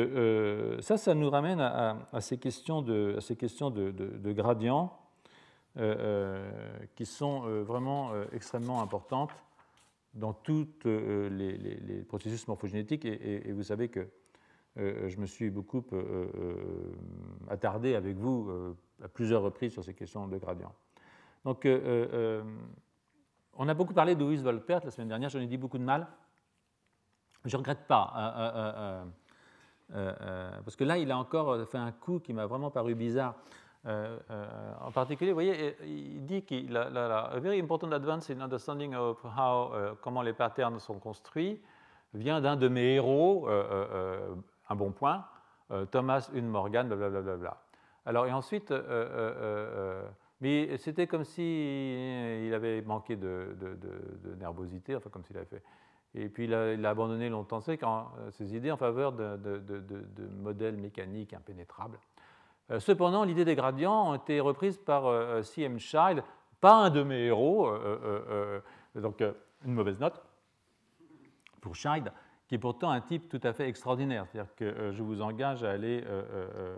ça, 0.80 0.96
ça 0.96 1.14
nous 1.14 1.30
ramène 1.30 1.60
à, 1.60 2.20
ces 2.20 2.38
questions 2.38 2.82
de, 2.82 3.14
à 3.16 3.20
ces 3.20 3.36
questions 3.36 3.70
de, 3.70 3.90
de, 3.90 4.32
gradients 4.32 4.98
qui 6.94 7.06
sont 7.06 7.40
vraiment 7.64 8.12
extrêmement 8.32 8.80
importantes 8.80 9.30
dans 10.14 10.32
tous 10.32 10.68
les, 10.84 12.04
processus 12.08 12.46
morphogénétiques. 12.48 13.04
et, 13.04 13.52
vous 13.52 13.62
savez 13.62 13.88
que 13.88 14.08
euh, 14.78 15.08
je 15.08 15.18
me 15.18 15.26
suis 15.26 15.50
beaucoup 15.50 15.84
euh, 15.92 16.28
euh, 16.36 16.92
attardé 17.48 17.94
avec 17.96 18.16
vous 18.16 18.50
à 19.02 19.08
plusieurs 19.08 19.42
reprises 19.42 19.72
sur 19.72 19.82
ces 19.82 19.94
questions 19.94 20.28
de 20.28 20.38
gradient. 20.38 20.72
Donc, 21.44 21.66
on 23.60 23.68
a 23.68 23.74
beaucoup 23.74 23.94
parlé 23.94 24.14
de 24.14 24.24
Louis 24.24 24.36
Volpert 24.36 24.84
la 24.84 24.90
semaine 24.90 25.08
dernière, 25.08 25.30
j'en 25.30 25.40
ai 25.40 25.46
dit 25.46 25.56
beaucoup 25.56 25.78
de 25.78 25.84
mal. 25.84 26.06
Je 27.44 27.56
ne 27.56 27.58
regrette 27.58 27.86
pas, 27.86 29.04
parce 29.90 30.76
que 30.76 30.84
là, 30.84 30.98
il 30.98 31.10
a 31.10 31.18
encore 31.18 31.66
fait 31.68 31.78
un 31.78 31.92
coup 31.92 32.18
qui 32.18 32.32
m'a 32.32 32.46
vraiment 32.46 32.70
paru 32.70 32.94
bizarre. 32.94 33.34
en 33.86 34.90
particulier, 34.92 35.30
vous 35.30 35.36
voyez, 35.36 35.76
il 35.84 36.26
dit 36.26 36.42
qu'il 36.42 36.76
a, 36.76 37.30
a, 37.30 37.38
very 37.38 37.60
important 37.60 37.92
advance 37.92 38.30
in 38.30 38.40
understanding 38.40 38.94
of 38.94 39.24
how, 39.24 39.70
comment 40.02 40.22
les 40.22 40.32
patterns 40.32 40.78
sont 40.78 40.98
construits 40.98 41.60
vient 42.14 42.40
d'un 42.40 42.56
de 42.56 42.68
mes 42.68 42.94
héros, 42.94 43.48
un 43.48 44.74
bon 44.74 44.92
point, 44.92 45.24
euh, 45.70 45.84
Thomas 45.86 46.30
une 46.32 46.48
Morgan, 46.48 46.88
blablabla. 46.88 47.60
Alors, 48.06 48.26
et 48.26 48.32
ensuite, 48.32 48.70
euh, 48.70 48.82
euh, 48.88 50.08
mais 50.40 50.76
c'était 50.78 51.06
comme 51.06 51.24
s'il 51.24 51.44
il 51.44 52.54
avait 52.54 52.80
manqué 52.80 53.16
de, 53.16 53.54
nervosité, 54.38 54.96
enfin, 54.96 55.10
comme 55.10 55.24
s'il 55.24 55.36
avait 55.36 55.46
fait. 55.46 55.62
Et 56.14 56.28
puis, 56.28 56.44
il 56.44 56.54
a, 56.54 56.90
abandonné 56.90 57.28
longtemps 57.28 57.60
ses 57.60 58.56
idées 58.56 58.70
en 58.70 58.76
faveur 58.76 59.12
de, 59.12 59.38
modèles 60.40 60.76
mécaniques 60.76 61.34
impénétrables. 61.34 61.98
Cependant, 62.78 63.24
l'idée 63.24 63.44
des 63.44 63.54
gradients 63.54 64.12
a 64.12 64.16
été 64.16 64.40
reprise 64.40 64.78
par 64.78 65.44
C.M. 65.44 65.78
Child, 65.78 66.22
pas 66.60 66.74
un 66.74 66.90
de 66.90 67.02
mes 67.02 67.26
héros, 67.26 67.70
donc 68.94 69.22
une 69.64 69.74
mauvaise 69.74 70.00
note 70.00 70.22
pour 71.60 71.74
Child, 71.74 72.12
qui 72.46 72.54
est 72.54 72.58
pourtant 72.58 72.90
un 72.90 73.00
type 73.00 73.28
tout 73.28 73.40
à 73.42 73.52
fait 73.52 73.68
extraordinaire. 73.68 74.26
C'est-à-dire 74.26 74.54
que 74.54 74.64
euh, 74.64 74.92
je 74.92 75.02
vous 75.02 75.20
engage 75.20 75.64
à 75.64 75.70
aller 75.70 76.02
euh, 76.06 76.22
euh, 76.32 76.76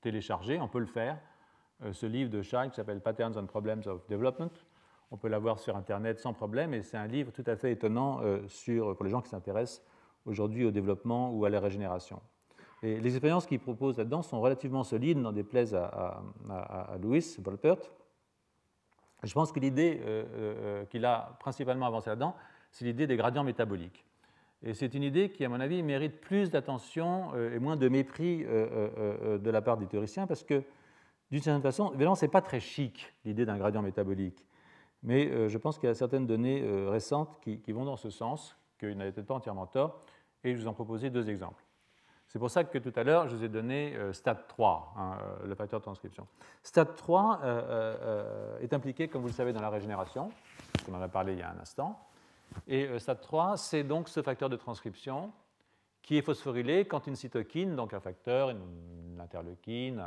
télécharger, 0.00 0.60
on 0.60 0.68
peut 0.68 0.78
le 0.78 0.86
faire, 0.86 1.18
ce 1.92 2.06
livre 2.06 2.30
de 2.30 2.40
Schein 2.40 2.68
qui 2.68 2.76
s'appelle 2.76 3.00
Patterns 3.00 3.36
and 3.36 3.46
Problems 3.46 3.82
of 3.86 4.06
Development. 4.08 4.52
On 5.10 5.16
peut 5.16 5.28
l'avoir 5.28 5.58
sur 5.58 5.76
Internet 5.76 6.18
sans 6.18 6.32
problème, 6.32 6.74
et 6.74 6.82
c'est 6.82 6.96
un 6.96 7.06
livre 7.06 7.30
tout 7.32 7.44
à 7.46 7.56
fait 7.56 7.72
étonnant 7.72 8.20
sur, 8.48 8.96
pour 8.96 9.04
les 9.04 9.10
gens 9.10 9.20
qui 9.20 9.28
s'intéressent 9.28 9.84
aujourd'hui 10.26 10.64
au 10.64 10.70
développement 10.70 11.30
ou 11.32 11.44
à 11.44 11.50
la 11.50 11.60
régénération. 11.60 12.20
Et 12.82 12.98
les 13.00 13.10
expériences 13.14 13.46
qu'il 13.46 13.60
propose 13.60 13.98
là-dedans 13.98 14.22
sont 14.22 14.40
relativement 14.40 14.82
solides, 14.82 15.18
n'en 15.18 15.32
déplaise 15.32 15.74
à, 15.74 16.22
à, 16.50 16.96
Louis 17.00 17.36
Volpert. 17.38 17.78
Je 19.22 19.32
pense 19.32 19.52
que 19.52 19.60
l'idée 19.60 20.00
qu'il 20.90 21.04
a 21.04 21.36
principalement 21.38 21.86
avancé 21.86 22.10
là-dedans, 22.10 22.34
c'est 22.72 22.84
l'idée 22.84 23.06
des 23.06 23.16
gradients 23.16 23.44
métaboliques. 23.44 24.04
Et 24.64 24.72
c'est 24.72 24.94
une 24.94 25.02
idée 25.02 25.28
qui, 25.28 25.44
à 25.44 25.48
mon 25.48 25.60
avis, 25.60 25.82
mérite 25.82 26.20
plus 26.20 26.50
d'attention 26.50 27.30
euh, 27.34 27.54
et 27.54 27.58
moins 27.58 27.76
de 27.76 27.88
mépris 27.88 28.44
euh, 28.44 28.88
euh, 28.98 29.38
de 29.38 29.50
la 29.50 29.60
part 29.60 29.76
des 29.76 29.86
théoriciens, 29.86 30.26
parce 30.26 30.42
que, 30.42 30.62
d'une 31.30 31.42
certaine 31.42 31.62
façon, 31.62 31.90
évidemment, 31.90 32.14
ce 32.14 32.24
n'est 32.24 32.30
pas 32.30 32.40
très 32.40 32.60
chic, 32.60 33.12
l'idée 33.24 33.44
d'un 33.44 33.58
gradient 33.58 33.82
métabolique. 33.82 34.46
Mais 35.04 35.48
je 35.48 35.58
pense 35.58 35.78
qu'il 35.78 35.86
y 35.86 35.92
a 35.92 35.94
certaines 35.94 36.26
données 36.26 36.64
récentes 36.88 37.38
qui, 37.42 37.72
vont 37.72 37.84
dans 37.84 37.98
ce 37.98 38.08
sens, 38.08 38.56
qu'il 38.78 38.96
n'avait 38.96 39.12
peut-être 39.12 39.26
pas 39.26 39.34
entièrement 39.34 39.66
tort, 39.66 40.00
et 40.42 40.54
je 40.54 40.60
vous 40.62 40.66
en 40.66 40.72
proposais 40.72 41.10
deux 41.10 41.28
exemples. 41.28 41.62
C'est 42.26 42.38
pour 42.38 42.50
ça 42.50 42.64
que 42.64 42.78
tout 42.78 42.92
à 42.96 43.04
l'heure, 43.04 43.28
je 43.28 43.36
vous 43.36 43.44
ai 43.44 43.50
donné 43.50 43.94
STAT 44.12 44.34
3, 44.48 44.94
hein, 44.96 45.18
le 45.44 45.54
facteur 45.54 45.80
de 45.80 45.84
transcription. 45.84 46.26
STAT 46.62 46.86
3 46.86 47.40
est 48.60 48.72
impliqué, 48.72 49.08
comme 49.08 49.20
vous 49.20 49.28
le 49.28 49.34
savez, 49.34 49.52
dans 49.52 49.60
la 49.60 49.68
régénération, 49.68 50.30
on 50.90 50.94
en 50.94 51.02
a 51.02 51.08
parlé 51.08 51.34
il 51.34 51.38
y 51.38 51.42
a 51.42 51.50
un 51.50 51.58
instant. 51.58 51.98
Et 52.66 52.86
euh, 52.86 52.98
SAT3, 52.98 53.56
c'est 53.56 53.84
donc 53.84 54.08
ce 54.08 54.22
facteur 54.22 54.48
de 54.48 54.56
transcription 54.56 55.32
qui 56.02 56.18
est 56.18 56.22
phosphorylé 56.22 56.84
quand 56.84 57.06
une 57.06 57.16
cytokine, 57.16 57.76
donc 57.76 57.94
un 57.94 58.00
facteur, 58.00 58.50
une, 58.50 59.18
interleukine, 59.18 60.04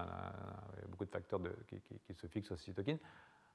beaucoup 0.89 1.05
de 1.05 1.10
facteurs 1.10 1.39
qui, 1.67 2.13
se 2.13 2.27
fixent 2.27 2.51
aux 2.51 2.57
cytokines, 2.57 2.99
euh, 2.99 2.99
euh, 2.99 3.46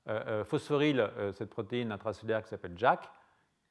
phosphoryle 0.44 1.10
cette 1.32 1.50
protéine 1.50 1.92
intracellulaire 1.92 2.42
qui 2.42 2.48
s'appelle 2.48 2.76
JAK, 2.76 3.08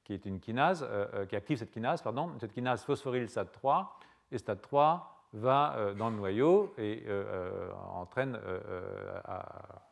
qui 0.03 0.13
est 0.13 0.25
une 0.25 0.39
kinase, 0.39 0.87
qui 1.29 1.35
active 1.35 1.57
cette 1.57 1.71
kinase, 1.71 2.01
pardon. 2.01 2.31
Cette 2.39 2.53
kinase 2.53 2.83
phosphoryle 2.83 3.25
SAT3, 3.25 3.87
et 4.31 4.37
SAT3 4.37 5.01
va 5.33 5.93
dans 5.97 6.09
le 6.09 6.15
noyau 6.15 6.73
et 6.77 7.05
entraîne 7.93 8.39
à, 9.25 9.83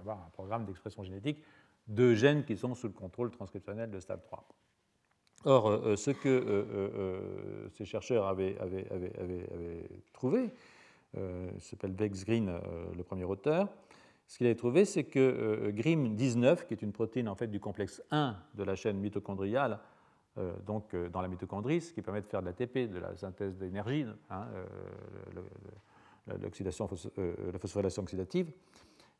avoir 0.00 0.18
un 0.18 0.30
programme 0.32 0.64
d'expression 0.64 1.02
génétique 1.02 1.44
deux 1.90 2.14
gènes 2.14 2.44
qui 2.44 2.56
sont 2.56 2.74
sous 2.74 2.86
le 2.86 2.92
contrôle 2.92 3.30
transcriptionnel 3.30 3.90
de 3.90 4.00
stade 4.00 4.22
3. 4.24 4.46
Or, 5.44 5.68
euh, 5.68 5.82
euh, 5.84 5.96
ce 5.96 6.10
que 6.10 6.28
euh, 6.28 7.68
ces 7.70 7.84
chercheurs 7.84 8.26
avaient, 8.26 8.56
trouvé, 10.12 10.50
s'appelle 11.58 11.92
Vex 11.92 12.24
Green, 12.24 12.52
le 12.96 13.02
premier 13.02 13.24
auteur, 13.24 13.68
ce 14.30 14.38
qu'il 14.38 14.46
avait 14.46 14.54
trouvé, 14.54 14.84
c'est 14.84 15.02
que 15.02 15.72
GRIM19, 15.74 16.66
qui 16.66 16.74
est 16.74 16.82
une 16.82 16.92
protéine 16.92 17.28
en 17.28 17.34
fait 17.34 17.48
du 17.48 17.58
complexe 17.58 18.00
1 18.12 18.36
de 18.54 18.62
la 18.62 18.76
chaîne 18.76 18.96
mitochondriale, 18.98 19.80
donc 20.64 20.94
dans 20.94 21.20
la 21.20 21.26
mitochondrie, 21.26 21.80
ce 21.80 21.92
qui 21.92 22.00
permet 22.00 22.20
de 22.20 22.26
faire 22.26 22.40
de 22.40 22.46
l'ATP, 22.46 22.88
de 22.88 23.00
la 23.00 23.16
synthèse 23.16 23.56
d'énergie, 23.56 24.06
hein, 24.30 24.46
l'oxydation, 26.40 26.88
la 27.16 27.58
phosphorylation 27.58 28.02
oxydative, 28.02 28.52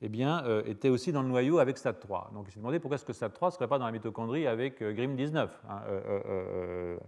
eh 0.03 0.09
bien, 0.09 0.45
euh, 0.45 0.63
était 0.65 0.89
aussi 0.89 1.13
dans 1.13 1.23
le 1.23 1.29
noyau 1.29 1.59
avec 1.59 1.77
STAT3. 1.77 2.33
Donc 2.33 2.47
il 2.49 2.53
s'est 2.53 2.61
demandé 2.61 2.79
pourquoi 2.79 2.97
est-ce 2.97 3.05
que 3.05 3.13
STAT3 3.13 3.47
ne 3.47 3.51
serait 3.51 3.69
pas 3.69 3.79
dans 3.79 3.87
la 3.87 3.93
mitochondrie 3.93 4.47
avec 4.47 4.81
euh, 4.81 4.95
GRIM19. 4.95 5.49
Hein, 5.69 5.81
euh, 5.89 6.99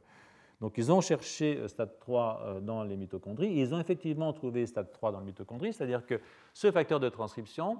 donc 0.63 0.79
ils 0.79 0.93
ont 0.93 1.01
cherché 1.01 1.61
STAT3 1.67 2.61
dans 2.61 2.85
les 2.85 2.97
mitochondries 2.97 3.59
et 3.59 3.63
ils 3.63 3.75
ont 3.75 3.81
effectivement 3.81 4.33
trouvé 4.33 4.65
STAT3 4.65 5.13
dans 5.13 5.19
les 5.19 5.27
mitochondries, 5.27 5.73
c'est-à-dire 5.73 6.07
que 6.07 6.21
ce 6.55 6.71
facteur 6.71 7.01
de 7.01 7.09
transcription 7.09 7.79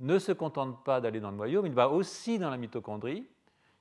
ne 0.00 0.18
se 0.18 0.32
contente 0.32 0.82
pas 0.82 1.00
d'aller 1.00 1.20
dans 1.20 1.30
le 1.30 1.36
noyau, 1.36 1.62
mais 1.62 1.68
il 1.68 1.74
va 1.74 1.88
aussi 1.88 2.40
dans 2.40 2.50
la 2.50 2.56
mitochondrie, 2.56 3.24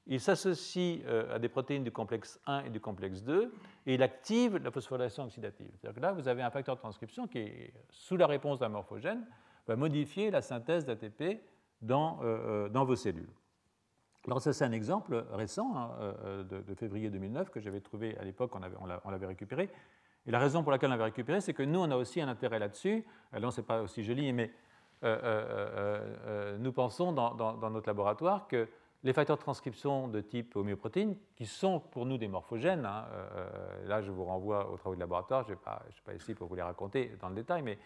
il 0.05 0.19
s'associe 0.19 0.99
à 1.31 1.39
des 1.39 1.49
protéines 1.49 1.83
du 1.83 1.91
complexe 1.91 2.39
1 2.45 2.65
et 2.65 2.69
du 2.69 2.79
complexe 2.79 3.23
2 3.23 3.51
et 3.87 3.95
il 3.95 4.03
active 4.03 4.57
la 4.57 4.69
phosphorylation 4.69 5.23
oxydative. 5.23 5.71
C'est-à-dire 5.73 5.95
que 5.95 6.01
là, 6.01 6.11
vous 6.11 6.27
avez 6.27 6.43
un 6.43 6.51
facteur 6.51 6.75
de 6.75 6.79
transcription 6.79 7.25
qui, 7.25 7.49
sous 7.89 8.17
la 8.17 8.27
réponse 8.27 8.59
d'un 8.59 8.69
morphogène, 8.69 9.25
va 9.65 9.75
modifier 9.75 10.29
la 10.29 10.43
synthèse 10.43 10.85
d'ATP 10.85 11.41
dans 11.81 12.19
vos 12.85 12.95
cellules. 12.95 13.31
Alors 14.25 14.41
ça, 14.41 14.53
c'est 14.53 14.63
un 14.65 14.71
exemple 14.71 15.25
récent 15.31 15.73
hein, 15.75 15.91
de, 16.49 16.73
février 16.75 17.09
2009 17.09 17.49
que 17.49 17.59
j'avais 17.59 17.81
trouvé 17.81 18.17
à 18.17 18.23
l'époque, 18.23 18.51
on 18.55 19.09
l'avait 19.11 19.25
récupéré. 19.25 19.69
Et 20.25 20.31
la 20.31 20.39
raison 20.39 20.63
pour 20.63 20.71
laquelle 20.71 20.89
on 20.89 20.91
l'avait 20.91 21.03
récupéré, 21.03 21.41
c'est 21.41 21.53
que 21.53 21.63
nous, 21.63 21.79
on 21.79 21.91
a 21.91 21.97
aussi 21.97 22.21
un 22.21 22.27
intérêt 22.27 22.59
là-dessus. 22.59 23.05
Alors, 23.33 23.51
ce 23.51 23.61
n'est 23.61 23.67
pas 23.67 23.81
aussi 23.81 24.03
joli, 24.03 24.31
mais 24.31 24.51
euh, 25.03 25.19
euh, 25.21 26.15
euh, 26.25 26.57
nous 26.59 26.71
pensons 26.71 27.11
dans, 27.11 27.69
notre 27.69 27.87
laboratoire 27.87 28.47
que 28.47 28.69
les 29.03 29.11
facteurs 29.11 29.35
de 29.35 29.41
transcription 29.41 30.07
de 30.07 30.21
type 30.21 30.55
homéoprotéine, 30.55 31.17
qui 31.35 31.45
sont 31.45 31.81
pour 31.81 32.05
nous 32.05 32.17
des 32.17 32.29
morphogènes, 32.29 32.85
hein, 32.85 33.05
là 33.83 34.01
je 34.01 34.11
vous 34.11 34.23
renvoie 34.23 34.71
aux 34.71 34.77
travaux 34.77 34.95
de 34.95 35.01
laboratoire, 35.01 35.43
je 35.43 35.51
ne 35.51 35.57
suis 35.91 36.01
pas 36.03 36.13
ici 36.13 36.33
pour 36.33 36.47
vous 36.47 36.55
les 36.55 36.61
raconter 36.61 37.11
dans 37.19 37.27
le 37.27 37.35
détail, 37.35 37.63
mais 37.63 37.77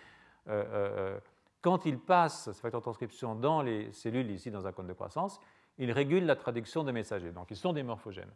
quand 1.62 1.88
ils 1.88 1.98
passent, 1.98 2.52
ces 2.52 2.62
facteurs 2.62 2.82
de 2.82 2.84
transcription, 2.84 3.34
dans 3.34 3.64
les 3.64 3.92
cellules, 3.94 4.30
ici 4.30 4.52
dans 4.52 4.68
un 4.68 4.72
cône 4.72 4.86
de 4.86 4.94
croissance, 4.94 5.42
ils 5.78 5.92
régulent 5.92 6.26
la 6.26 6.36
traduction 6.36 6.84
de 6.84 6.92
messagers, 6.92 7.32
donc 7.32 7.52
ils 7.52 7.58
sont 7.58 7.74
des 7.74 7.84
morphogènes. 7.84 8.32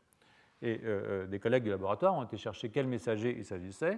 Et 0.64 0.80
des 1.28 1.40
collègues 1.40 1.64
du 1.64 1.72
laboratoire 1.72 2.14
ont 2.14 2.24
été 2.24 2.38
chercher 2.38 2.70
quel 2.70 2.86
messager 2.86 3.36
il 3.36 3.44
s'agissait. 3.44 3.98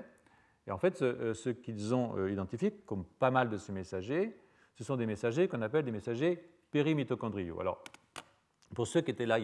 Et 0.66 0.72
en 0.72 0.78
fait, 0.78 1.00
ce, 1.00 1.50
qu'ils 1.50 1.94
ont 1.94 2.26
identifié 2.26 2.72
comme 2.86 3.04
pas 3.04 3.32
mal 3.32 3.50
de 3.50 3.58
ces 3.58 3.74
messagers, 3.74 4.34
ce 4.76 4.86
sont 4.86 4.96
des 4.96 5.06
messagers 5.06 5.50
qu'on 5.50 5.62
appelle 5.62 5.84
des 5.84 5.92
messagers 5.92 6.42
périmitochondriaux. 6.72 7.60
Alors, 7.60 7.84
pour 8.74 8.88
ceux 8.88 9.02
qui 9.02 9.12
étaient 9.12 9.26
là 9.26 9.40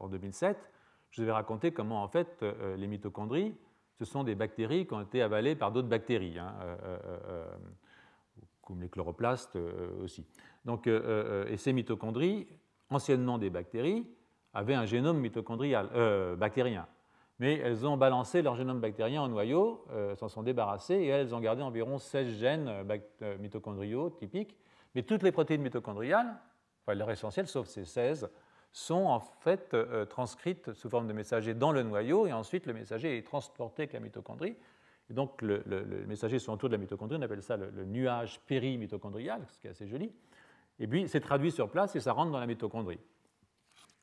en 0.00 0.08
2007, 0.08 0.70
je 1.10 1.24
vais 1.24 1.32
raconter 1.32 1.72
comment 1.72 2.02
en 2.02 2.08
fait 2.08 2.42
euh, 2.42 2.76
les 2.76 2.86
mitochondries, 2.86 3.54
ce 3.98 4.04
sont 4.04 4.24
des 4.24 4.34
bactéries 4.34 4.86
qui 4.86 4.94
ont 4.94 5.00
été 5.00 5.22
avalées 5.22 5.56
par 5.56 5.72
d'autres 5.72 5.88
bactéries, 5.88 6.38
hein, 6.38 6.54
euh, 6.62 6.76
euh, 6.84 7.46
comme 8.62 8.80
les 8.80 8.88
chloroplastes 8.88 9.56
aussi. 10.02 10.26
Donc, 10.64 10.86
et 10.86 11.56
ces 11.56 11.72
mitochondries, 11.72 12.46
anciennement 12.90 13.38
des 13.38 13.50
bactéries, 13.50 14.06
avaient 14.54 14.74
un 14.74 14.86
génome 14.86 15.18
mitochondrial, 15.18 15.88
bactérien 16.36 16.86
mais 17.38 17.58
elles 17.58 17.86
ont 17.86 17.96
balancé 17.96 18.42
leur 18.42 18.56
génome 18.56 18.80
bactérien 18.80 19.22
en 19.22 19.28
noyau, 19.28 19.84
euh, 19.92 20.16
s'en 20.16 20.28
sont 20.28 20.42
débarrassées, 20.42 20.96
et 20.96 21.06
elles 21.06 21.34
ont 21.34 21.40
gardé 21.40 21.62
environ 21.62 21.98
16 21.98 22.36
gènes 22.38 22.68
euh, 22.68 22.98
euh, 23.22 23.38
mitochondriaux 23.38 24.10
typiques. 24.10 24.56
Mais 24.94 25.02
toutes 25.02 25.22
les 25.22 25.30
protéines 25.30 25.62
mitochondriales, 25.62 26.34
enfin 26.82 26.94
leur 26.94 27.10
essentiel, 27.10 27.46
sauf 27.46 27.68
ces 27.68 27.84
16, 27.84 28.28
sont 28.72 29.06
en 29.06 29.20
fait 29.20 29.74
transcrites 30.08 30.72
sous 30.74 30.90
forme 30.90 31.06
de 31.06 31.12
messager 31.12 31.54
dans 31.54 31.72
le 31.72 31.82
noyau, 31.82 32.26
et 32.26 32.32
ensuite 32.32 32.66
le 32.66 32.74
messager 32.74 33.16
est 33.16 33.22
transporté 33.22 33.82
avec 33.82 33.92
la 33.94 34.00
mitochondrie. 34.00 34.56
Et 35.10 35.14
donc 35.14 35.40
le, 35.40 35.62
messager 36.06 36.38
sur 36.38 36.52
autour 36.52 36.68
de 36.68 36.74
la 36.74 36.78
mitochondrie, 36.78 37.16
on 37.18 37.22
appelle 37.22 37.42
ça 37.42 37.56
le, 37.56 37.84
nuage 37.84 38.40
périmitochondrial, 38.46 39.42
ce 39.48 39.58
qui 39.58 39.66
est 39.68 39.70
assez 39.70 39.86
joli. 39.86 40.12
Et 40.78 40.86
puis 40.86 41.08
c'est 41.08 41.20
traduit 41.20 41.50
sur 41.50 41.70
place 41.70 41.96
et 41.96 42.00
ça 42.00 42.12
rentre 42.12 42.30
dans 42.30 42.40
la 42.40 42.46
mitochondrie. 42.46 43.00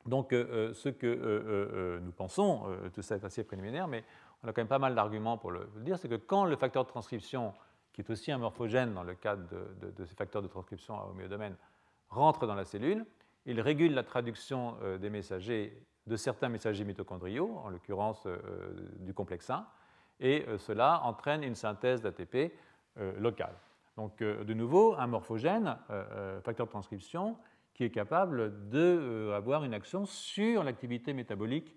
Donc, 0.06 0.32
euh, 0.32 0.46
euh, 0.50 0.74
ce 0.74 0.88
que 0.88 1.06
euh, 1.06 1.98
nous 2.00 2.12
pensons, 2.12 2.64
tout 2.94 3.02
ça 3.02 3.16
est 3.16 3.24
assez 3.24 3.44
préliminaire, 3.44 3.88
mais 3.88 4.04
on 4.42 4.48
a 4.48 4.52
quand 4.52 4.60
même 4.60 4.68
pas 4.68 4.78
mal 4.78 4.94
d'arguments 4.94 5.36
pour 5.36 5.50
le, 5.50 5.68
dire, 5.76 5.98
c'est 5.98 6.08
que 6.08 6.14
quand 6.14 6.44
le 6.44 6.56
facteur 6.56 6.84
de 6.84 6.88
transcription, 6.88 7.52
qui 7.92 8.02
est 8.02 8.10
aussi 8.10 8.30
un 8.30 8.38
morphogène 8.38 8.94
dans 8.94 9.02
le 9.02 9.14
cadre 9.14 9.42
de, 9.48 10.04
ces 10.04 10.14
facteurs 10.14 10.42
de 10.42 10.48
transcription 10.48 10.98
à 10.98 11.06
homéodomaine, 11.06 11.56
rentre 12.08 12.46
dans 12.46 12.54
la 12.54 12.64
cellule, 12.64 13.04
il 13.46 13.60
régule 13.60 13.94
la 13.94 14.02
traduction 14.02 14.76
des 15.00 15.08
messagers, 15.08 15.80
de 16.06 16.16
certains 16.16 16.48
messagers 16.48 16.84
mitochondriaux, 16.84 17.56
en 17.64 17.70
l'occurrence 17.70 18.26
du 18.98 19.14
complexe 19.14 19.48
1, 19.48 19.66
et 20.20 20.44
cela 20.58 21.00
entraîne 21.04 21.42
une 21.42 21.54
synthèse 21.54 22.02
d'ATP 22.02 22.52
locale. 23.18 23.54
Donc, 23.96 24.18
de 24.18 24.54
nouveau, 24.54 24.94
un 24.94 25.06
morphogène, 25.06 25.78
facteur 26.44 26.66
de 26.66 26.70
transcription, 26.70 27.36
qui 27.76 27.84
est 27.84 27.90
capable 27.90 28.70
d'avoir 28.70 29.62
euh, 29.62 29.66
une 29.66 29.74
action 29.74 30.06
sur 30.06 30.64
l'activité 30.64 31.12
métabolique 31.12 31.76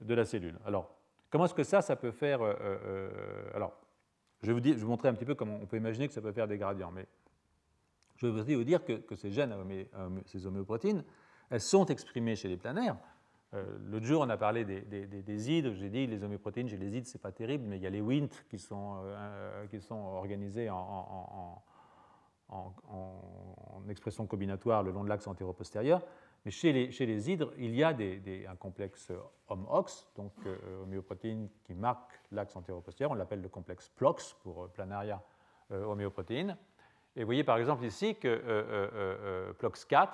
de 0.00 0.14
la 0.14 0.24
cellule. 0.24 0.56
Alors, 0.64 0.94
comment 1.28 1.46
est-ce 1.46 1.54
que 1.54 1.64
ça, 1.64 1.82
ça 1.82 1.96
peut 1.96 2.12
faire 2.12 2.40
euh, 2.40 2.54
euh, 2.60 3.50
Alors, 3.52 3.72
je 4.44 4.52
vais, 4.52 4.72
vous 4.74 4.86
montrer 4.86 5.08
un 5.08 5.14
petit 5.14 5.24
peu 5.24 5.34
comment 5.34 5.58
on 5.60 5.66
peut 5.66 5.76
imaginer 5.76 6.06
que 6.06 6.14
ça 6.14 6.20
peut 6.20 6.30
faire 6.30 6.46
des 6.46 6.56
gradients, 6.56 6.92
mais 6.92 7.04
je 8.14 8.28
vais 8.28 8.40
aussi 8.40 8.54
vous 8.54 8.62
dire 8.62 8.84
que, 8.84 9.16
ces 9.16 9.32
gènes, 9.32 9.52
ces 10.26 10.46
homéoprotéines, 10.46 11.02
elles 11.50 11.60
sont 11.60 11.86
exprimées 11.86 12.36
chez 12.36 12.48
les 12.48 12.56
planaires. 12.56 12.96
L'autre 13.52 14.06
jour, 14.06 14.22
on 14.22 14.28
a 14.28 14.36
parlé 14.36 14.64
des, 14.64 14.82
des. 14.82 15.38
J'ai 15.38 15.90
dit 15.90 16.06
les 16.06 16.22
homéoprotéines 16.22 16.68
chez 16.68 16.76
les 16.76 16.96
hydres, 16.96 17.06
c'est 17.06 17.20
pas 17.20 17.32
terrible, 17.32 17.64
mais 17.66 17.78
il 17.78 17.82
y 17.82 17.86
a 17.86 17.90
les 17.90 18.00
WINT 18.00 18.28
qui 18.48 18.58
sont, 18.58 19.02
organisés 19.90 20.70
en, 20.70 21.62
expression 23.88 24.26
combinatoire 24.26 24.84
le 24.84 24.92
long 24.92 25.02
de 25.02 25.08
l'axe 25.08 25.26
antéro-postérieur. 25.26 26.00
Mais 26.44 26.50
chez 26.50 26.72
les, 26.72 26.90
chez 26.90 27.04
hydres, 27.04 27.52
il 27.58 27.74
y 27.74 27.82
a 27.82 27.90
un 27.90 28.56
complexe 28.56 29.12
HOM-OX, 29.48 30.06
donc 30.16 30.32
euh, 30.46 30.82
homéoprotéine 30.82 31.48
qui 31.64 31.74
marque 31.74 32.18
l'axe 32.30 32.56
antéro-postérieur. 32.56 33.10
On 33.10 33.14
l'appelle 33.14 33.42
le 33.42 33.48
complexe 33.48 33.90
PLOX 33.90 34.34
pour 34.42 34.64
euh, 34.64 34.68
planaria 34.68 35.22
euh, 35.72 35.84
homéoprotéine. 35.84 36.56
Et 37.16 37.20
vous 37.20 37.26
voyez 37.26 37.44
par 37.44 37.58
exemple 37.58 37.84
ici 37.84 38.14
que 38.14 39.52
PLOX4, 39.58 40.08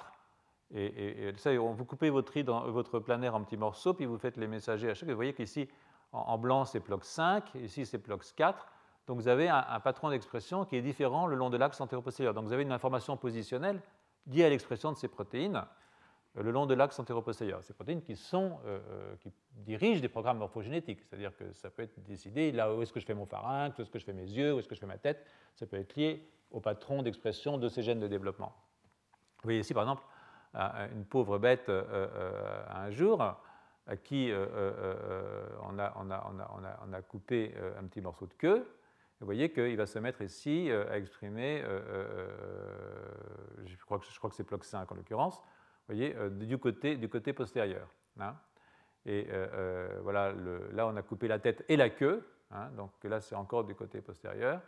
et, 0.74 1.32
ça, 1.36 1.56
vous 1.56 1.84
coupez 1.84 2.10
votre, 2.10 2.40
votre 2.70 2.98
planaire 2.98 3.34
en 3.34 3.42
petits 3.44 3.56
morceaux, 3.56 3.94
puis 3.94 4.04
vous 4.04 4.18
faites 4.18 4.36
les 4.36 4.48
messagers 4.48 4.90
à 4.90 4.94
chaque. 4.94 5.08
Vous 5.08 5.14
voyez 5.14 5.32
qu'ici, 5.32 5.68
en, 6.12 6.38
blanc, 6.38 6.64
c'est 6.64 6.80
PLOX5, 6.80 7.56
ici, 7.62 7.86
c'est 7.86 7.98
PLOX4. 7.98 8.54
Donc 9.06 9.18
vous 9.18 9.28
avez 9.28 9.48
un, 9.48 9.80
patron 9.80 10.10
d'expression 10.10 10.64
qui 10.64 10.76
est 10.76 10.82
différent 10.82 11.26
le 11.26 11.36
long 11.36 11.50
de 11.50 11.56
l'axe 11.56 11.80
antéro-postérieur. 11.80 12.34
Donc 12.34 12.44
vous 12.44 12.52
avez 12.52 12.64
une 12.64 12.72
information 12.72 13.16
positionnelle 13.16 13.80
liée 14.26 14.44
à 14.44 14.48
l'expression 14.48 14.90
de 14.90 14.96
ces 14.96 15.06
protéines 15.06 15.62
euh, 16.36 16.42
le 16.42 16.50
long 16.50 16.66
de 16.66 16.74
l'axe 16.74 16.98
antéro-postérieur. 16.98 17.62
Ces 17.62 17.72
protéines 17.72 18.02
qui, 18.02 18.14
euh, 18.34 18.48
euh, 18.64 19.16
qui 19.20 19.32
dirigent 19.52 20.00
des 20.00 20.08
programmes 20.08 20.38
morphogénétiques, 20.38 21.00
c'est-à-dire 21.00 21.36
que 21.36 21.52
ça 21.52 21.70
peut 21.70 21.82
être 21.82 22.00
décidé 22.02 22.50
là 22.50 22.74
où 22.74 22.82
est-ce 22.82 22.92
que 22.92 22.98
je 22.98 23.06
fais 23.06 23.14
mon 23.14 23.26
pharynx, 23.26 23.78
où 23.78 23.82
est-ce 23.82 23.90
que 23.90 24.00
je 24.00 24.04
fais 24.04 24.12
mes 24.12 24.28
yeux, 24.28 24.54
où 24.54 24.58
est-ce 24.58 24.66
que 24.66 24.74
je 24.74 24.80
fais 24.80 24.86
ma 24.86 24.98
tête, 24.98 25.24
ça 25.54 25.66
peut 25.66 25.76
être 25.76 25.94
lié 25.94 26.28
au 26.50 26.60
patron 26.60 27.02
d'expression 27.02 27.58
de 27.58 27.68
ces 27.68 27.82
gènes 27.82 28.00
de 28.00 28.08
développement. 28.08 28.52
Vous 29.36 29.44
voyez 29.44 29.60
ici 29.60 29.72
par 29.72 29.84
exemple 29.84 30.02
une 30.56 31.04
pauvre 31.04 31.38
bête 31.38 31.68
un 31.70 32.90
jour 32.90 33.22
à 33.22 33.96
qui 34.02 34.32
on 35.62 35.78
a, 35.78 37.02
coupé 37.02 37.54
un 37.78 37.84
petit 37.84 38.00
morceau 38.00 38.26
de 38.26 38.34
queue 38.34 38.66
vous 39.20 39.24
voyez 39.24 39.50
qu'il 39.50 39.76
va 39.76 39.86
se 39.86 39.98
mettre 39.98 40.20
ici 40.20 40.70
euh, 40.70 40.90
à 40.90 40.98
exprimer, 40.98 41.62
euh, 41.62 41.80
euh, 41.88 42.28
je, 43.64 43.76
crois 43.84 43.98
que, 43.98 44.04
que 44.04 44.34
c'est 44.34 44.46
bloc 44.46 44.62
5 44.62 44.92
en 44.92 44.94
l'occurrence, 44.94 45.42
voyez, 45.88 46.14
du, 46.32 46.58
côté, 46.58 46.96
du 46.96 47.08
côté 47.08 47.32
postérieur. 47.32 47.88
Hein. 48.20 48.36
Et 49.06 49.28
voilà, 50.02 50.32
là 50.72 50.86
on 50.88 50.96
a 50.96 51.02
coupé 51.02 51.28
la 51.28 51.38
tête 51.38 51.64
et 51.68 51.76
la 51.76 51.90
queue, 51.90 52.26
hein, 52.50 52.70
donc 52.76 52.90
là 53.04 53.20
c'est 53.20 53.36
encore 53.36 53.64
du 53.64 53.74
côté 53.74 54.00
postérieur. 54.00 54.60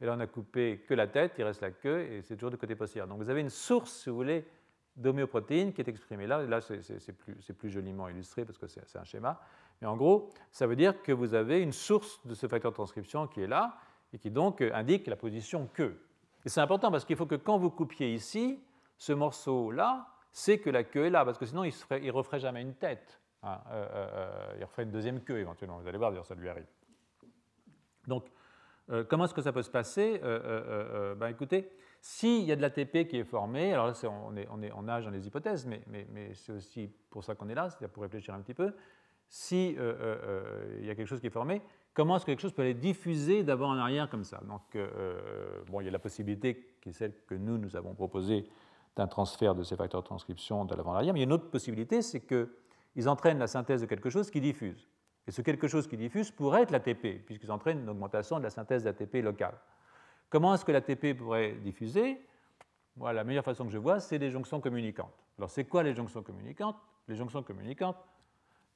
Et 0.00 0.06
là 0.06 0.14
on 0.16 0.20
a 0.20 0.26
coupé 0.26 0.84
que 0.88 0.94
la 0.94 1.06
tête, 1.06 1.34
il 1.38 1.44
reste 1.44 1.60
la 1.60 1.70
queue, 1.70 2.00
et 2.00 2.22
c'est 2.22 2.34
toujours 2.34 2.50
du 2.50 2.56
côté 2.56 2.74
postérieur. 2.74 3.06
Donc 3.06 3.18
vous 3.18 3.28
avez 3.28 3.42
une 3.42 3.50
source, 3.50 3.92
si 3.92 4.10
vous 4.10 4.16
voulez, 4.16 4.48
d'homéoprotéines 4.96 5.72
qui 5.72 5.80
est 5.80 5.88
exprimée 5.88 6.26
là. 6.26 6.42
Là 6.42 6.60
c'est 6.60 7.56
plus, 7.56 7.70
joliment 7.70 8.08
illustré 8.08 8.44
parce 8.44 8.58
que 8.58 8.66
c'est 8.66 8.96
un 8.96 9.04
schéma. 9.04 9.40
Mais 9.80 9.88
en 9.88 9.96
gros, 9.96 10.30
ça 10.50 10.66
veut 10.66 10.76
dire 10.76 11.02
que 11.02 11.12
vous 11.12 11.34
avez 11.34 11.60
une 11.60 11.72
source 11.72 12.24
de 12.26 12.34
ce 12.34 12.46
facteur 12.46 12.70
de 12.70 12.76
transcription 12.76 13.26
qui 13.26 13.40
est 13.40 13.46
là, 13.46 13.78
et 14.12 14.18
qui 14.18 14.30
donc 14.30 14.60
euh, 14.60 14.70
indique 14.74 15.06
la 15.06 15.16
position 15.16 15.68
queue. 15.72 16.00
Et 16.44 16.48
c'est 16.48 16.60
important 16.60 16.90
parce 16.90 17.04
qu'il 17.04 17.16
faut 17.16 17.26
que 17.26 17.34
quand 17.34 17.58
vous 17.58 17.70
coupiez 17.70 18.12
ici, 18.14 18.60
ce 18.96 19.12
morceau-là, 19.12 20.06
c'est 20.32 20.58
que 20.58 20.70
la 20.70 20.84
queue 20.84 21.06
est 21.06 21.10
là, 21.10 21.24
parce 21.24 21.38
que 21.38 21.46
sinon 21.46 21.64
il 21.64 21.72
ne 21.90 22.12
referait 22.12 22.40
jamais 22.40 22.62
une 22.62 22.74
tête. 22.74 23.20
Hein, 23.42 23.60
euh, 23.70 23.88
euh, 23.92 24.54
il 24.58 24.64
referait 24.64 24.84
une 24.84 24.90
deuxième 24.90 25.20
queue 25.22 25.38
éventuellement. 25.38 25.78
Vous 25.78 25.88
allez 25.88 25.98
voir, 25.98 26.10
d'ailleurs, 26.10 26.26
ça 26.26 26.34
lui 26.34 26.48
arrive. 26.48 26.66
Donc, 28.06 28.26
comment 29.08 29.24
est-ce 29.24 29.34
que 29.34 29.42
ça 29.42 29.52
peut 29.52 29.62
se 29.62 29.70
passer? 29.70 30.20
Ben, 30.20 31.28
Écoutez, 31.28 31.70
s'il 32.04 32.42
y 32.42 32.50
a 32.50 32.56
de 32.56 32.62
l'ATP 32.62 33.06
qui 33.06 33.16
est 33.18 33.24
formé, 33.24 33.72
alors 33.72 33.86
là, 33.86 33.94
on, 34.26 34.36
est, 34.36 34.48
on, 34.50 34.60
est, 34.60 34.72
on, 34.72 34.82
nage 34.82 35.04
dans 35.04 35.12
les 35.12 35.24
hypothèses, 35.24 35.66
mais, 35.66 35.82
mais, 35.86 36.04
mais 36.12 36.34
c'est 36.34 36.52
aussi 36.52 36.90
pour 37.08 37.22
ça 37.22 37.36
qu'on 37.36 37.48
est 37.48 37.54
là, 37.54 37.70
c'est-à-dire 37.70 37.90
pour 37.90 38.02
réfléchir 38.02 38.34
un 38.34 38.40
petit 38.40 38.54
peu. 38.54 38.74
S'il 39.28 39.76
y 39.76 40.90
a 40.90 40.94
quelque 40.96 41.06
chose 41.06 41.20
qui 41.20 41.28
est 41.28 41.30
formé, 41.30 41.62
comment 41.94 42.16
est-ce 42.16 42.24
que 42.24 42.32
quelque 42.32 42.40
chose 42.40 42.52
peut 42.52 42.62
aller 42.62 42.74
diffuser 42.74 43.44
d'avant 43.44 43.70
en 43.70 43.78
arrière 43.78 44.10
comme 44.10 44.24
ça? 44.24 44.40
Donc, 44.48 44.62
euh, 44.74 45.62
bon, 45.68 45.80
il 45.80 45.84
y 45.84 45.88
a 45.88 45.92
la 45.92 46.00
possibilité, 46.00 46.76
qui 46.82 46.88
est 46.88 46.92
celle 46.92 47.14
que 47.26 47.36
nous, 47.36 47.56
nous 47.56 47.76
avons 47.76 47.94
proposée, 47.94 48.48
d'un 48.96 49.06
transfert 49.06 49.54
de 49.54 49.62
ces 49.62 49.76
facteurs 49.76 50.02
de 50.02 50.06
transcription 50.06 50.64
de 50.64 50.74
l'avant 50.74 50.90
en 50.90 50.96
arrière, 50.96 51.14
mais 51.14 51.20
il 51.20 51.22
y 51.22 51.24
a 51.24 51.28
une 51.28 51.32
autre 51.32 51.50
possibilité, 51.50 52.02
c'est 52.02 52.20
qu'ils 52.20 53.08
entraînent 53.08 53.38
la 53.38 53.46
synthèse 53.46 53.80
de 53.80 53.86
quelque 53.86 54.10
chose 54.10 54.28
qui 54.30 54.40
diffuse. 54.40 54.88
Et 55.26 55.30
ce 55.30 55.40
quelque 55.40 55.68
chose 55.68 55.86
qui 55.86 55.96
diffuse 55.96 56.30
pourrait 56.30 56.62
être 56.62 56.72
l'ATP, 56.72 57.24
puisqu'ils 57.24 57.52
entraînent 57.52 57.80
une 57.80 57.88
augmentation 57.88 58.38
de 58.38 58.42
la 58.42 58.50
synthèse 58.50 58.82
d'ATP 58.82 59.22
locale. 59.22 59.54
Comment 60.32 60.54
est-ce 60.54 60.64
que 60.64 60.72
l'ATP 60.72 61.14
pourrait 61.14 61.52
diffuser? 61.52 62.18
La 62.98 63.22
meilleure 63.22 63.44
façon 63.44 63.66
que 63.66 63.70
je 63.70 63.76
vois, 63.76 64.00
c'est 64.00 64.16
les 64.16 64.30
jonctions 64.30 64.62
communicantes. 64.62 65.12
Alors, 65.36 65.50
c'est 65.50 65.64
quoi 65.64 65.82
les 65.82 65.92
jonctions 65.92 66.22
communicantes? 66.22 66.76
Les 67.06 67.16
jonctions 67.16 67.42
communicantes, 67.42 67.98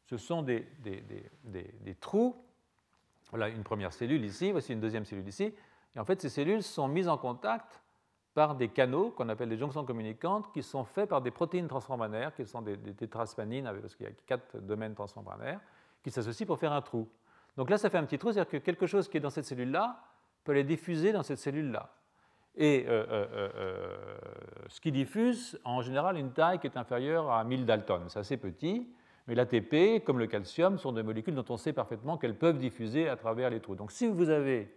ce 0.05 0.19
sont 0.19 0.43
des, 0.43 0.69
des, 0.83 1.95
trous. 1.95 2.37
Voilà 3.31 3.49
une 3.49 3.63
première 3.63 3.95
cellule 3.95 4.23
ici, 4.27 4.53
voici 4.53 4.75
une 4.75 4.81
deuxième 4.81 5.07
cellule 5.07 5.27
ici. 5.27 5.55
Et 5.95 5.99
en 5.99 6.05
fait, 6.05 6.21
ces 6.21 6.29
cellules 6.29 6.63
sont 6.63 6.89
mises 6.89 7.09
en 7.09 7.17
contact 7.17 7.81
par 8.35 8.55
des 8.55 8.69
canaux 8.69 9.11
qu'on 9.13 9.31
appelle 9.31 9.49
des 9.49 9.57
jonctions 9.57 9.87
communicantes 9.87 10.53
qui 10.53 10.63
sont 10.63 10.85
faits 10.85 11.09
par 11.09 11.23
des 11.23 11.31
protéines 11.31 11.69
transmembranaires, 11.69 12.35
qui 12.35 12.45
sont 12.45 12.61
des, 12.61 12.77
tétraspanines, 12.77 13.73
parce 13.81 13.97
qu'il 13.97 14.05
y 14.05 14.11
a 14.11 14.13
quatre 14.27 14.59
domaines 14.59 14.95
transmembranaires, 14.95 15.61
qui 16.03 16.11
s'associent 16.11 16.47
pour 16.47 16.59
faire 16.59 16.75
un 16.75 16.83
trou. 16.83 17.09
Donc 17.57 17.71
là, 17.71 17.79
ça 17.79 17.89
fait 17.89 17.97
un 17.97 18.05
petit 18.05 18.19
trou, 18.19 18.31
c'est-à-dire 18.31 18.51
que 18.51 18.59
quelque 18.59 18.87
chose 18.87 19.09
qui 19.09 19.17
est 19.17 19.21
dans 19.21 19.31
cette 19.31 19.47
cellule-là 19.47 20.03
peut 20.47 20.53
aller 20.53 20.65
diffuser 20.65 21.13
dans 21.13 21.23
cette 21.23 21.39
cellule-là. 21.39 21.91
Et 22.57 22.87
euh, 22.89 23.05
euh, 23.11 23.27
euh, 23.35 23.97
ce 24.69 24.81
qui 24.81 24.91
diffuse, 24.91 25.61
en 25.65 25.83
général, 25.83 26.17
une 26.17 26.33
taille 26.33 26.59
qui 26.59 26.67
est 26.67 26.79
inférieure 26.79 27.31
à 27.31 27.45
1000 27.45 27.67
Dalton. 27.67 28.05
C'est 28.09 28.21
assez 28.21 28.39
petit, 28.39 28.89
mais 29.27 29.35
l'ATP, 29.35 30.03
comme 30.05 30.19
le 30.19 30.27
calcium, 30.27 30.79
sont 30.79 30.93
des 30.93 31.03
molécules 31.03 31.35
dont 31.35 31.45
on 31.51 31.59
sait 31.59 31.75
parfaitement 31.75 32.17
qu'elles 32.17 32.39
peuvent 32.39 32.57
diffuser 32.57 33.09
à 33.11 33.17
travers 33.17 33.51
les 33.51 33.61
trous. 33.61 33.75
Donc 33.75 33.93
si 33.93 34.07
vous 34.07 34.31
avez, 34.31 34.75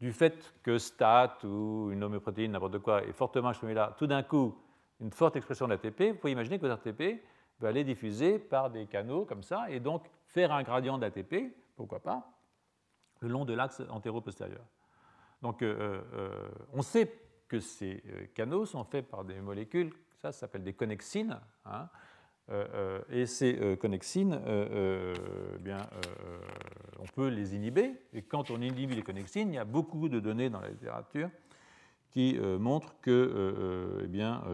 du 0.00 0.12
fait 0.12 0.54
que 0.62 0.78
STAT 0.78 1.38
ou 1.44 1.90
une 1.90 2.04
homéoprotéine, 2.04 2.52
n'importe 2.52 2.78
quoi, 2.78 3.02
est 3.02 3.12
fortement 3.12 3.50
exprimée 3.50 3.74
là, 3.74 3.96
tout 3.98 4.06
d'un 4.06 4.22
coup, 4.22 4.54
une 5.00 5.10
forte 5.10 5.34
expression 5.36 5.66
d'ATP, 5.66 6.12
vous 6.12 6.14
pouvez 6.14 6.32
imaginer 6.32 6.58
que 6.58 6.66
votre 6.66 6.86
ATP 6.86 7.20
va 7.58 7.68
aller 7.68 7.82
diffuser 7.82 8.38
par 8.38 8.70
des 8.70 8.86
canaux 8.86 9.24
comme 9.24 9.42
ça, 9.42 9.70
et 9.70 9.80
donc 9.80 10.04
faire 10.26 10.52
un 10.52 10.62
gradient 10.62 10.98
d'ATP, 10.98 11.52
pourquoi 11.76 12.00
pas, 12.00 12.35
le 13.20 13.28
long 13.28 13.44
de 13.44 13.54
l'axe 13.54 13.82
antéro-postérieur. 13.90 14.64
Donc 15.42 15.62
euh, 15.62 16.00
euh, 16.14 16.48
on 16.72 16.82
sait 16.82 17.12
que 17.48 17.60
ces 17.60 18.02
euh, 18.08 18.26
canaux 18.34 18.66
sont 18.66 18.84
faits 18.84 19.08
par 19.08 19.24
des 19.24 19.40
molécules, 19.40 19.92
ça, 20.22 20.32
s'appelle 20.32 20.64
des 20.64 20.72
connexines, 20.72 21.38
hein, 21.64 21.88
et 23.10 23.26
ces 23.26 23.76
connexines, 23.80 24.40
bien, 25.58 25.78
on 27.00 27.06
peut 27.06 27.26
les 27.26 27.56
inhiber, 27.56 27.90
et 28.12 28.22
quand 28.22 28.52
on 28.52 28.62
inhibe 28.62 28.92
les 28.92 29.02
connexines, 29.02 29.48
il 29.48 29.56
y 29.56 29.58
a 29.58 29.64
beaucoup 29.64 30.08
de 30.08 30.20
données 30.20 30.48
dans 30.48 30.60
la 30.60 30.68
littérature 30.68 31.28
qui 32.08 32.38
montrent 32.38 32.94
que, 33.00 34.00
eh 34.04 34.06
bien, 34.06 34.44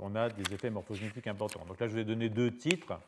on 0.00 0.16
a 0.16 0.30
des 0.30 0.52
effets 0.52 0.68
morphogénétiques 0.68 1.28
importants. 1.28 1.64
Donc 1.64 1.78
là, 1.78 1.86
je 1.86 1.94
vais 1.94 2.04
donner 2.04 2.28
deux 2.28 2.50
titres. 2.50 2.98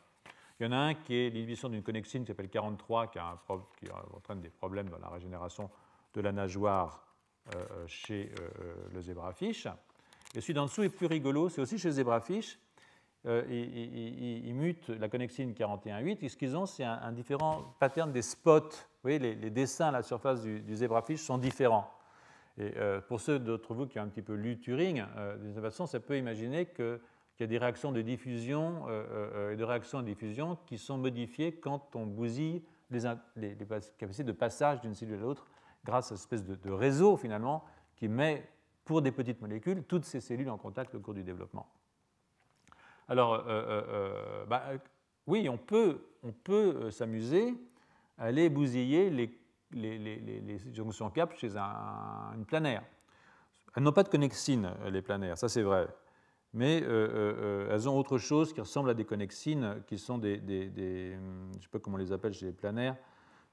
Il 0.59 0.65
y 0.65 0.69
en 0.69 0.73
a 0.73 0.77
un 0.77 0.93
qui 0.93 1.15
est 1.15 1.29
l'inhibition 1.29 1.69
d'une 1.69 1.83
connexine 1.83 2.23
qui 2.23 2.27
s'appelle 2.27 2.49
43, 2.49 3.07
qui, 3.07 3.19
a 3.19 3.27
un, 3.27 3.39
qui 3.77 3.89
entraîne 4.13 4.41
des 4.41 4.49
problèmes 4.49 4.89
dans 4.89 4.99
la 4.99 5.07
régénération 5.07 5.69
de 6.13 6.21
la 6.21 6.33
nageoire 6.33 7.07
euh, 7.55 7.87
chez 7.87 8.29
euh, 8.39 8.73
le 8.93 9.01
zébrafiche. 9.01 9.67
Et 10.35 10.41
celui 10.41 10.53
d'en 10.53 10.65
dessous 10.65 10.83
est 10.83 10.89
plus 10.89 11.05
rigolo, 11.05 11.47
c'est 11.47 11.61
aussi 11.61 11.77
chez 11.77 11.87
le 11.87 11.93
zébrafiche. 11.93 12.59
Euh, 13.25 13.43
ils, 13.49 14.53
mutent 14.53 14.89
la 14.89 15.07
connexine 15.07 15.53
41.8 15.53 16.17
et 16.21 16.29
ce 16.29 16.35
qu'ils 16.37 16.55
ont, 16.55 16.65
c'est 16.65 16.83
un, 16.83 17.11
différent 17.13 17.75
pattern 17.79 18.11
des 18.11 18.21
spots. 18.21 18.69
Vous 18.69 19.01
voyez, 19.03 19.19
les, 19.19 19.49
dessins 19.49 19.87
à 19.87 19.91
la 19.91 20.03
surface 20.03 20.41
du, 20.41 20.59
du 20.59 20.75
zébrafiche 20.75 21.21
sont 21.21 21.37
différents. 21.37 21.89
Et 22.57 22.73
pour 23.07 23.21
ceux 23.21 23.39
d'entre 23.39 23.73
vous 23.73 23.87
qui 23.87 23.99
ont 23.99 24.03
un 24.03 24.09
petit 24.09 24.21
peu 24.21 24.33
lu 24.33 24.59
Turing, 24.59 24.95
d'une 24.95 25.53
certaine 25.53 25.61
façon, 25.61 25.85
ça 25.85 26.01
peut 26.01 26.17
imaginer 26.17 26.65
qu'il 27.39 27.45
y 27.45 27.49
a 27.49 27.51
des 27.51 27.57
réactions 27.57 27.93
de 27.93 28.01
diffusion 28.01 28.85
et 29.49 29.55
de 29.55 29.63
réactions 29.63 30.01
de 30.01 30.05
diffusion 30.05 30.57
qui 30.65 30.77
sont 30.77 30.97
modifiées 30.97 31.53
quand 31.53 31.95
on 31.95 32.05
bousille 32.05 32.61
les, 33.37 33.55
capacités 33.97 34.25
de 34.25 34.33
passage 34.33 34.81
d'une 34.81 34.93
cellule 34.93 35.19
à 35.19 35.21
l'autre 35.21 35.47
grâce 35.85 36.11
à 36.11 36.17
cette 36.17 36.33
espèce 36.33 36.43
de, 36.43 36.71
réseau 36.71 37.15
finalement 37.15 37.63
qui 37.95 38.09
met 38.09 38.45
pour 38.83 39.01
des 39.01 39.13
petites 39.13 39.39
molécules 39.39 39.83
toutes 39.83 40.03
ces 40.03 40.19
cellules 40.19 40.49
en 40.49 40.57
contact 40.57 40.93
au 40.95 40.99
cours 40.99 41.13
du 41.13 41.23
développement. 41.23 41.71
Alors, 43.07 43.35
euh, 43.35 43.43
euh, 43.47 43.83
euh, 43.87 44.45
bah, 44.45 44.63
oui, 45.25 45.47
on 45.47 45.57
peut, 45.57 46.01
on 46.23 46.33
peut 46.33 46.91
s'amuser 46.91 47.53
à 48.17 48.25
aller 48.25 48.49
bousiller 48.49 49.09
les, 49.09 49.39
les, 49.71 49.97
les, 49.97 50.59
jonctions 50.73 51.09
cap 51.09 51.33
chez 51.37 51.55
un, 51.55 52.33
une 52.35 52.45
planaire. 52.45 52.83
Elles 53.77 53.83
n'ont 53.83 53.93
pas 53.93 54.03
de 54.03 54.09
connexine, 54.09 54.73
les 54.87 55.01
planaires, 55.01 55.37
ça 55.37 55.47
c'est 55.47 55.61
vrai. 55.61 55.87
Mais 56.53 56.79
elles 56.79 57.87
ont 57.87 57.97
autre 57.97 58.17
chose 58.17 58.53
qui 58.53 58.59
ressemble 58.59 58.89
à 58.89 58.95
des 58.95 59.05
connexines, 59.05 59.83
qui 59.85 59.99
sont 59.99 60.17
des, 60.17 60.41
je 60.45 61.15
ne 61.15 61.61
sais 61.61 61.67
pas 61.71 61.77
comment 61.79 61.95
on 61.95 61.99
les 61.99 62.11
appelle 62.11 62.33
chez 62.33 62.47
les 62.47 62.51
planaires, 62.51 62.97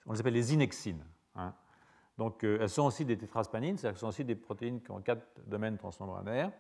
on 0.07 0.13
les 0.13 0.21
appelle 0.21 0.33
les 0.33 0.55
inexines. 0.55 1.05
Hein. 1.35 1.53
Donc, 2.19 2.45
euh, 2.45 2.59
elles 2.61 2.71
sont 2.71 2.85
aussi 2.85 3.05
des 3.05 3.19
tétraspanines, 3.19 3.77
c'est-à-dire 3.77 3.95
qu'elles 3.95 4.01
sont 4.01 4.09
aussi 4.09 4.25
des 4.25 4.35
protéines 4.35 4.81
qui 4.81 4.91
ont 4.91 5.01
quatre 5.01 5.27
domaines 5.47 5.77
transmembranaires. 5.77 6.51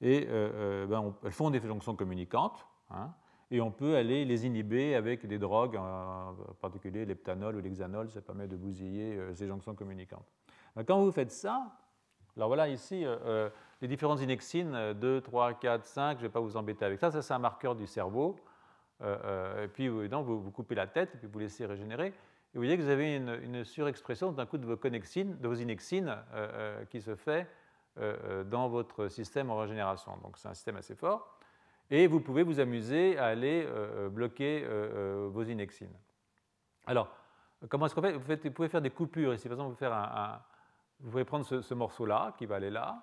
Et 0.00 0.26
euh, 0.28 0.50
euh, 0.54 0.86
ben, 0.86 1.14
elles 1.24 1.32
font 1.32 1.50
des 1.50 1.60
jonctions 1.60 1.96
communicantes. 1.96 2.66
Hein, 2.90 3.12
et 3.50 3.60
on 3.60 3.70
peut 3.70 3.96
aller 3.96 4.24
les 4.24 4.46
inhiber 4.46 4.94
avec 4.94 5.26
des 5.26 5.38
drogues, 5.38 5.76
en 5.76 6.34
particulier 6.60 7.04
l'heptanol 7.04 7.56
ou 7.56 7.60
l'hexanol, 7.60 8.10
ça 8.10 8.20
permet 8.20 8.48
de 8.48 8.56
bousiller 8.56 9.18
ces 9.34 9.46
jonctions 9.46 9.74
communicantes. 9.74 10.26
Ben, 10.74 10.84
quand 10.84 11.00
vous 11.00 11.12
faites 11.12 11.30
ça, 11.30 11.72
alors 12.36 12.48
voilà 12.48 12.68
ici 12.68 13.04
les 13.80 13.88
différentes 13.88 14.20
inexines, 14.20 14.92
2, 14.94 15.20
3, 15.20 15.54
4, 15.54 15.84
5, 15.84 16.18
je 16.18 16.22
ne 16.22 16.28
vais 16.28 16.32
pas 16.32 16.40
vous 16.40 16.56
embêter 16.56 16.84
avec 16.84 16.98
ça, 16.98 17.10
ça 17.10 17.22
c'est 17.22 17.34
un 17.34 17.38
marqueur 17.38 17.74
du 17.74 17.86
cerveau. 17.86 18.36
et 19.02 19.68
puis 19.72 19.88
donc, 20.08 20.26
vous, 20.26 20.40
vous, 20.40 20.50
coupez 20.50 20.74
la 20.74 20.86
tête 20.86 21.14
et 21.14 21.18
puis 21.18 21.28
vous 21.30 21.38
laissez 21.38 21.66
régénérer 21.66 22.12
vous 22.54 22.60
voyez 22.60 22.76
que 22.76 22.82
vous 22.82 22.88
avez 22.88 23.16
une, 23.16 23.64
surexpression 23.64 24.30
d'un 24.30 24.46
coup 24.46 24.58
de 24.58 24.66
vos, 24.66 24.76
connexines, 24.76 25.36
de 25.38 25.48
vos 25.48 25.54
inexines 25.54 26.08
euh, 26.08 26.22
euh, 26.34 26.84
qui 26.84 27.00
se 27.00 27.16
fait 27.16 27.48
euh, 27.98 28.44
dans 28.44 28.68
votre 28.68 29.08
système 29.08 29.50
en 29.50 29.58
régénération. 29.58 30.16
Donc 30.22 30.38
c'est 30.38 30.46
un 30.46 30.54
système 30.54 30.76
assez 30.76 30.94
fort. 30.94 31.36
Et 31.90 32.06
vous 32.06 32.20
pouvez 32.20 32.44
vous 32.44 32.60
amuser 32.60 33.18
à 33.18 33.26
aller 33.26 33.68
bloquer 34.10 34.66
vos 35.30 35.42
inexines. 35.42 35.92
Alors, 36.86 37.14
comment 37.68 37.84
est-ce 37.84 37.94
qu'on 37.94 38.00
fait? 38.00 38.12
Vous, 38.12 38.50
pouvez 38.52 38.68
faire 38.70 38.80
des 38.80 38.88
coupures 38.88 39.34
ici. 39.34 39.48
Par 39.48 39.56
exemple, 39.56 39.72
vous, 39.72 39.76
faire 39.76 39.92
un, 39.92 40.40
vous 41.00 41.10
pouvez 41.10 41.24
prendre 41.24 41.44
ce, 41.44 41.60
ce 41.60 41.74
morceau-là 41.74 42.34
qui 42.38 42.46
va 42.46 42.56
aller 42.56 42.70
là, 42.70 43.02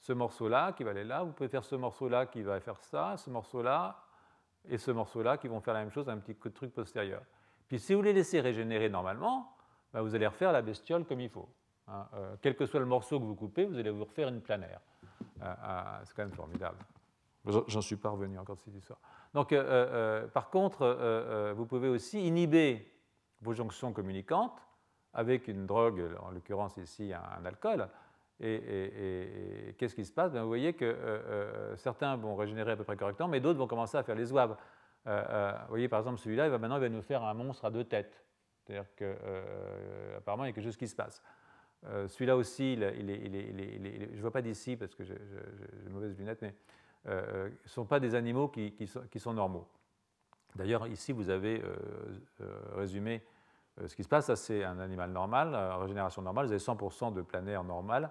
ce 0.00 0.12
morceau-là 0.12 0.72
qui 0.72 0.84
va 0.84 0.90
aller 0.90 1.04
là. 1.04 1.22
Vous 1.22 1.32
pouvez 1.32 1.48
faire 1.48 1.64
ce 1.64 1.74
morceau-là 1.74 2.26
qui 2.26 2.42
va 2.42 2.60
faire 2.60 2.80
ça, 2.80 3.16
ce 3.16 3.30
morceau-là 3.30 4.04
et 4.68 4.78
ce 4.78 4.90
morceau-là 4.90 5.38
qui 5.38 5.48
vont 5.48 5.60
faire 5.60 5.74
la 5.74 5.80
même 5.80 5.90
chose, 5.90 6.08
un 6.08 6.18
petit 6.18 6.34
truc 6.34 6.72
postérieur. 6.72 7.22
Puis 7.68 7.78
si 7.78 7.94
vous 7.94 8.02
les 8.02 8.12
laissez 8.12 8.40
régénérer 8.40 8.88
normalement, 8.88 9.54
bah, 9.92 10.02
vous 10.02 10.14
allez 10.14 10.26
refaire 10.26 10.52
la 10.52 10.62
bestiole 10.62 11.04
comme 11.04 11.20
il 11.20 11.28
faut. 11.28 11.48
Hein. 11.88 12.06
Euh, 12.14 12.36
quel 12.40 12.56
que 12.56 12.66
soit 12.66 12.80
le 12.80 12.86
morceau 12.86 13.18
que 13.18 13.24
vous 13.24 13.34
coupez, 13.34 13.64
vous 13.64 13.78
allez 13.78 13.90
vous 13.90 14.04
refaire 14.04 14.28
une 14.28 14.40
planaire. 14.40 14.80
Euh, 15.42 15.44
euh, 15.44 15.82
c'est 16.04 16.14
quand 16.14 16.22
même 16.22 16.32
formidable. 16.32 16.78
J'en 17.66 17.80
suis 17.80 17.96
pas 17.96 18.10
revenu 18.10 18.38
encore 18.38 18.56
de 18.56 18.60
cette 18.60 18.74
histoire. 18.74 18.98
Donc, 19.32 19.54
par 20.34 20.50
contre, 20.50 21.52
vous 21.56 21.64
pouvez 21.64 21.88
aussi 21.88 22.26
inhiber 22.26 22.92
vos 23.40 23.54
jonctions 23.54 23.92
communicantes 23.92 24.67
avec 25.14 25.48
une 25.48 25.66
drogue, 25.66 26.02
en 26.20 26.30
l'occurrence 26.30 26.76
ici 26.76 27.12
un, 27.12 27.44
alcool. 27.44 27.88
Et, 28.40 29.74
qu'est-ce 29.78 29.94
qui 29.94 30.04
se 30.04 30.12
passe? 30.12 30.32
Ben, 30.32 30.42
Vous 30.42 30.48
voyez 30.48 30.74
que 30.74 31.74
certains 31.76 32.16
vont 32.16 32.36
régénérer 32.36 32.72
à 32.72 32.76
peu 32.76 32.84
près 32.84 32.96
correctement, 32.96 33.28
mais 33.28 33.40
d'autres 33.40 33.58
vont 33.58 33.66
commencer 33.66 33.96
à 33.96 34.02
faire 34.02 34.14
les 34.14 34.26
zouaves. 34.26 34.56
Euh, 35.08 35.24
euh, 35.28 35.52
vous 35.62 35.68
voyez, 35.68 35.88
par 35.88 36.00
exemple, 36.00 36.18
celui-là, 36.18 36.48
va, 36.48 36.58
maintenant, 36.58 36.76
il 36.76 36.80
va 36.80 36.88
nous 36.88 37.02
faire 37.02 37.22
un 37.22 37.34
monstre 37.34 37.64
à 37.64 37.70
deux 37.70 37.84
têtes. 37.84 38.22
C'est-à-dire 38.64 38.86
qu'apparemment, 38.96 40.42
euh, 40.42 40.46
il 40.46 40.50
y 40.50 40.52
a 40.52 40.52
quelque 40.52 40.64
chose 40.64 40.76
qui 40.76 40.88
se 40.88 40.96
passe. 40.96 41.22
celui-là 41.82 42.36
aussi, 42.36 42.74
il 42.74 42.80
je 42.80 44.16
ne 44.16 44.20
vois 44.20 44.32
pas 44.32 44.42
d'ici 44.42 44.76
parce 44.76 44.94
que 44.94 45.04
j'ai 45.04 45.14
de 45.14 45.88
mauvaises 45.90 46.16
lunettes, 46.18 46.42
mais 46.42 46.54
ce 47.06 47.46
ne 47.46 47.68
sont 47.68 47.86
pas 47.86 48.00
des 48.00 48.14
animaux 48.14 48.48
qui, 48.48 48.86
sont, 48.86 49.32
normaux. 49.32 49.66
D'ailleurs, 50.54 50.86
ici, 50.86 51.12
vous 51.12 51.30
avez 51.30 51.62
résumé 52.74 53.22
ce 53.86 53.94
qui 53.94 54.02
se 54.02 54.08
passe. 54.08 54.34
C'est 54.34 54.64
un 54.64 54.78
animal 54.78 55.10
normal, 55.10 55.54
régénération 55.80 56.22
normale. 56.22 56.46
Vous 56.46 56.52
avez 56.52 56.62
100% 56.62 57.12
de 57.12 57.22
planaire 57.22 57.64
normal. 57.64 58.10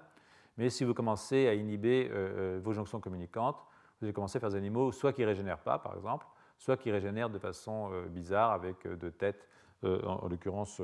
Mais 0.57 0.70
si 0.70 0.84
vous 0.84 0.93
commencez 0.93 1.47
à 1.47 1.53
inhiber 1.53 2.09
vos 2.63 2.74
jonctions 2.74 2.99
communicantes, 2.99 3.57
vous 3.99 4.05
allez 4.05 4.13
commencer 4.13 4.38
à 4.38 4.39
faire 4.39 4.49
des 4.49 4.55
animaux 4.55 4.91
soit 4.91 5.13
qui 5.13 5.22
ne 5.22 5.28
régénèrent 5.28 5.61
pas, 5.61 5.80
par 5.80 5.95
exemple, 5.95 6.26
soit 6.57 6.78
qui 6.78 6.91
régénèrent 6.91 7.30
de 7.30 7.39
façon 7.39 7.89
euh, 7.91 8.05
bizarre 8.07 8.51
avec 8.51 8.86
euh, 8.86 8.95
deux 8.95 9.11
têtes, 9.11 9.47
euh, 9.84 10.01
en, 10.03 10.28
l'occurrence 10.28 10.82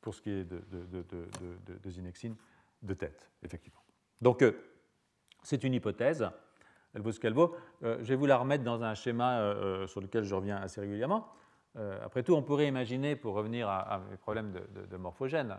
pour 0.00 0.14
ce 0.14 0.22
qui 0.22 0.30
est 0.30 0.44
de, 0.44 0.62
de, 0.70 1.02
de, 1.02 1.26
de 1.66 3.20
effectivement. 3.42 3.82
Donc, 4.22 4.42
c'est 5.42 5.62
une 5.64 5.74
hypothèse, 5.74 6.26
elle 6.94 7.02
vaut 7.02 7.12
ce 7.12 7.20
qu'elle 7.20 7.34
vaut. 7.34 7.54
je 7.82 8.04
vais 8.04 8.14
vous 8.14 8.24
la 8.24 8.38
remettre 8.38 8.64
dans 8.64 8.82
un 8.82 8.94
schéma 8.94 9.54
sur 9.86 10.00
lequel 10.00 10.24
je 10.24 10.34
reviens 10.34 10.56
assez 10.56 10.80
régulièrement. 10.80 11.28
Après 12.04 12.22
tout, 12.22 12.34
on 12.34 12.42
pourrait 12.42 12.66
imaginer, 12.66 13.16
pour 13.16 13.34
revenir 13.34 13.68
à, 13.68 14.00
mes 14.10 14.16
problèmes 14.16 14.52
de, 14.52 14.96
morphogène, 14.96 15.56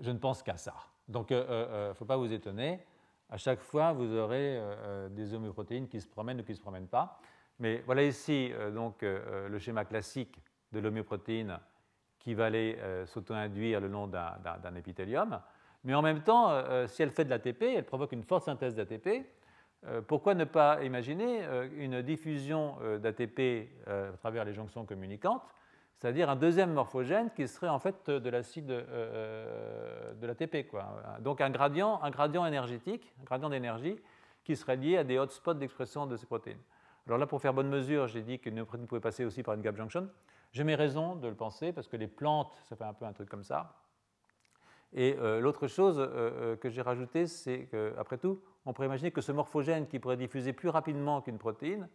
je 0.00 0.10
ne 0.10 0.18
pense 0.18 0.42
qu'à 0.42 0.56
ça. 0.56 0.74
Donc, 1.08 1.30
il 1.30 1.36
ne 1.36 1.92
faut 1.94 2.04
pas 2.04 2.16
vous 2.16 2.32
étonner. 2.32 2.80
À 3.30 3.36
chaque 3.36 3.60
fois, 3.60 3.92
vous 3.92 4.14
aurez 4.16 4.60
des 5.10 5.34
homéoprotéines 5.34 5.88
qui 5.88 6.00
se 6.00 6.08
promènent 6.08 6.40
ou 6.40 6.44
qui 6.44 6.52
ne 6.52 6.56
se 6.56 6.62
promènent 6.62 6.88
pas. 6.88 7.20
Mais 7.62 7.80
voilà 7.86 8.02
ici 8.02 8.50
euh, 8.52 8.72
donc, 8.72 9.02
euh, 9.02 9.20
euh, 9.26 9.48
le 9.48 9.58
schéma 9.60 9.84
classique 9.84 10.36
de 10.72 10.80
l'homéoprotéine 10.80 11.58
qui 12.18 12.34
va 12.34 12.46
aller 12.46 12.78
s'auto-induire 13.06 13.80
le 13.80 13.88
long 13.88 14.06
d'un 14.06 14.74
épithélium. 14.76 15.40
Mais 15.82 15.92
en 15.92 16.02
même 16.02 16.22
temps, 16.22 16.52
si 16.86 17.02
elle 17.02 17.10
fait 17.10 17.24
de 17.24 17.30
l'ATP, 17.30 17.62
elle 17.62 17.84
provoque 17.84 18.12
une 18.12 18.22
forte 18.22 18.44
synthèse 18.44 18.76
d'ATP. 18.76 19.26
Pourquoi 20.06 20.34
ne 20.34 20.44
pas 20.44 20.82
imaginer 20.84 21.42
une 21.76 22.02
diffusion 22.02 22.76
d'ATP 23.00 23.68
à 23.86 24.16
travers 24.18 24.44
les 24.44 24.52
jonctions 24.52 24.84
communicantes, 24.84 25.42
c'est-à-dire 25.96 26.30
un 26.30 26.36
deuxième 26.36 26.72
morphogène 26.72 27.30
qui 27.30 27.46
serait 27.46 27.68
en 27.68 27.78
fait 27.78 28.10
de 28.10 28.30
l'acide 28.30 28.66
de 28.66 30.26
l'ATP. 30.26 30.72
Donc 31.20 31.40
un 31.40 31.50
gradient, 31.50 32.00
un 32.02 32.10
gradient 32.10 32.46
énergétique, 32.46 33.12
un 33.20 33.24
gradient 33.24 33.50
d'énergie 33.50 33.98
qui 34.44 34.56
serait 34.56 34.76
lié 34.76 34.98
à 34.98 35.04
des 35.04 35.18
hotspots 35.18 35.54
d'expression 35.54 36.06
de 36.06 36.16
ces 36.16 36.26
protéines. 36.26 36.58
Alors 37.06 37.18
là, 37.18 37.26
pour 37.26 37.40
faire 37.40 37.54
bonne 37.54 37.68
mesure, 37.68 38.06
j'ai 38.06 38.22
dit 38.22 38.38
que 38.38 38.50
une 38.50 38.64
protéine 38.64 38.86
pouvait 38.86 39.00
passer 39.00 39.24
aussi 39.24 39.42
par 39.42 39.54
une 39.54 39.62
gap 39.62 39.76
junction. 39.76 40.08
J'ai 40.52 40.64
mes 40.64 40.74
raisons 40.74 41.16
de 41.16 41.26
le 41.26 41.34
penser, 41.34 41.72
parce 41.72 41.88
que 41.88 41.96
les 41.96 42.06
plantes, 42.06 42.52
ça 42.64 42.76
fait 42.76 42.84
un 42.84 42.92
peu 42.92 43.04
un 43.04 43.12
truc 43.12 43.28
comme 43.28 43.42
ça. 43.42 43.74
Et 44.94 45.16
euh, 45.18 45.40
l'autre 45.40 45.68
chose 45.68 45.98
euh, 45.98 46.06
euh, 46.12 46.56
que 46.56 46.68
j'ai 46.68 46.82
rajouté, 46.82 47.26
c'est 47.26 47.68
qu'après 47.70 48.18
tout, 48.18 48.40
on 48.66 48.72
pourrait 48.72 48.86
imaginer 48.86 49.10
que 49.10 49.20
ce 49.20 49.32
morphogène 49.32 49.86
qui 49.86 49.98
pourrait 49.98 50.16
diffuser 50.16 50.52
plus 50.52 50.68
rapidement 50.68 51.22
qu'une 51.22 51.38
protéine 51.38 51.88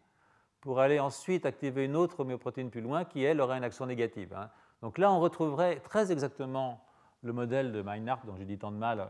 pourrait 0.62 0.86
aller 0.86 1.00
ensuite 1.00 1.46
activer 1.46 1.86
une 1.86 1.96
autre 1.96 2.22
homéoprotéine 2.22 2.72
plus 2.72 2.82
loin 2.82 3.06
qui, 3.06 3.24
elle, 3.24 3.40
aurait 3.40 3.58
une 3.58 3.64
action 3.64 3.86
négative. 3.86 4.34
Hein. 4.36 4.50
Donc 4.82 4.98
là, 4.98 5.12
on 5.12 5.20
retrouverait 5.20 5.80
très 5.82 6.12
exactement 6.12 6.84
le 7.22 7.34
modèle 7.34 7.72
de 7.72 7.82
Meinhardt 7.82 8.26
dont 8.26 8.36
j'ai 8.36 8.46
dit 8.46 8.58
tant 8.58 8.72
de 8.72 8.78
mal 8.78 9.08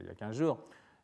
il 0.00 0.06
y 0.06 0.10
a 0.10 0.14
15 0.14 0.36
jours, 0.36 0.58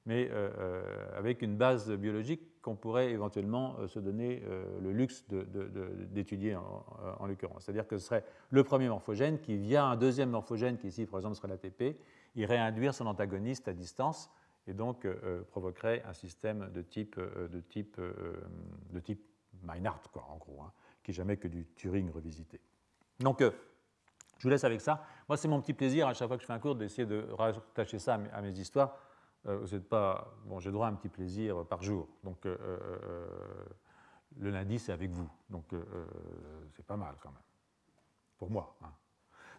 mais 0.07 0.29
euh, 0.31 0.51
euh, 0.59 1.19
avec 1.19 1.43
une 1.43 1.57
base 1.57 1.91
biologique 1.93 2.61
qu'on 2.61 2.75
pourrait 2.75 3.11
éventuellement 3.11 3.77
euh, 3.79 3.89
se 3.89 3.99
donner 3.99 4.43
le 4.81 4.93
luxe 4.93 5.25
d'étudier 5.29 6.57
en, 6.57 7.27
l'occurrence. 7.27 7.65
C'est-à-dire 7.65 7.87
que 7.87 7.99
ce 7.99 8.07
serait 8.07 8.25
le 8.51 8.65
premier 8.65 8.89
morphogène 8.89 9.39
qui, 9.41 9.57
via 9.57 9.85
un 9.85 9.97
deuxième 9.97 10.31
morphogène, 10.31 10.77
qui 10.77 10.89
ici 10.89 11.07
par 11.07 11.21
exemple 11.21 11.37
serait 11.37 11.49
l'ATP, 11.49 11.97
irait 12.35 12.59
induire 12.59 12.95
son 12.95 13.07
antagoniste 13.07 13.69
à 13.69 13.73
distance 13.73 14.31
et 14.67 14.75
donc 14.75 15.07
provoquerait 15.51 16.03
un 16.07 16.13
système 16.13 16.71
de 16.73 16.83
type, 16.83 17.19
de 17.19 17.61
type, 17.61 18.01
de 18.93 19.01
type 19.01 19.21
Meinhardt, 19.63 20.09
quoi, 20.13 20.25
en 20.31 20.37
gros, 20.37 20.63
hein, 20.63 20.73
qui 21.03 21.11
n'est 21.11 21.17
jamais 21.17 21.37
que 21.37 21.49
du 21.49 21.67
Turing 21.75 22.11
revisité. 22.11 22.61
Donc, 23.19 23.41
je 23.43 24.43
vous 24.43 24.49
laisse 24.49 24.65
avec 24.65 24.81
ça. 24.81 25.05
Moi, 25.29 25.37
c'est 25.37 25.49
mon 25.49 25.61
petit 25.61 25.75
plaisir 25.75 26.07
à 26.07 26.15
chaque 26.15 26.29
fois 26.29 26.37
que 26.37 26.43
je 26.43 26.47
fais 26.47 26.53
un 26.53 26.59
cours 26.59 26.77
d'essayer 26.77 27.07
de 27.07 27.27
rattacher 27.33 27.99
ça 27.99 28.21
à 28.33 28.41
mes 28.41 28.59
histoires 28.59 28.97
euh, 29.49 29.59
vous 29.59 29.81
pas. 29.81 30.33
Bon, 30.47 30.61
j'ai 30.61 30.71
droit 30.71 30.87
à 30.87 30.91
un 30.91 30.95
petit 30.95 31.09
plaisir 31.09 31.65
par 31.67 31.83
jour. 31.83 32.09
Donc, 32.23 32.47
euh, 32.47 32.57
euh, 32.61 33.27
le 34.39 34.51
lundi, 34.51 34.79
c'est 34.79 34.93
avec 34.93 35.11
vous. 35.11 35.29
Donc, 35.51 35.65
c'est 36.75 36.87
pas 36.87 36.97
mal 36.97 37.15
quand 37.21 37.31
même. 37.31 37.43
Pour 38.39 38.51
moi. 38.51 38.77
Hein. 38.83 38.93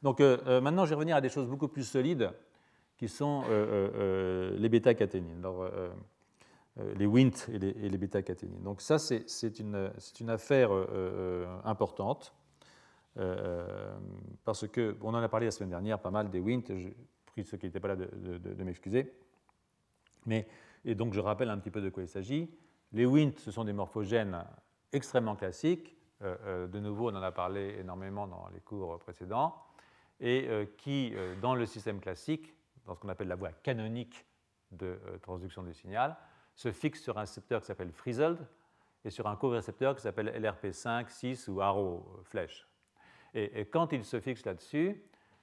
Donc, 0.01 0.19
maintenant, 0.19 0.85
je 0.85 0.89
vais 0.89 0.95
revenir 0.95 1.15
à 1.15 1.21
des 1.21 1.29
choses 1.29 1.47
beaucoup 1.47 1.67
plus 1.67 1.83
solides 1.83 2.31
qui 2.97 3.07
sont 3.07 3.43
les 3.47 4.69
bêta-caténines. 4.69 5.45
les 6.95 7.05
WINT 7.05 7.49
et 7.49 7.59
les, 7.59 7.97
bêta-caténines. 7.97 8.63
Donc, 8.63 8.81
ça, 8.81 8.97
c'est 8.97 9.59
une, 9.59 9.91
une, 10.19 10.29
affaire 10.29 10.71
importante. 11.63 12.33
parce 14.43 14.67
que, 14.67 14.97
on 15.01 15.13
en 15.13 15.21
a 15.21 15.29
parlé 15.29 15.45
la 15.45 15.51
semaine 15.51 15.69
dernière 15.69 15.99
pas 15.99 16.11
mal 16.11 16.31
des 16.31 16.39
WINT, 16.39 16.63
j'ai 16.69 16.97
pris 17.27 17.45
ceux 17.45 17.57
qui 17.57 17.67
n'étaient 17.67 17.79
pas 17.79 17.89
là 17.89 17.95
de 17.95 18.63
m'excuser. 18.63 19.13
Mais, 20.25 20.47
et 20.85 20.95
donc 20.95 21.13
je 21.13 21.19
rappelle 21.19 21.49
un 21.49 21.57
petit 21.57 21.71
peu 21.71 21.81
de 21.81 21.89
quoi 21.89 22.03
il 22.03 22.09
s'agit. 22.09 22.49
Les 22.91 23.05
WINT, 23.05 23.33
ce 23.37 23.51
sont 23.51 23.63
des 23.63 23.73
morphogènes 23.73 24.43
extrêmement 24.91 25.35
classiques. 25.35 25.97
Euh, 26.21 26.35
euh, 26.45 26.67
de 26.67 26.79
nouveau, 26.79 27.09
on 27.09 27.15
en 27.15 27.23
a 27.23 27.31
parlé 27.31 27.77
énormément 27.79 28.27
dans 28.27 28.47
les 28.53 28.61
cours 28.61 28.99
précédents, 28.99 29.55
et 30.19 30.47
euh, 30.47 30.65
qui, 30.77 31.13
dans 31.41 31.55
le 31.55 31.65
système 31.65 31.99
classique, 31.99 32.53
dans 32.85 32.95
ce 32.95 32.99
qu'on 32.99 33.09
appelle 33.09 33.27
la 33.27 33.35
voie 33.35 33.51
canonique 33.51 34.25
de 34.71 34.99
transduction 35.21 35.63
du 35.63 35.73
signal, 35.73 36.15
se 36.55 36.71
fixent 36.71 37.01
sur 37.01 37.17
un 37.17 37.21
récepteur 37.21 37.61
qui 37.61 37.67
s'appelle 37.67 37.91
Frizzled 37.91 38.37
et 39.05 39.09
sur 39.09 39.27
un 39.27 39.35
co-récepteur 39.35 39.95
qui 39.95 40.01
s'appelle 40.01 40.27
LRP5, 40.27 41.09
6 41.09 41.47
ou 41.47 41.61
arrow, 41.61 42.05
flèche. 42.23 42.67
Et, 43.33 43.65
quand 43.65 43.91
il 43.93 44.05
se 44.05 44.19
fixe 44.19 44.45
là-dessus, 44.45 45.01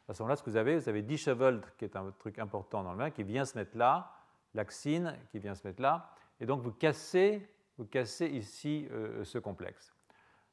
à 0.08 0.14
ce 0.14 0.22
moment-là, 0.22 0.36
ce 0.36 0.42
que 0.42 0.50
vous 0.50 0.56
avez, 0.56 0.78
vous 0.78 0.88
avez 0.88 1.02
disheveled, 1.02 1.64
qui 1.76 1.84
est 1.84 1.96
un 1.96 2.10
truc 2.18 2.38
important 2.38 2.82
dans 2.82 2.92
le 2.92 2.98
main, 2.98 3.10
qui 3.10 3.22
vient 3.22 3.44
se 3.44 3.58
mettre 3.58 3.76
là, 3.76 4.12
l'axine 4.54 5.16
qui 5.30 5.38
vient 5.38 5.54
se 5.54 5.66
mettre 5.66 5.82
là, 5.82 6.10
et 6.40 6.46
donc 6.46 6.62
vous 6.62 6.72
cassez, 6.72 7.48
vous 7.78 7.84
cassez 7.84 8.26
ici 8.26 8.88
euh, 8.90 9.24
ce 9.24 9.38
complexe. 9.38 9.94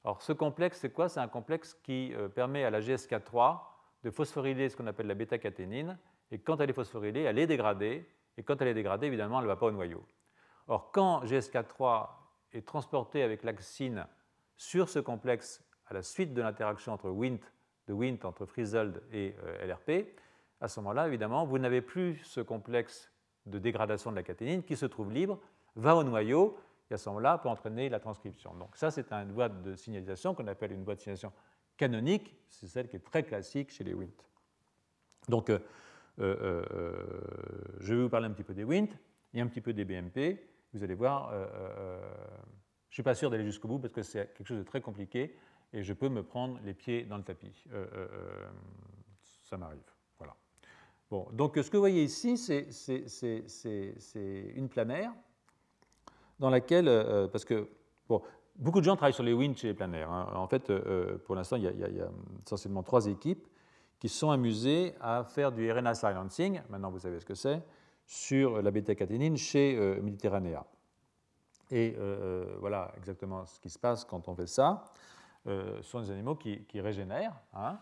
Alors 0.03 0.21
ce 0.21 0.33
complexe, 0.33 0.79
c'est 0.79 0.91
quoi? 0.91 1.09
C'est 1.09 1.19
un 1.19 1.27
complexe 1.27 1.73
qui 1.83 2.13
euh, 2.13 2.27
permet 2.27 2.63
à 2.63 2.69
la 2.69 2.79
GSK3 2.79 3.59
de 4.03 4.11
phosphoryler 4.11 4.69
ce 4.69 4.77
qu'on 4.77 4.87
appelle 4.87 5.07
la 5.07 5.15
bêta-caténine, 5.15 5.97
et 6.31 6.39
quand 6.39 6.59
elle 6.59 6.69
est 6.69 6.73
phosphorylée, 6.73 7.21
elle 7.21 7.39
est 7.39 7.47
dégradée, 7.47 8.07
et 8.37 8.43
quand 8.43 8.61
elle 8.61 8.67
est 8.67 8.73
dégradée, 8.73 9.07
évidemment, 9.07 9.39
elle 9.39 9.45
ne 9.45 9.49
va 9.49 9.55
pas 9.55 9.65
au 9.65 9.71
noyau. 9.71 10.05
Or, 10.67 10.91
quand 10.91 11.23
GSK3 11.25 12.09
est 12.53 12.65
transporté 12.65 13.23
avec 13.23 13.43
l'axine 13.43 14.05
sur 14.55 14.89
ce 14.89 14.99
complexe 14.99 15.63
à 15.87 15.93
la 15.93 16.01
suite 16.01 16.33
de 16.33 16.41
l'interaction 16.41 16.93
entre 16.93 17.09
WINT, 17.09 17.39
de 17.87 17.93
WINT 17.93 18.19
entre 18.23 18.45
Frizzled 18.45 19.01
et 19.11 19.35
euh, 19.43 19.65
LRP, 19.65 20.07
à 20.59 20.67
ce 20.67 20.79
moment-là, 20.81 21.07
évidemment, 21.07 21.45
vous 21.45 21.59
n'avez 21.59 21.81
plus 21.81 22.17
ce 22.23 22.41
complexe 22.41 23.11
de 23.49 23.59
dégradation 23.59 24.11
de 24.11 24.15
la 24.15 24.23
caténine 24.23 24.63
qui 24.63 24.75
se 24.75 24.85
trouve 24.85 25.11
libre, 25.11 25.39
va 25.75 25.95
au 25.95 26.03
noyau 26.03 26.57
et 26.89 26.93
à 26.93 26.97
ce 26.97 27.09
moment-là 27.09 27.37
peut 27.37 27.49
entraîner 27.49 27.89
la 27.89 27.99
transcription. 27.99 28.53
Donc 28.55 28.75
ça, 28.75 28.91
c'est 28.91 29.11
une 29.11 29.31
boîte 29.31 29.61
de 29.61 29.75
signalisation 29.75 30.33
qu'on 30.33 30.47
appelle 30.47 30.71
une 30.71 30.83
boîte 30.83 30.97
de 30.97 31.03
signalisation 31.03 31.31
canonique, 31.75 32.35
c'est 32.49 32.67
celle 32.67 32.87
qui 32.87 32.95
est 32.95 33.05
très 33.05 33.23
classique 33.23 33.71
chez 33.71 33.83
les 33.83 33.93
WINT. 33.93 34.23
Donc 35.29 35.49
euh, 35.49 35.59
euh, 36.19 36.65
euh, 36.71 37.05
je 37.79 37.93
vais 37.93 38.01
vous 38.01 38.09
parler 38.09 38.27
un 38.27 38.31
petit 38.31 38.43
peu 38.43 38.53
des 38.53 38.63
WINT 38.63 38.89
et 39.33 39.41
un 39.41 39.47
petit 39.47 39.61
peu 39.61 39.73
des 39.73 39.85
BMP. 39.85 40.39
Vous 40.73 40.83
allez 40.83 40.95
voir, 40.95 41.31
je 41.31 41.37
ne 42.89 42.93
suis 42.93 43.03
pas 43.03 43.15
sûr 43.15 43.29
d'aller 43.29 43.45
jusqu'au 43.45 43.67
bout 43.67 43.79
parce 43.79 43.93
que 43.93 44.03
c'est 44.03 44.33
quelque 44.33 44.47
chose 44.47 44.57
de 44.57 44.63
très 44.63 44.81
compliqué 44.81 45.37
et 45.73 45.83
je 45.83 45.93
peux 45.93 46.09
me 46.09 46.23
prendre 46.23 46.59
les 46.63 46.73
pieds 46.73 47.03
dans 47.03 47.17
le 47.17 47.23
tapis. 47.23 47.63
ça 49.43 49.57
m'arrive. 49.57 49.96
Donc 51.09 51.55
ce 51.55 51.69
que 51.69 51.77
vous 51.77 51.81
voyez 51.81 52.03
ici, 52.03 52.37
c'est 52.37 52.67
une 54.55 54.67
planaire 54.67 55.13
dans 56.39 56.49
laquelle, 56.49 56.87
euh, 56.87 57.27
parce 57.27 57.45
que 57.45 57.69
beaucoup 58.55 58.79
de 58.79 58.85
gens 58.85 58.95
travaillent 58.95 59.13
sur 59.13 59.23
les 59.23 59.33
winds 59.33 59.57
chez 59.57 59.67
les 59.67 59.73
planaires. 59.73 60.11
Hein. 60.11 60.31
En 60.35 60.47
fait, 60.47 60.69
euh, 60.69 61.17
pour 61.19 61.35
l'instant, 61.35 61.55
il, 61.55 61.63
y, 61.63 62.01
a 62.01 62.09
essentiellement 62.45 62.83
trois 62.83 63.07
équipes 63.07 63.47
qui 63.99 64.09
sont 64.09 64.29
amusées 64.29 64.93
à 64.99 65.23
faire 65.23 65.51
du 65.51 65.71
RNA 65.71 65.95
silencing, 65.95 66.61
maintenant 66.69 66.91
vous 66.91 66.99
savez 66.99 67.19
ce 67.19 67.25
que 67.25 67.33
c'est, 67.33 67.63
sur 68.05 68.61
la 68.61 68.69
bêta-caténine 68.69 69.37
chez 69.37 69.75
euh. 69.77 69.99
Et 71.71 71.95
voilà 72.59 72.93
exactement 72.97 73.45
ce 73.45 73.59
qui 73.59 73.69
se 73.69 73.79
passe 73.79 74.05
quand 74.05 74.27
on 74.27 74.35
fait 74.35 74.47
ça. 74.47 74.85
ce 75.45 75.81
sont 75.81 76.01
des 76.01 76.11
animaux 76.11 76.35
qui, 76.35 76.79
régénèrent. 76.79 77.33
Hein. 77.53 77.79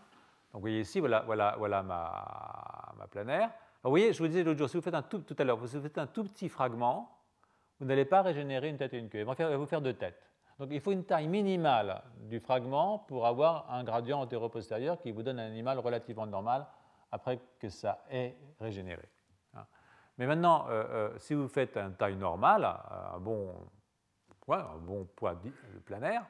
Donc 0.52 0.60
vous 0.60 0.60
voyez 0.60 0.80
ici, 0.80 1.00
voilà, 1.00 1.20
voilà, 1.22 1.54
voilà 1.58 1.82
ma, 1.82 3.06
planaire. 3.10 3.50
vous 3.82 3.90
voyez, 3.90 4.12
je 4.12 4.18
vous 4.18 4.26
disais 4.26 4.42
l'autre 4.42 4.58
jour, 4.58 4.68
si 4.68 4.76
vous 4.76 4.82
faites 4.82 4.94
un 4.94 5.02
tout, 5.02 5.20
tout 5.20 5.36
à 5.38 5.44
l'heure, 5.44 5.56
vous 5.56 5.66
faites 5.66 5.98
un 5.98 6.06
tout 6.06 6.24
petit 6.24 6.48
fragment, 6.48 7.10
vous 7.78 7.86
n'allez 7.86 8.04
pas 8.04 8.22
régénérer 8.22 8.68
une 8.68 8.78
tête 8.78 8.94
et 8.94 8.98
une 8.98 9.08
queue. 9.08 9.20
Il 9.20 9.24
va 9.24 9.56
vous 9.56 9.66
faire 9.66 9.80
deux 9.80 9.94
têtes. 9.94 10.26
Donc 10.58 10.68
il 10.70 10.80
faut 10.80 10.92
une 10.92 11.04
taille 11.04 11.28
minimale 11.28 12.02
du 12.20 12.40
fragment 12.40 12.98
pour 13.00 13.26
avoir 13.26 13.70
un 13.70 13.84
gradient 13.84 14.20
antéro-postérieur 14.20 14.98
qui 14.98 15.12
vous 15.12 15.22
donne 15.22 15.38
un 15.38 15.46
animal 15.46 15.78
relativement 15.78 16.26
normal 16.26 16.66
après 17.12 17.38
que 17.58 17.68
ça 17.68 18.02
ait 18.10 18.34
régénéré. 18.58 19.08
Hein. 19.54 19.66
Mais 20.16 20.26
maintenant, 20.26 20.66
euh, 20.68 20.84
euh, 20.90 21.18
si 21.18 21.34
vous 21.34 21.48
faites 21.48 21.76
une 21.76 21.94
taille 21.94 22.16
normale, 22.16 22.64
un 22.64 23.18
bon, 23.18 23.54
ouais, 24.46 24.56
un 24.56 24.78
bon 24.78 25.06
poids 25.14 25.34
planaire, 25.84 26.24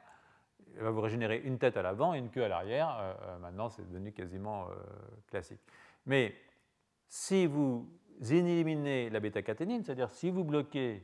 il 0.77 0.83
va 0.83 0.91
vous 0.91 1.01
régénérer 1.01 1.41
une 1.43 1.57
tête 1.57 1.75
à 1.75 1.81
l'avant 1.81 2.13
et 2.13 2.19
une 2.19 2.29
queue 2.29 2.43
à 2.43 2.47
l'arrière. 2.47 2.97
Euh, 2.99 3.13
euh, 3.23 3.37
maintenant, 3.39 3.69
c'est 3.69 3.87
devenu 3.87 4.11
quasiment 4.11 4.67
euh, 4.67 4.75
classique. 5.27 5.59
Mais 6.05 6.35
si 7.07 7.47
vous 7.47 7.89
éliminez 8.29 9.09
la 9.09 9.19
bêta-caténine, 9.19 9.83
c'est-à-dire 9.83 10.11
si 10.11 10.29
vous 10.29 10.43
bloquez 10.43 11.03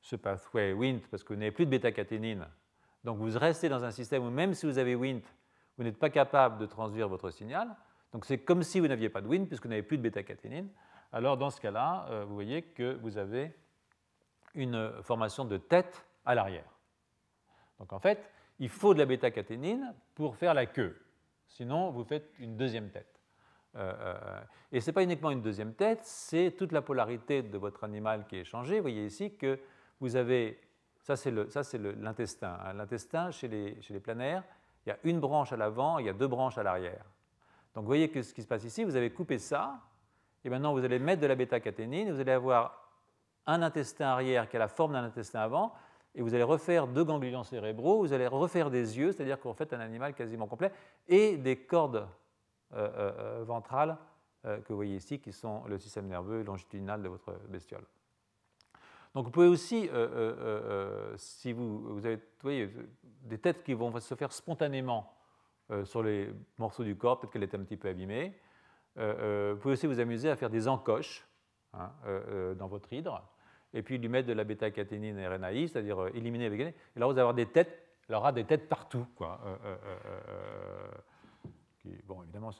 ce 0.00 0.16
pathway 0.16 0.72
Wnt 0.72 1.00
parce 1.10 1.24
que 1.24 1.32
vous 1.32 1.38
n'avez 1.38 1.50
plus 1.50 1.66
de 1.66 1.70
bêta-caténine, 1.70 2.46
donc 3.04 3.18
vous 3.18 3.36
restez 3.38 3.68
dans 3.68 3.84
un 3.84 3.90
système 3.90 4.24
où 4.24 4.30
même 4.30 4.54
si 4.54 4.66
vous 4.66 4.78
avez 4.78 4.94
Wnt, 4.94 5.22
vous 5.76 5.84
n'êtes 5.84 5.98
pas 5.98 6.10
capable 6.10 6.58
de 6.58 6.66
transduire 6.66 7.08
votre 7.08 7.30
signal. 7.30 7.74
Donc 8.12 8.24
c'est 8.24 8.38
comme 8.38 8.62
si 8.62 8.78
vous 8.78 8.86
n'aviez 8.86 9.08
pas 9.08 9.20
de 9.20 9.26
Wnt 9.26 9.46
puisque 9.46 9.64
vous 9.64 9.70
n'avez 9.70 9.82
plus 9.82 9.98
de 9.98 10.02
bêta-caténine. 10.02 10.68
Alors 11.12 11.36
dans 11.36 11.50
ce 11.50 11.60
cas-là, 11.60 12.24
vous 12.26 12.34
voyez 12.34 12.62
que 12.62 12.94
vous 13.02 13.18
avez 13.18 13.54
une 14.54 14.92
formation 15.02 15.44
de 15.44 15.56
tête 15.56 16.06
à 16.24 16.34
l'arrière. 16.34 16.70
Donc 17.78 17.92
en 17.92 17.98
fait, 17.98 18.30
il 18.58 18.68
faut 18.68 18.94
de 18.94 18.98
la 18.98 19.06
bêta-caténine 19.06 19.94
pour 20.14 20.36
faire 20.36 20.54
la 20.54 20.66
queue. 20.66 20.96
Sinon, 21.48 21.90
vous 21.90 22.04
faites 22.04 22.30
une 22.38 22.56
deuxième 22.56 22.90
tête. 22.90 23.20
Euh, 23.76 23.92
euh, 23.98 24.40
et 24.70 24.80
ce 24.80 24.86
n'est 24.86 24.94
pas 24.94 25.02
uniquement 25.02 25.30
une 25.30 25.42
deuxième 25.42 25.74
tête, 25.74 26.00
c'est 26.02 26.54
toute 26.56 26.72
la 26.72 26.82
polarité 26.82 27.42
de 27.42 27.58
votre 27.58 27.84
animal 27.84 28.26
qui 28.26 28.36
est 28.36 28.44
changée. 28.44 28.76
Vous 28.76 28.82
voyez 28.82 29.06
ici 29.06 29.34
que 29.34 29.58
vous 30.00 30.16
avez, 30.16 30.60
ça 31.00 31.16
c'est 31.16 31.30
l'intestin. 31.78 32.58
Hein. 32.64 32.74
L'intestin, 32.74 33.30
chez 33.30 33.48
les, 33.48 33.80
chez 33.80 33.94
les 33.94 34.00
planaires, 34.00 34.44
il 34.84 34.90
y 34.90 34.92
a 34.92 34.98
une 35.04 35.20
branche 35.20 35.52
à 35.52 35.56
l'avant, 35.56 35.98
il 35.98 36.06
y 36.06 36.08
a 36.08 36.12
deux 36.12 36.26
branches 36.26 36.58
à 36.58 36.62
l'arrière. 36.62 37.04
Donc 37.74 37.84
vous 37.84 37.88
voyez 37.88 38.10
que 38.10 38.22
ce 38.22 38.34
qui 38.34 38.42
se 38.42 38.48
passe 38.48 38.64
ici, 38.64 38.84
vous 38.84 38.96
avez 38.96 39.10
coupé 39.10 39.38
ça, 39.38 39.80
et 40.44 40.50
maintenant 40.50 40.72
vous 40.72 40.84
allez 40.84 40.98
mettre 40.98 41.22
de 41.22 41.26
la 41.26 41.34
bêta-caténine, 41.34 42.10
vous 42.10 42.20
allez 42.20 42.32
avoir 42.32 42.90
un 43.46 43.62
intestin 43.62 44.06
arrière 44.06 44.48
qui 44.48 44.56
a 44.56 44.58
la 44.58 44.68
forme 44.68 44.92
d'un 44.92 45.04
intestin 45.04 45.40
avant, 45.40 45.72
et 46.14 46.22
vous 46.22 46.34
allez 46.34 46.42
refaire 46.42 46.86
deux 46.86 47.04
ganglions 47.04 47.42
cérébraux, 47.42 47.98
vous 47.98 48.12
allez 48.12 48.26
refaire 48.26 48.70
des 48.70 48.98
yeux, 48.98 49.12
c'est-à-dire 49.12 49.40
que 49.40 49.48
vous 49.48 49.54
faites 49.54 49.72
un 49.72 49.80
animal 49.80 50.14
quasiment 50.14 50.46
complet, 50.46 50.72
et 51.08 51.36
des 51.36 51.56
cordes 51.56 52.06
ventrales 53.40 53.96
que 54.42 54.68
vous 54.68 54.76
voyez 54.76 54.96
ici, 54.96 55.20
qui 55.20 55.32
sont 55.32 55.64
le 55.66 55.78
système 55.78 56.06
nerveux 56.06 56.42
longitudinal 56.42 57.02
de 57.02 57.08
votre 57.08 57.32
bestiole. 57.48 57.84
Donc 59.14 59.26
vous 59.26 59.30
pouvez 59.30 59.48
aussi, 59.48 59.90
si 61.16 61.52
vous, 61.52 62.00
avez 62.04 62.20
des 63.22 63.38
têtes 63.38 63.62
qui 63.62 63.74
vont 63.74 63.98
se 64.00 64.14
faire 64.14 64.32
spontanément 64.32 65.14
sur 65.84 66.02
les 66.02 66.30
morceaux 66.58 66.84
du 66.84 66.96
corps, 66.96 67.20
peut-être 67.20 67.32
qu'elle 67.32 67.42
est 67.42 67.54
un 67.54 67.62
petit 67.62 67.76
peu 67.76 67.88
abîmée, 67.88 68.38
vous 68.96 69.56
pouvez 69.60 69.74
aussi 69.74 69.86
vous 69.86 70.00
amuser 70.00 70.30
à 70.30 70.36
faire 70.36 70.50
des 70.50 70.66
encoches 70.68 71.26
hein, 71.74 71.90
dans 72.56 72.68
votre 72.68 72.92
hydre, 72.92 73.22
et 73.74 73.82
puis 73.82 73.98
lui 73.98 74.08
mettre 74.08 74.28
de 74.28 74.32
la 74.32 74.44
bêta-caténine 74.44 75.18
et 75.18 75.26
RNAi, 75.26 75.68
c'est-à-dire 75.68 76.08
éliminer 76.14 76.48
les 76.48 76.60
Et 76.60 76.74
là, 76.96 77.06
vous 77.06 77.12
allez 77.12 77.20
avoir 77.20 77.34
des 77.34 77.46
têtes, 77.46 77.82
il 78.08 78.14
aura 78.14 78.32
des 78.32 78.44
têtes 78.44 78.68
partout. 78.68 79.06
Quoi. 79.16 79.40
bon, 82.04 82.22
évidemment, 82.22 82.50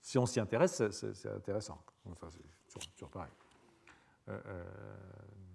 si 0.00 0.18
on 0.18 0.26
s'y 0.26 0.40
intéresse, 0.40 0.82
c'est 0.90 1.28
intéressant. 1.30 1.82
Ça, 2.20 2.28
c'est 2.80 2.92
toujours 2.94 3.10
pareil. 3.10 3.30
Euh, 4.28 4.38
euh, 4.46 4.64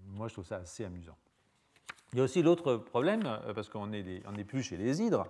moi, 0.07 0.27
je 0.27 0.33
trouve 0.33 0.45
ça 0.45 0.57
assez 0.57 0.85
amusant. 0.85 1.17
Il 2.13 2.17
y 2.17 2.21
a 2.21 2.23
aussi 2.23 2.41
l'autre 2.41 2.77
problème, 2.77 3.21
euh, 3.25 3.53
parce 3.53 3.69
qu'on 3.69 3.87
n'est 3.87 3.99
est 3.99 4.43
plus 4.43 4.63
chez 4.63 4.77
les 4.77 5.01
hydres. 5.01 5.27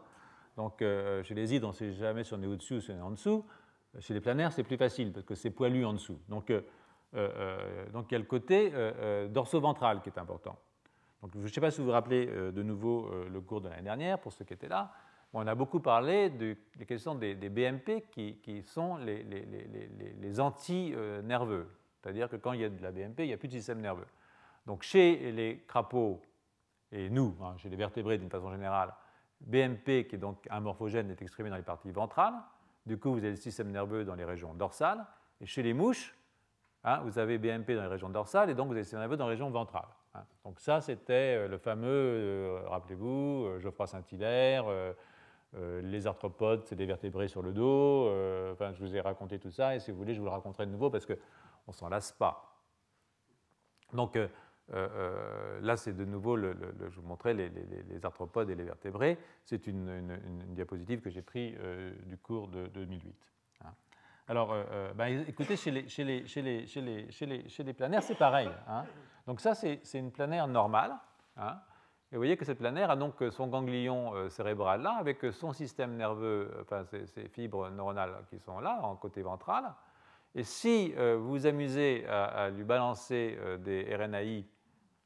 Donc, 0.56 0.80
chez 0.80 1.34
les 1.36 1.54
hydres, 1.54 1.68
on 1.68 1.72
ne 1.72 1.76
sait 1.76 1.93
jamais 1.93 2.26
si 2.26 2.34
on 2.34 2.41
est 2.41 2.47
au-dessus 2.47 2.76
ou 2.76 2.82
si 2.82 2.91
on 2.91 2.97
est 2.97 3.02
en 3.02 3.12
dessous. 3.12 3.45
Chez 4.00 4.14
les 4.14 4.20
planaires, 4.20 4.52
c'est 4.52 4.64
plus 4.64 4.76
facile, 4.76 5.14
parce 5.14 5.26
que 5.26 5.34
c'est 5.34 5.52
poilu 5.52 5.86
en 5.86 5.93
dessous. 5.93 6.20
Donc, 6.28 6.52
donc, 7.14 8.05
il 8.10 8.14
y 8.14 8.16
a 8.16 8.20
le 8.20 8.26
côté 8.26 8.72
dorso-ventral 9.30 10.01
qui 10.01 10.10
est 10.10 10.20
important. 10.20 10.57
Donc, 11.22 11.32
je 11.36 11.39
ne 11.39 11.47
sais 11.47 11.62
pas 11.62 11.72
si 11.72 11.80
vous 11.80 11.88
vous 11.88 11.91
rappelez 11.91 12.28
de 12.28 12.64
nouveau 12.64 13.12
le 13.30 13.41
cours 13.41 13.62
de 13.62 13.70
l'année 13.70 13.82
dernière, 13.82 14.20
pour 14.20 14.32
ceux 14.32 14.45
qui 14.45 14.53
étaient 14.53 14.68
là. 14.68 14.91
On 15.34 15.45
a 15.45 15.55
beaucoup 15.55 15.80
parlé 15.80 16.30
des 16.30 16.86
questions 16.88 17.16
des, 17.16 17.36
BMP 17.36 18.10
qui, 18.12 18.62
sont 18.64 18.97
les, 18.97 19.24
les 19.24 20.39
anti-nerveux. 20.39 21.68
C'est-à-dire 22.01 22.30
que 22.30 22.36
quand 22.36 22.53
il 22.53 22.62
y 22.62 22.64
a 22.64 22.70
de 22.70 22.82
la 22.82 22.91
BMP, 22.91 23.20
il 23.20 23.28
n'y 23.28 23.34
a 23.34 23.38
plus 23.38 23.47
de 23.47 23.53
système 23.53 23.82
nerveux. 23.82 24.07
Donc 24.66 24.84
chez 24.84 25.32
les 25.32 25.64
crapauds 25.68 26.22
et 26.91 27.10
nous, 27.10 27.36
hein, 27.41 27.55
chez 27.57 27.70
les 27.70 27.76
vertébrés 27.76 28.18
d'une 28.18 28.30
façon 28.30 28.51
générale, 28.51 28.93
BMP, 29.41 30.07
qui 30.07 30.16
est 30.16 30.20
donc 30.20 30.47
un 30.49 30.60
morphogène, 30.60 31.10
est 31.12 31.22
exprimé 31.22 31.49
dans 31.49 31.55
les 31.55 31.64
parties 31.64 31.91
ventrales. 31.91 32.36
Du 32.86 32.97
coup, 32.97 33.12
vous 33.12 33.20
avez 33.20 33.32
le 33.32 33.36
système 33.36 33.72
nerveux 33.72 34.05
dans 34.05 34.16
les 34.16 34.26
régions 34.26 34.53
dorsales. 34.53 35.05
Et 35.41 35.45
chez 35.45 35.64
les 35.64 35.74
mouches, 35.74 36.16
hein, 36.84 37.01
vous 37.03 37.19
avez 37.19 37.38
BMP 37.38 37.71
dans 37.75 37.82
les 37.82 37.88
régions 37.88 38.09
dorsales 38.09 38.49
et 38.49 38.55
donc 38.55 38.67
vous 38.67 38.77
avez 38.77 38.97
nerveux 38.97 39.17
dans 39.17 39.25
les 39.25 39.32
régions 39.32 39.49
ventrales. 39.49 39.88
Hein. 40.15 40.23
Donc 40.43 40.59
ça, 40.59 40.82
c'était 40.82 41.38
euh, 41.38 41.47
le 41.47 41.57
fameux, 41.57 41.88
euh, 41.88 42.61
rappelez-vous, 42.67 43.45
euh, 43.45 43.59
Geoffroy 43.59 43.88
Saint-Hilaire, 43.88 44.65
les 45.53 46.05
arthropodes, 46.05 46.63
c'est 46.65 46.75
des 46.75 46.86
vertébrés 46.86 47.27
sur 47.27 47.41
le 47.41 47.51
dos. 47.51 48.07
enfin, 48.51 48.71
je 48.71 48.80
vous 48.80 48.95
ai 48.95 49.01
raconté 49.01 49.39
tout 49.39 49.49
ça 49.49 49.75
et 49.75 49.80
si 49.80 49.89
vous 49.89 49.97
voulez, 49.97 50.13
je 50.13 50.19
vous 50.19 50.25
le 50.25 50.32
raconterai 50.32 50.67
de 50.67 50.71
nouveau 50.71 50.91
parce 50.91 51.07
que 51.07 51.13
on 51.65 51.71
ne 51.71 51.75
s'en 51.75 51.89
lasse 51.89 52.11
pas. 52.11 52.55
Donc 53.93 54.15
là, 54.69 55.75
c'est 55.75 55.93
de 55.93 56.05
nouveau, 56.05 56.38
je 56.38 56.99
vous 56.99 57.07
montrais 57.07 57.34
les, 57.34 58.05
arthropodes 58.05 58.51
et 58.51 58.55
les 58.55 58.63
vertébrés. 58.63 59.17
C'est 59.43 59.65
une, 59.65 60.19
diapositive 60.49 61.01
que 61.01 61.09
j'ai 61.09 61.23
prise 61.23 61.57
du 62.05 62.17
cours 62.19 62.47
de, 62.47 62.67
2008. 62.67 63.15
Hein. 63.65 63.73
Alors, 64.30 64.55
bah, 64.95 65.09
écoutez, 65.09 65.57
chez 65.57 65.71
les, 65.71 65.89
chez 65.89 66.03
les, 66.03 66.25
chez 66.25 66.41
les, 66.41 66.67
chez 66.67 66.82
les, 66.82 67.11
chez 67.11 67.25
les, 67.25 67.49
chez 67.49 67.63
les 67.63 67.73
planaires, 67.73 68.03
c'est 68.03 68.15
pareil. 68.15 68.49
Hein. 68.67 68.86
Donc 69.27 69.41
ça, 69.41 69.55
c'est 69.55 69.82
une 69.95 70.11
planaire 70.11 70.47
normale. 70.47 70.93
Hein. 71.36 71.57
Et 72.11 72.15
vous 72.15 72.19
voyez 72.19 72.38
que 72.38 72.45
cette 72.45 72.59
planaire 72.59 72.91
a 72.91 72.95
donc 72.95 73.15
son 73.32 73.47
ganglion 73.47 74.30
cérébral 74.30 74.82
là, 74.82 74.97
avec 74.99 75.25
son 75.32 75.51
système 75.51 75.95
nerveux, 75.95 76.51
enfin 76.61 76.86
ces, 76.86 77.27
fibres 77.27 77.69
neuronales 77.71 78.23
qui 78.30 78.39
sont 78.39 78.59
là, 78.59 78.80
en 78.84 78.95
côté 78.95 79.23
ventral, 79.23 79.73
et 80.36 80.43
si 80.43 80.93
euh, 80.97 81.17
vous 81.17 81.30
vous 81.30 81.45
amusez 81.47 82.05
à, 82.07 82.49
lui 82.49 82.63
balancer 82.63 83.38
euh, 83.39 83.57
des 83.57 83.95
RNAi 83.95 84.43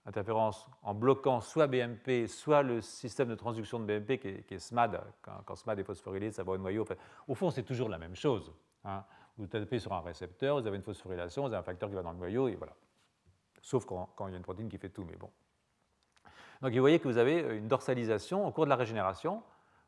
interférences 0.06 0.70
en 0.82 0.94
bloquant 0.94 1.40
soit 1.40 1.68
BMP, 1.68 2.28
soit 2.28 2.62
le 2.62 2.82
système 2.82 3.30
de 3.30 3.36
transduction 3.36 3.80
de 3.80 3.86
BMP 3.86 4.20
qui 4.20 4.54
est, 4.54 4.60
SMAD, 4.60 5.02
quand, 5.22 5.56
SMAD 5.56 5.80
est 5.80 5.84
phosphorylé, 5.84 6.32
ça 6.32 6.44
va 6.44 6.52
au 6.52 6.58
noyau. 6.58 6.86
au 7.28 7.36
fond, 7.36 7.50
c'est 7.52 7.64
toujours 7.64 7.88
la 7.88 7.98
même 7.98 8.16
chose. 8.16 8.54
Hein? 8.86 9.04
Vous 9.38 9.48
tapez 9.48 9.80
sur 9.80 9.94
un 9.94 10.02
récepteur, 10.02 10.60
vous 10.60 10.68
avez 10.68 10.78
une 10.78 10.84
phosphorylation, 10.84 11.44
vous 11.44 11.48
avez 11.48 11.58
un 11.58 11.64
facteur 11.64 11.90
qui 11.90 11.96
va 11.96 12.04
dans 12.04 12.12
le 12.12 12.18
noyau, 12.18 12.48
et 12.48 12.56
voilà. 12.56 12.74
Sauf 13.62 13.86
quand, 13.86 14.10
il 14.28 14.32
y 14.32 14.34
a 14.34 14.38
une 14.38 14.44
protéine 14.44 14.70
qui 14.70 14.78
fait 14.78 14.90
tout, 14.90 15.06
mais 15.06 15.16
bon. 15.16 15.30
Donc 16.62 16.74
vous 16.74 16.80
voyez 16.80 17.00
que 17.00 17.08
vous 17.08 17.18
avez 17.18 17.40
une 17.58 17.68
dorsalisation 17.68 18.46
au 18.48 18.52
cours 18.52 18.66
de 18.66 18.70
la 18.70 18.76
régénération 18.76 19.44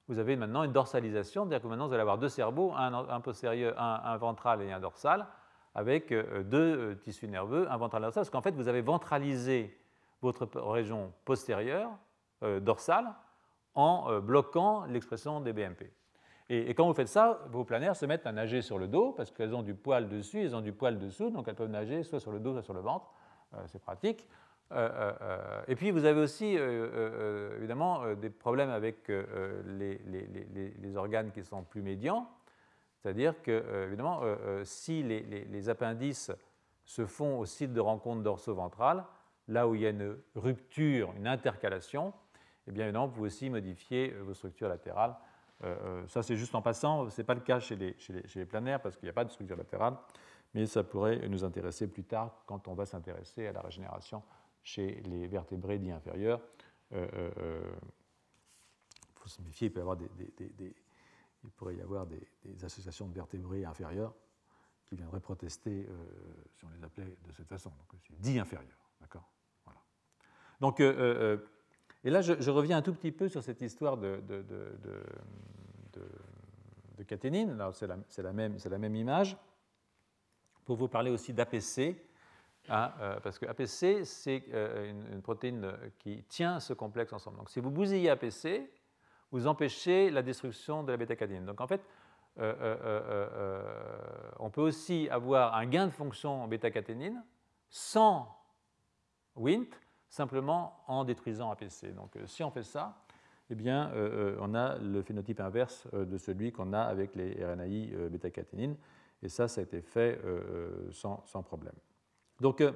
vous 0.07 0.19
avez 0.19 0.35
maintenant 0.35 0.63
une 0.63 0.71
dorsalisation, 0.71 1.43
c'est-à-dire 1.43 1.63
que 1.63 1.67
maintenant 1.67 1.87
vous 1.87 1.93
allez 1.93 2.01
avoir 2.01 2.17
deux 2.17 2.29
cerveaux, 2.29 2.73
un, 2.75 3.21
postérieur, 3.21 3.79
un, 3.79 4.17
ventral 4.17 4.61
et 4.61 4.71
un 4.71 4.79
dorsal, 4.79 5.25
avec 5.73 6.11
euh, 6.11 6.43
deux 6.43 6.77
euh, 6.77 6.95
tissus 6.95 7.27
nerveux, 7.27 7.69
un 7.69 7.77
ventral 7.77 8.03
et 8.03 8.05
un 8.05 8.07
dorsal, 8.07 8.21
parce 8.21 8.29
qu'en 8.29 8.41
fait 8.41 8.55
vous 8.55 8.67
avez 8.67 8.81
ventralisé 8.81 9.77
votre 10.21 10.45
région 10.59 11.11
postérieure, 11.25 11.89
euh, 12.43 12.59
dorsale, 12.59 13.13
en 13.73 14.21
bloquant 14.21 14.85
l'expression 14.85 15.41
des 15.41 15.51
BMP. 15.51 15.91
Et, 16.49 16.73
quand 16.75 16.85
vous 16.85 16.93
faites 16.93 17.07
ça, 17.07 17.41
vos 17.49 17.63
planaires 17.63 17.95
se 17.95 18.05
mettent 18.05 18.27
à 18.27 18.31
nager 18.31 18.61
sur 18.61 18.77
le 18.77 18.87
dos, 18.87 19.11
parce 19.11 19.31
qu'elles 19.31 19.55
ont 19.55 19.63
du 19.63 19.73
poil 19.73 20.07
dessus, 20.07 20.41
elles 20.41 20.55
ont 20.55 20.61
du 20.61 20.73
poil 20.73 20.99
dessous, 20.99 21.31
donc 21.31 21.47
elles 21.47 21.55
peuvent 21.55 21.69
nager 21.69 22.03
soit 22.03 22.19
sur 22.19 22.31
le 22.31 22.39
dos, 22.39 22.53
soit 22.53 22.61
sur 22.61 22.73
le 22.73 22.81
ventre, 22.81 23.11
c'est 23.67 23.81
pratique. 23.81 24.27
Euh, 24.71 24.89
euh, 24.89 25.13
euh, 25.21 25.61
et 25.67 25.75
puis 25.75 25.91
vous 25.91 26.05
avez 26.05 26.19
aussi 26.19 26.57
évidemment 27.57 28.15
des 28.15 28.29
problèmes 28.29 28.71
avec 28.71 29.07
les, 29.07 30.97
organes 30.97 31.31
qui 31.31 31.43
sont 31.43 31.63
plus 31.63 31.81
médians, 31.81 32.29
c'est-à-dire 32.97 33.41
que 33.41 33.85
évidemment 33.85 34.21
si 34.63 35.03
les, 35.03 35.69
appendices 35.69 36.31
se 36.85 37.05
font 37.05 37.39
au 37.39 37.45
site 37.45 37.73
de 37.73 37.79
rencontre 37.79 38.21
dorso-ventrale, 38.21 39.03
là 39.47 39.67
où 39.67 39.75
il 39.75 39.81
y 39.81 39.85
a 39.85 39.89
une 39.89 40.17
rupture, 40.35 41.13
une 41.15 41.27
intercalation, 41.27 42.13
eh 42.67 42.71
bien 42.71 42.85
évidemment 42.85 43.07
vous 43.07 43.13
pouvez 43.13 43.27
aussi 43.27 43.49
modifier 43.49 44.09
vos 44.21 44.33
structures 44.33 44.69
latérales. 44.69 45.15
Ça 46.07 46.21
c'est 46.21 46.35
juste 46.35 46.53
en 46.53 46.61
passant, 46.61 47.09
ce 47.09 47.21
n'est 47.21 47.25
pas 47.25 47.33
le 47.33 47.41
cas 47.41 47.59
chez 47.59 47.75
les, 47.75 47.95
chez 47.97 48.45
planaires 48.45 48.81
parce 48.81 48.95
qu'il 48.97 49.05
n'y 49.05 49.09
a 49.09 49.13
pas 49.13 49.25
de 49.25 49.31
structure 49.31 49.55
latérale, 49.55 49.97
mais 50.53 50.65
ça 50.65 50.83
pourrait 50.83 51.27
nous 51.27 51.43
intéresser 51.43 51.87
plus 51.87 52.03
tard 52.03 52.43
quand 52.45 52.67
on 52.67 52.73
va 52.73 52.85
s'intéresser 52.85 53.47
à 53.47 53.51
la 53.51 53.61
régénération 53.61 54.23
chez 54.63 55.01
les 55.05 55.27
vertébrés 55.27 55.77
dits 55.77 55.91
inférieurs. 55.91 56.41
Il 56.91 56.97
euh, 56.97 57.07
euh, 57.13 57.31
euh, 57.37 57.75
faut 59.15 59.29
se 59.29 59.41
méfier, 59.41 59.67
il, 59.67 59.71
peut 59.71 59.79
y 59.79 59.81
avoir 59.81 59.97
des, 59.97 60.09
pourrait 61.55 61.75
y 61.75 61.81
avoir 61.81 62.07
des, 62.07 62.25
associations 62.63 63.07
de 63.07 63.13
vertébrés 63.13 63.65
inférieurs 63.65 64.13
qui 64.85 64.95
viendraient 64.95 65.19
protester 65.19 65.87
si 66.53 66.65
on 66.65 66.69
les 66.69 66.83
appelait 66.83 67.17
de 67.25 67.31
cette 67.31 67.47
façon. 67.47 67.69
Donc, 67.69 67.99
dit 68.19 68.39
inférieur. 68.39 68.77
D'accord? 69.01 69.27
Voilà. 69.65 69.81
Donc, 70.59 70.79
et 72.05 72.09
là, 72.09 72.21
je, 72.21 72.51
reviens 72.51 72.77
un 72.77 72.81
tout 72.81 72.93
petit 72.93 73.11
peu 73.11 73.27
sur 73.27 73.43
cette 73.43 73.61
histoire 73.61 73.97
de, 73.97 74.21
de, 74.27 74.43
caténine. 77.07 77.57
C'est 77.73 78.21
la, 78.21 78.31
même 78.33 78.95
image. 78.95 79.35
Pour 80.63 80.77
vous 80.77 80.87
parler 80.87 81.11
aussi 81.11 81.33
d'APC, 81.33 81.97
Hein, 82.69 82.91
euh, 82.99 83.19
parce 83.21 83.37
que 83.37 83.45
APC, 83.45 84.03
c'est 84.05 84.43
euh, 84.51 84.91
une, 85.11 85.21
protéine 85.21 85.71
qui 85.99 86.23
tient 86.23 86.59
ce 86.59 86.73
complexe 86.73 87.13
ensemble. 87.13 87.37
Donc 87.37 87.49
si 87.49 87.59
vous 87.59 87.69
bousillez 87.69 88.09
APC, 88.09 88.69
vous 89.31 89.45
empêchez 89.45 90.09
la 90.09 90.23
destruction 90.23 90.83
de 90.83 90.91
la 90.91 90.97
bêta-caténine. 90.97 91.45
Donc 91.45 91.61
en 91.61 91.67
fait, 91.67 91.81
euh, 92.39 93.61
on 94.39 94.49
peut 94.49 94.61
aussi 94.61 95.07
avoir 95.09 95.55
un 95.55 95.65
gain 95.67 95.85
de 95.85 95.91
fonction 95.91 96.43
en 96.43 96.47
bêta-caténine 96.47 97.23
sans 97.69 98.35
WNT, 99.35 99.69
simplement 100.15 100.83
en 100.87 101.03
détruisant 101.03 101.51
APC. 101.51 101.93
Donc 101.93 102.17
si 102.25 102.43
on 102.43 102.51
fait 102.51 102.63
ça, 102.63 102.97
eh 103.49 103.55
bien, 103.55 103.91
on 104.39 104.55
a 104.55 104.77
le 104.79 105.03
phénotype 105.03 105.39
inverse 105.39 105.87
de 105.93 106.17
celui 106.17 106.51
qu'on 106.51 106.73
a 106.73 106.81
avec 106.81 107.15
les 107.15 107.45
RNAi 107.45 108.09
bêta-caténine. 108.09 108.75
Et 109.21 109.29
ça, 109.29 109.47
ça 109.47 109.61
a 109.61 109.63
été 109.63 109.81
fait 109.81 110.19
sans, 110.91 111.23
sans 111.25 111.43
problème. 111.43 111.75
Donc, 112.39 112.61
euh, 112.61 112.71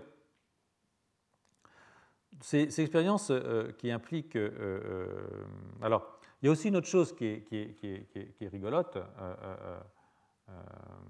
ces, 2.41 2.81
expériences 2.81 3.31
euh, 3.31 3.71
qui 3.73 3.91
impliquent. 3.91 4.37
Euh, 4.37 5.45
alors, 5.81 6.19
il 6.41 6.45
y 6.45 6.49
a 6.49 6.51
aussi 6.51 6.69
une 6.69 6.77
autre 6.77 6.87
chose 6.87 7.13
qui 7.13 7.25
est, 7.25 7.43
qui 7.43 8.47
rigolote. 8.47 8.97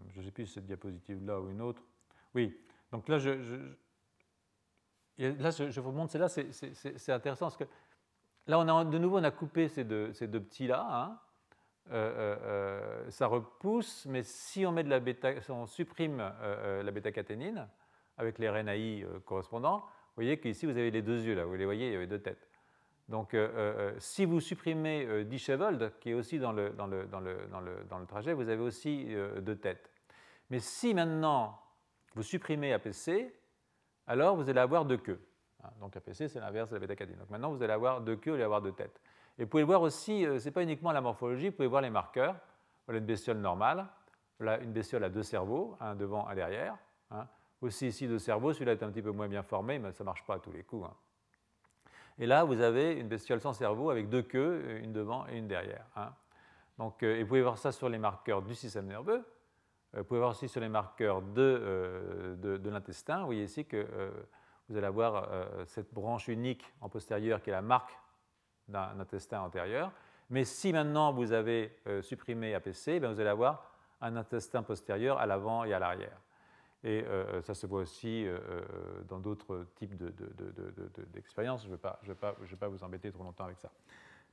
je 0.10 0.20
ne 0.20 0.26
sais 0.26 0.32
plus 0.32 0.48
si 0.48 0.54
cette 0.54 0.66
diapositive-là 0.66 1.40
ou 1.40 1.50
une 1.50 1.62
autre. 1.62 1.84
Oui, 2.34 2.58
donc 2.92 3.08
là, 3.08 3.20
je, 3.20 3.32
là, 5.20 5.52
je, 5.52 5.80
vous 5.80 5.92
montre, 5.92 6.12
c'est 6.12 6.18
là, 6.18 6.30
c'est 6.30 7.12
intéressant 7.12 7.48
parce 7.48 7.58
que 7.58 7.66
là, 8.48 8.64
de 8.86 8.98
nouveau, 8.98 9.20
on 9.20 9.24
a 9.24 9.32
coupé 9.32 9.68
ces 9.68 9.84
deux, 9.84 10.12
petits-là. 10.12 11.20
Hein. 11.92 13.10
ça 13.10 13.28
repousse, 13.28 14.06
mais 14.08 14.24
si 14.24 14.66
on, 14.66 14.72
met 14.72 14.84
de 14.84 14.90
la 14.90 15.42
si 15.42 15.52
on 15.52 15.66
supprime 15.66 16.18
la 16.18 16.92
bêta-caténine, 16.92 17.68
avec 18.18 18.38
les 18.40 18.50
RNAi 18.50 19.06
correspondants, 19.26 19.80
vous 19.80 20.24
voyez 20.24 20.40
qu'ici 20.40 20.66
vous 20.66 20.78
avez 20.78 20.92
les 20.92 21.02
deux 21.02 21.24
yeux, 21.24 21.36
là, 21.36 21.46
vous 21.46 21.56
les 21.56 21.66
voyez, 21.66 21.88
il 21.88 21.94
y 21.94 21.96
avait 21.96 22.08
deux 22.08 22.22
têtes. 22.22 22.50
Donc, 23.08 23.36
si 23.98 24.26
vous 24.26 24.40
supprimez 24.40 25.26
Disheveled, 25.26 25.94
qui 26.00 26.12
est 26.12 26.14
aussi 26.14 26.40
dans 26.40 26.52
le, 26.52 26.70
dans 26.72 26.88
le, 26.88 27.06
dans 27.08 27.20
le, 27.20 27.38
dans 27.90 28.00
le 28.00 28.06
trajet, 28.06 28.34
vous 28.34 28.50
avez 28.50 28.62
aussi 28.62 29.08
deux 29.42 29.56
têtes. 29.56 29.90
Mais 30.50 30.60
si 30.60 30.94
maintenant 30.94 31.60
vous 32.16 32.24
supprimez 32.24 32.74
APC, 32.74 33.34
alors 34.10 34.36
vous 34.36 34.50
allez 34.50 34.60
avoir 34.60 34.84
deux 34.84 34.98
queues. 34.98 35.22
Hein, 35.64 35.70
donc 35.80 35.96
APC, 35.96 36.28
c'est 36.28 36.40
l'inverse 36.40 36.70
de 36.70 36.76
la 36.76 36.80
bêta-caténine. 36.82 37.20
Donc 37.20 37.30
maintenant, 37.30 37.52
vous 37.52 37.62
allez 37.64 37.74
avoir 37.74 38.02
deux 38.02 38.16
queues 38.16 38.32
au 38.32 38.36
lieu 38.36 38.42
d'avoir 38.42 38.62
deux 38.62 38.74
têtes. 38.74 39.00
Et 39.38 39.44
vous 39.44 39.50
pouvez 39.50 39.64
voir 39.64 39.82
aussi, 39.82 40.24
ce 40.24 40.44
n'est 40.44 40.52
pas 40.52 40.64
uniquement 40.64 40.92
la 40.92 41.00
morphologie, 41.00 41.50
vous 41.50 41.56
pouvez 41.56 41.68
voir 41.68 41.82
les 41.82 41.90
marqueurs. 41.90 42.36
Voilà 42.88 43.00
une 43.00 43.06
bestiole 43.06 43.38
normale, 43.38 43.86
voilà 44.40 44.60
une 44.60 44.74
bestiole 44.74 45.04
à 45.04 45.10
deux 45.10 45.24
cerveaux, 45.24 45.78
un 45.80 45.96
devant, 45.96 46.28
un 46.28 46.36
derrière. 46.36 46.76
Hein. 47.12 47.28
Aussi 47.62 47.88
ici 47.88 48.08
deux 48.08 48.20
cerveaux, 48.20 48.52
celui-là 48.52 48.72
est 48.72 48.84
un 48.84 48.90
petit 48.90 49.02
peu 49.02 49.12
moins 49.12 49.28
bien 49.28 49.44
formé, 49.44 49.80
mais 49.80 49.92
ça 49.92 50.04
ne 50.04 50.06
marche 50.06 50.26
pas 50.26 50.36
à 50.36 50.40
tous 50.40 50.52
les 50.52 50.64
coups. 50.64 50.88
Hein. 50.88 50.96
Et 52.18 52.26
là, 52.26 52.44
vous 52.44 52.62
avez 52.62 52.94
une 52.94 53.08
bestiole 53.08 53.40
sans 53.40 53.54
cerveau 53.54 53.92
avec 53.92 54.10
deux 54.10 54.24
queues, 54.24 54.80
une 54.82 54.92
devant 54.92 55.28
et 55.28 55.38
une 55.38 55.48
derrière. 55.48 55.86
Donc, 56.78 57.04
euh, 57.04 57.16
et 57.16 57.22
vous 57.22 57.28
pouvez 57.28 57.42
voir 57.42 57.58
ça 57.58 57.72
sur 57.72 57.90
les 57.90 57.98
marqueurs 57.98 58.42
du 58.42 58.56
système 58.56 58.88
nerveux. 58.88 59.24
Euh, 59.96 60.00
vous 60.00 60.04
pouvez 60.04 60.20
voir 60.20 60.32
aussi 60.32 60.48
sur 60.48 60.62
les 60.62 60.70
marqueurs 60.70 61.22
de, 61.22 61.42
euh, 61.42 62.36
de, 62.36 62.70
l'intestin. 62.70 63.20
Vous 63.20 63.26
voyez 63.28 63.44
ici 63.44 63.66
que 63.66 63.86
vous 64.68 64.78
allez 64.78 64.88
avoir 64.88 65.28
cette 65.66 65.92
branche 65.94 66.28
unique 66.28 66.64
en 66.80 66.90
postérieur 66.90 67.42
qui 67.42 67.50
est 67.50 67.54
la 67.54 67.62
marque 67.62 67.98
d'un 68.68 69.00
intestin 69.00 69.42
antérieur. 69.42 69.92
Mais 70.30 70.46
si 70.46 70.72
maintenant 70.72 71.12
vous 71.12 71.32
avez 71.32 71.76
euh, 71.88 72.02
supprimé 72.02 72.54
APC, 72.54 73.00
ben, 73.00 73.12
vous 73.12 73.20
allez 73.20 73.30
avoir 73.30 73.74
un 74.02 74.16
intestin 74.16 74.64
postérieur 74.64 75.18
à 75.18 75.26
l'avant 75.26 75.64
et 75.64 75.74
à 75.74 75.80
l'arrière. 75.80 76.18
Et 76.84 77.04
euh, 77.04 77.42
ça 77.42 77.54
se 77.54 77.68
voit 77.68 77.82
aussi 77.82 78.26
euh, 78.26 78.40
dans 79.10 79.20
d'autres 79.20 79.66
types 79.76 79.96
d'expériences. 81.14 81.66
De, 81.66 81.76
de, 81.76 81.80
je 82.04 82.12
ne 82.12 82.14
vais, 82.14 82.56
pas 82.56 82.68
vous 82.68 82.84
embêter 82.84 83.12
trop 83.12 83.24
longtemps 83.24 83.46
avec 83.46 83.58
ça. 83.58 83.70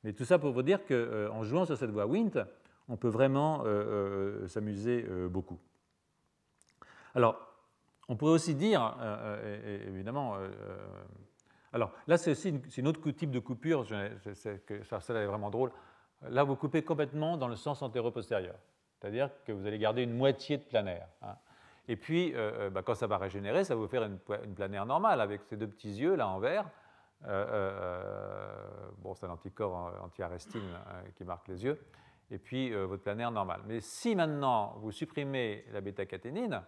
Mais 0.04 0.12
tout 0.12 0.24
ça 0.24 0.38
pour 0.38 0.52
vous 0.52 0.62
dire 0.62 0.86
qu'en 0.86 1.42
jouant 1.42 1.64
sur 1.64 1.76
cette 1.76 1.90
voie 1.90 2.06
WINT, 2.06 2.46
on 2.88 2.96
peut 2.96 3.08
vraiment 3.08 3.64
s'amuser 4.46 5.04
beaucoup. 5.28 5.58
Alors, 7.14 7.40
on 8.08 8.16
pourrait 8.16 8.32
aussi 8.32 8.54
dire, 8.54 8.96
évidemment, 9.86 10.36
alors 11.72 11.92
là, 12.06 12.16
c'est 12.16 12.30
aussi 12.30 12.60
une, 12.76 12.88
autre 12.88 13.10
type 13.10 13.30
de 13.30 13.38
coupure, 13.38 13.86
ça, 14.84 15.00
ça 15.00 15.14
est 15.14 15.26
vraiment 15.26 15.50
drôle. 15.50 15.72
Là, 16.22 16.44
vous 16.44 16.56
coupez 16.56 16.82
complètement 16.82 17.36
dans 17.36 17.48
le 17.48 17.56
sens 17.56 17.82
antéro-postérieur, 17.82 18.56
c'est-à-dire 18.94 19.30
que 19.44 19.52
vous 19.52 19.66
allez 19.66 19.78
garder 19.78 20.02
une 20.02 20.16
moitié 20.16 20.58
de 20.58 20.62
planaire. 20.62 21.08
Hein. 21.22 21.36
Et 21.88 21.96
puis, 21.96 22.34
euh, 22.34 22.52
euh, 22.52 22.70
bah, 22.70 22.82
quand 22.82 22.94
ça 22.94 23.06
va 23.06 23.18
régénérer, 23.18 23.64
ça 23.64 23.74
va 23.74 23.80
vous 23.80 23.88
faire 23.88 24.02
une, 24.02 24.18
planaire 24.18 24.86
normale 24.86 25.20
avec 25.20 25.42
ces 25.44 25.56
deux 25.56 25.68
petits 25.68 25.94
yeux 25.94 26.16
là 26.16 26.28
en 26.28 26.38
vert. 26.38 26.68
Euh, 27.26 28.66
bon, 28.98 29.14
c'est 29.14 29.26
un 29.26 29.30
anticorps 29.30 29.92
anti-arrestine 30.02 30.60
hein, 30.74 31.02
qui 31.16 31.24
marque 31.24 31.48
les 31.48 31.64
yeux. 31.64 31.80
Et 32.30 32.38
puis, 32.38 32.72
votre 32.72 33.02
planaire 33.02 33.30
normal. 33.30 33.62
Mais 33.66 33.80
si 33.80 34.16
maintenant 34.16 34.76
vous 34.80 34.90
supprimez 34.90 35.64
la 35.72 35.80
bêta-caténine, 35.80 36.62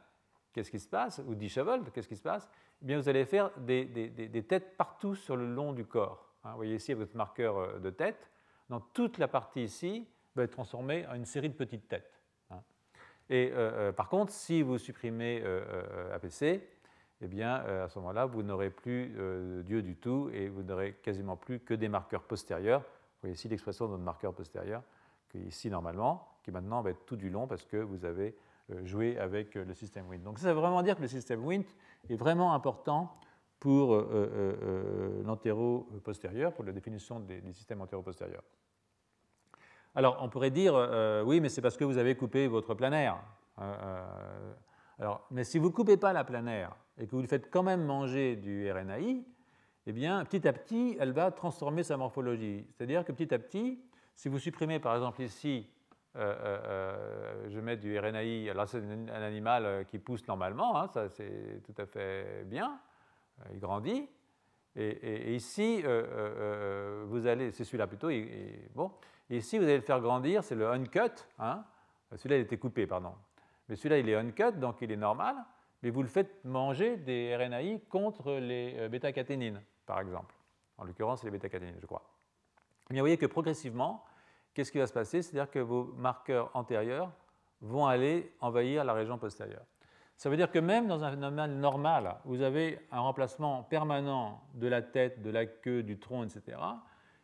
qu'est-ce 0.53 0.71
qui 0.71 0.79
se 0.79 0.89
passe? 0.89 1.21
Ou 1.27 1.35
disheveled, 1.35 1.91
qu'est-ce 1.93 2.09
qui 2.09 2.17
se 2.17 2.23
passe? 2.23 2.49
Eh 2.81 2.85
bien, 2.85 2.99
vous 2.99 3.09
allez 3.09 3.25
faire 3.25 3.51
des, 3.59 4.45
têtes 4.49 4.77
partout 4.77 5.17
sur 5.17 5.37
le 5.37 5.53
long 5.53 5.73
du 5.73 5.85
corps. 5.85 6.33
Hein. 6.45 6.51
Vous 6.51 6.57
voyez 6.57 6.77
ici 6.77 6.95
votre 6.95 7.17
marqueur 7.17 7.81
de 7.81 7.91
tête. 7.91 8.31
Dans 8.69 8.81
toute 8.81 9.19
la 9.19 9.29
partie 9.29 9.65
ici 9.65 10.07
va 10.37 10.45
être 10.45 10.53
transformée 10.53 11.07
en 11.07 11.15
une 11.15 11.25
série 11.25 11.49
de 11.49 11.55
petites 11.55 11.89
têtes. 11.89 12.21
Hein. 12.51 12.63
Et 13.31 13.51
euh, 13.53 13.89
euh, 13.89 13.93
par 13.93 14.09
contre, 14.09 14.33
si 14.33 14.63
vous 14.63 14.79
supprimez 14.79 15.43
euh, 15.45 16.15
APC, 16.15 16.63
eh 17.21 17.27
bien, 17.27 17.55
à 17.57 17.89
ce 17.89 17.99
moment-là, 17.99 18.27
vous 18.27 18.45
n'aurez 18.45 18.71
plus 18.71 19.13
Dieu 19.65 19.83
du 19.83 19.97
tout 19.97 20.31
et 20.33 20.49
vous 20.49 20.63
n'aurez 20.63 20.93
quasiment 21.03 21.37
plus 21.37 21.59
que 21.59 21.75
des 21.75 21.89
marqueurs 21.89 22.23
postérieurs. 22.23 22.83
Vous 22.83 23.23
voyez 23.23 23.35
ici 23.35 23.49
l'expression 23.49 23.87
de 23.87 23.91
notre 23.93 24.05
marqueur 24.05 24.33
postérieur, 24.33 24.85
ici 25.35 25.71
normalement, 25.71 26.29
qui 26.43 26.51
maintenant 26.51 26.81
va 26.83 26.91
être 26.91 27.05
tout 27.05 27.17
du 27.17 27.31
long 27.31 27.47
parce 27.47 27.65
que 27.65 27.77
vous 27.77 28.05
avez 28.05 28.37
joué 28.85 29.19
avec 29.19 29.55
le 29.55 29.75
système 29.75 30.09
WINT. 30.09 30.23
Donc 30.23 30.39
ça 30.39 30.53
veut 30.53 30.61
vraiment 30.61 30.83
dire 30.83 30.97
que 30.97 31.03
le 31.03 31.09
système 31.09 31.45
WINT 31.45 31.65
est 32.11 32.17
vraiment 32.17 32.53
important 32.53 33.19
pour 33.61 33.95
euh, 33.95 34.09
euh, 34.13 34.57
euh, 34.63 35.23
l'antéro-postérieur, 35.25 36.53
pour 36.53 36.65
la 36.65 36.73
définition 36.73 37.21
des, 37.21 37.41
systèmes 37.53 37.81
antéro-postérieurs. 37.81 38.43
Alors, 39.95 40.19
on 40.21 40.29
pourrait 40.29 40.51
dire, 40.51 40.75
oui, 41.27 41.41
mais 41.41 41.49
c'est 41.49 41.63
parce 41.63 41.77
que 41.77 41.85
vous 41.85 41.99
avez 41.99 42.15
coupé 42.15 42.47
votre 42.47 42.75
planaire. 42.75 43.19
alors, 44.99 45.27
mais 45.31 45.43
si 45.43 45.59
vous 45.59 45.69
ne 45.69 45.73
coupez 45.73 45.97
pas 45.97 46.13
la 46.13 46.23
planaire 46.23 46.77
et 46.99 47.07
que 47.07 47.13
vous 47.13 47.21
lui 47.21 47.27
faites 47.27 47.51
quand 47.51 47.65
même 47.65 47.85
manger 47.85 48.37
du 48.37 48.71
RNAi, 48.71 49.25
eh 49.87 49.93
bien, 49.93 50.25
petit 50.25 50.47
à 50.47 50.53
petit, 50.53 50.97
elle 51.01 51.13
va 51.13 51.33
transformer 51.33 51.83
sa 51.83 51.97
morphologie. 51.97 52.65
C'est-à-dire 52.71 53.05
que 53.05 53.11
petit 53.11 53.35
à 53.35 53.39
petit, 53.41 53.81
si 54.19 54.29
vous 54.29 54.41
supprimez 54.41 54.81
par 54.81 54.97
exemple 54.97 55.23
ici 55.23 55.71
euh, 56.17 56.35
euh, 56.41 56.59
euh, 56.67 57.51
je 57.51 57.61
mets 57.61 57.77
du 57.77 57.97
RNAi, 57.97 58.51
alors 58.51 58.69
c'est 58.69 58.83
un 58.83 59.23
animal 59.23 59.85
qui 59.87 60.01
pousse 60.01 60.27
normalement, 60.27 60.77
hein, 60.77 60.89
ça 60.89 61.09
c'est 61.09 61.63
tout 61.65 61.81
à 61.81 61.87
fait 61.87 62.45
bien, 62.45 62.81
il 63.53 63.61
grandit. 63.61 64.09
Et, 64.75 65.35
ici, 65.35 65.83
vous 65.83 67.27
allez, 67.27 67.51
c'est 67.53 67.65
celui-là 67.65 67.87
plutôt, 67.87 68.11
bon, 68.75 68.93
et 69.31 69.39
ici 69.39 69.59
vous 69.59 69.65
allez 69.65 69.77
le 69.77 69.83
faire 69.83 70.01
grandir, 70.01 70.43
c'est 70.43 70.55
le 70.55 70.69
uncut, 70.69 71.01
hein, 71.39 71.65
celui-là 72.15 72.39
il 72.39 72.43
était 72.43 72.59
coupé, 72.59 72.87
pardon. 72.87 73.15
Mais 73.69 73.77
celui-là 73.77 73.99
il 73.99 74.09
est 74.09 74.17
uncut, 74.17 74.53
donc 74.57 74.79
il 74.83 74.91
est 74.91 74.97
normal, 74.97 75.37
mais 75.83 75.91
vous 75.91 76.03
le 76.03 76.09
faites 76.09 76.45
manger 76.45 76.97
des 76.97 77.37
RNAi 77.37 77.81
contre 77.89 78.33
les 78.33 78.89
bêta-caténines, 78.89 79.63
par 79.87 80.01
exemple. 80.01 80.35
En 80.77 80.85
l'occurrence, 80.85 81.21
c'est 81.21 81.27
les 81.27 81.33
bêta-caténines, 81.33 81.79
je 81.81 81.87
crois. 81.87 82.09
Vous 82.91 82.97
voyez 82.99 83.19
que 83.19 83.27
progressivement, 83.27 84.05
qu'est-ce 84.59 84.73
qui 84.73 84.79
va 84.79 84.89
se 84.89 84.93
passer? 84.93 85.23
C'est-à-dire 85.23 85.49
que 85.49 85.61
vos 85.61 85.85
marqueurs 85.97 86.51
antérieurs 86.53 87.13
vont 87.61 87.87
aller 87.87 88.35
envahir 88.41 88.83
la 88.83 88.93
région 88.93 89.17
postérieure. 89.17 89.63
Ça 90.17 90.29
veut 90.29 90.37
dire 90.37 90.51
que 90.51 90.59
même 90.59 90.89
dans 90.89 91.05
un 91.05 91.13
phénomène 91.13 91.61
normal, 91.61 92.17
vous 92.25 92.43
avez 92.43 92.81
un 92.91 92.99
remplacement 92.99 93.63
permanent 93.63 94.43
de 94.55 94.67
la 94.67 94.83
tête, 94.83 95.23
de 95.23 95.31
la 95.31 95.47
queue, 95.47 95.85
du 95.85 96.01
tronc, 96.01 96.25
etc. 96.25 96.59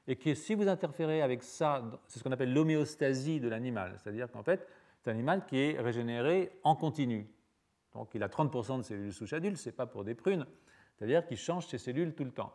Et 0.06 0.14
que 0.14 0.32
si 0.34 0.54
vous 0.54 0.68
interférez 0.68 1.22
avec 1.22 1.42
ça, 1.42 1.82
c'est 2.06 2.20
ce 2.20 2.22
qu'on 2.22 2.30
appelle 2.30 2.52
l'homéostasie 2.52 3.40
de 3.40 3.48
l'animal. 3.48 3.96
C'est-à-dire 3.98 4.30
qu'en 4.30 4.44
fait, 4.44 4.64
c'est 5.00 5.10
un 5.10 5.14
animal 5.14 5.44
qui 5.44 5.58
est 5.58 5.80
régénéré 5.80 6.52
en 6.62 6.76
continu. 6.76 7.28
Donc 7.94 8.14
il 8.14 8.22
a 8.22 8.28
30% 8.28 8.76
de 8.76 8.82
cellules 8.82 9.12
souches 9.12 9.32
adultes, 9.32 9.56
ce 9.56 9.70
n'est 9.70 9.74
pas 9.74 9.86
pour 9.86 10.04
des 10.04 10.14
prunes. 10.14 10.46
C'est-à-dire 10.94 11.26
qu'il 11.26 11.36
change 11.36 11.66
ses 11.66 11.78
cellules 11.78 12.14
tout 12.14 12.24
le 12.24 12.30
temps. 12.30 12.52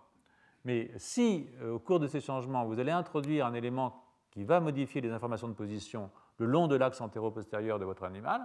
Mais 0.64 0.90
si, 0.96 1.50
euh, 1.62 1.74
au 1.74 1.80
cours 1.80 2.00
de 2.00 2.08
ces 2.08 2.22
changements, 2.22 2.64
vous 2.64 2.80
allez 2.80 2.92
introduire 2.92 3.46
un 3.46 3.54
élément 3.54 4.06
qui 4.32 4.44
va 4.44 4.60
modifier 4.60 5.02
les 5.02 5.12
informations 5.12 5.48
de 5.48 5.54
position 5.54 6.12
le 6.38 6.46
long 6.46 6.68
de 6.68 6.76
l'axe 6.76 7.02
antéro-postérieur 7.02 7.80
de 7.80 7.86
votre 7.86 8.04
animal, 8.04 8.42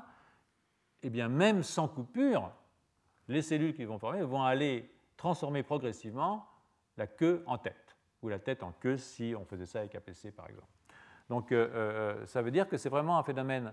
eh 1.02 1.10
bien 1.10 1.28
même 1.28 1.62
sans 1.62 1.88
coupure, 1.88 2.50
les 3.28 3.42
cellules 3.42 3.74
qui 3.74 3.84
vont 3.84 3.98
former 3.98 4.22
vont 4.22 4.42
aller 4.42 4.90
transformer 5.16 5.62
progressivement 5.62 6.46
la 6.96 7.06
queue 7.06 7.42
en 7.46 7.58
tête, 7.58 7.96
ou 8.22 8.28
la 8.28 8.38
tête 8.38 8.62
en 8.62 8.72
queue 8.72 8.96
si 8.96 9.34
on 9.38 9.44
faisait 9.44 9.66
ça 9.66 9.80
avec 9.80 9.94
APC 9.94 10.32
par 10.34 10.48
exemple. 10.48 10.68
Donc 11.28 11.52
euh, 11.52 11.68
euh, 11.74 12.26
ça 12.26 12.42
veut 12.42 12.50
dire 12.50 12.68
que 12.68 12.76
c'est 12.76 12.88
vraiment 12.88 13.18
un 13.18 13.22
phénomène 13.22 13.72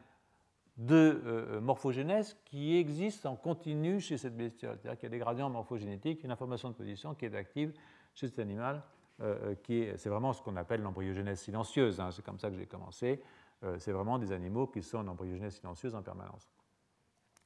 de 0.77 1.21
euh, 1.25 1.61
morphogénèse 1.61 2.37
qui 2.45 2.77
existe 2.77 3.25
en 3.25 3.35
continu 3.35 3.99
chez 3.99 4.17
cette 4.17 4.37
bestiole. 4.37 4.77
C'est-à-dire 4.77 4.99
qu'il 4.99 5.07
y 5.07 5.11
a 5.11 5.15
des 5.17 5.19
gradients 5.19 5.49
morphogénétiques, 5.49 6.23
une 6.23 6.31
information 6.31 6.69
de 6.69 6.75
position 6.75 7.13
qui 7.13 7.25
est 7.25 7.35
active 7.35 7.73
chez 8.13 8.27
cet 8.27 8.39
animal 8.39 8.81
euh, 9.21 9.55
euh, 9.69 9.93
c'est 9.97 10.09
vraiment 10.09 10.33
ce 10.33 10.41
qu'on 10.41 10.55
appelle 10.55 10.81
l'embryogénèse 10.81 11.39
silencieuse. 11.39 11.99
Hein, 11.99 12.09
c'est 12.11 12.23
comme 12.23 12.39
ça 12.39 12.49
que 12.49 12.55
j'ai 12.55 12.65
commencé. 12.65 13.21
Euh, 13.63 13.77
c'est 13.77 13.91
vraiment 13.91 14.17
des 14.17 14.31
animaux 14.31 14.67
qui 14.67 14.81
sont 14.81 14.97
en 14.97 15.07
embryogénèse 15.07 15.55
silencieuse 15.55 15.95
en 15.95 16.01
permanence. 16.01 16.49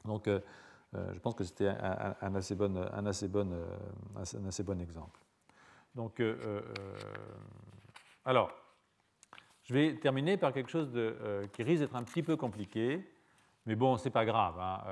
Donc, 0.05 0.29
je 0.93 1.19
pense 1.19 1.33
que 1.33 1.43
c'était 1.43 1.67
un, 1.67 2.35
assez 2.35 2.55
bon, 2.55 2.77
un, 2.77 3.05
assez 3.07 3.27
bon, 3.27 3.51
un 4.15 4.45
assez 4.45 4.63
bon 4.63 4.79
exemple. 4.79 5.19
Donc, 5.95 6.21
alors, 8.23 8.51
je 9.63 9.73
vais 9.73 9.95
terminer 9.95 10.37
par 10.37 10.53
quelque 10.53 10.69
chose 10.69 10.91
qui 11.53 11.63
risque 11.63 11.81
d'être 11.81 11.95
un 11.95 12.03
petit 12.03 12.21
peu 12.21 12.37
compliqué, 12.37 13.03
mais 13.65 13.75
bon, 13.75 13.97
c'est 13.97 14.11
pas 14.11 14.25
grave. 14.25 14.59
Hein, 14.59 14.83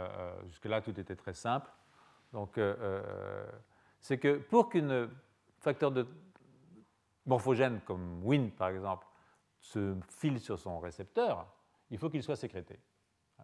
Jusque-là, 0.48 0.82
tout 0.82 1.00
était 1.00 1.16
très 1.16 1.36
simple. 1.36 1.70
Donc, 2.34 2.60
c'est 4.02 4.18
que 4.18 4.40
pour 4.40 4.70
qu'une 4.70 5.10
facteur 5.60 5.92
de 5.92 6.08
morphogène 7.26 7.82
comme 7.86 8.24
Wnt 8.24 8.52
par 8.58 8.70
exemple 8.70 9.08
se 9.60 9.96
file 10.10 10.40
sur 10.40 10.60
son 10.60 10.80
récepteur, 10.80 11.48
il 11.90 11.98
faut 11.98 12.10
qu'il 12.10 12.24
soit 12.24 12.36
sécrété 12.36 12.80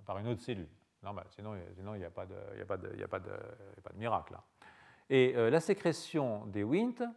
par 0.06 0.18
une 0.18 0.28
autre 0.28 0.42
cellule. 0.42 0.70
Normal, 1.02 1.28
sinon 1.30 1.56
il 1.96 2.00
n'y 2.00 2.06
a, 2.06 2.10
pas 2.10 2.26
de, 2.26 3.96
miracle. 3.96 4.36
Hein. 4.36 4.44
Et 5.10 5.34
euh, 5.36 5.50
la 5.50 5.60
sécrétion 5.60 6.46
des 6.48 6.64
Wnt 6.64 7.08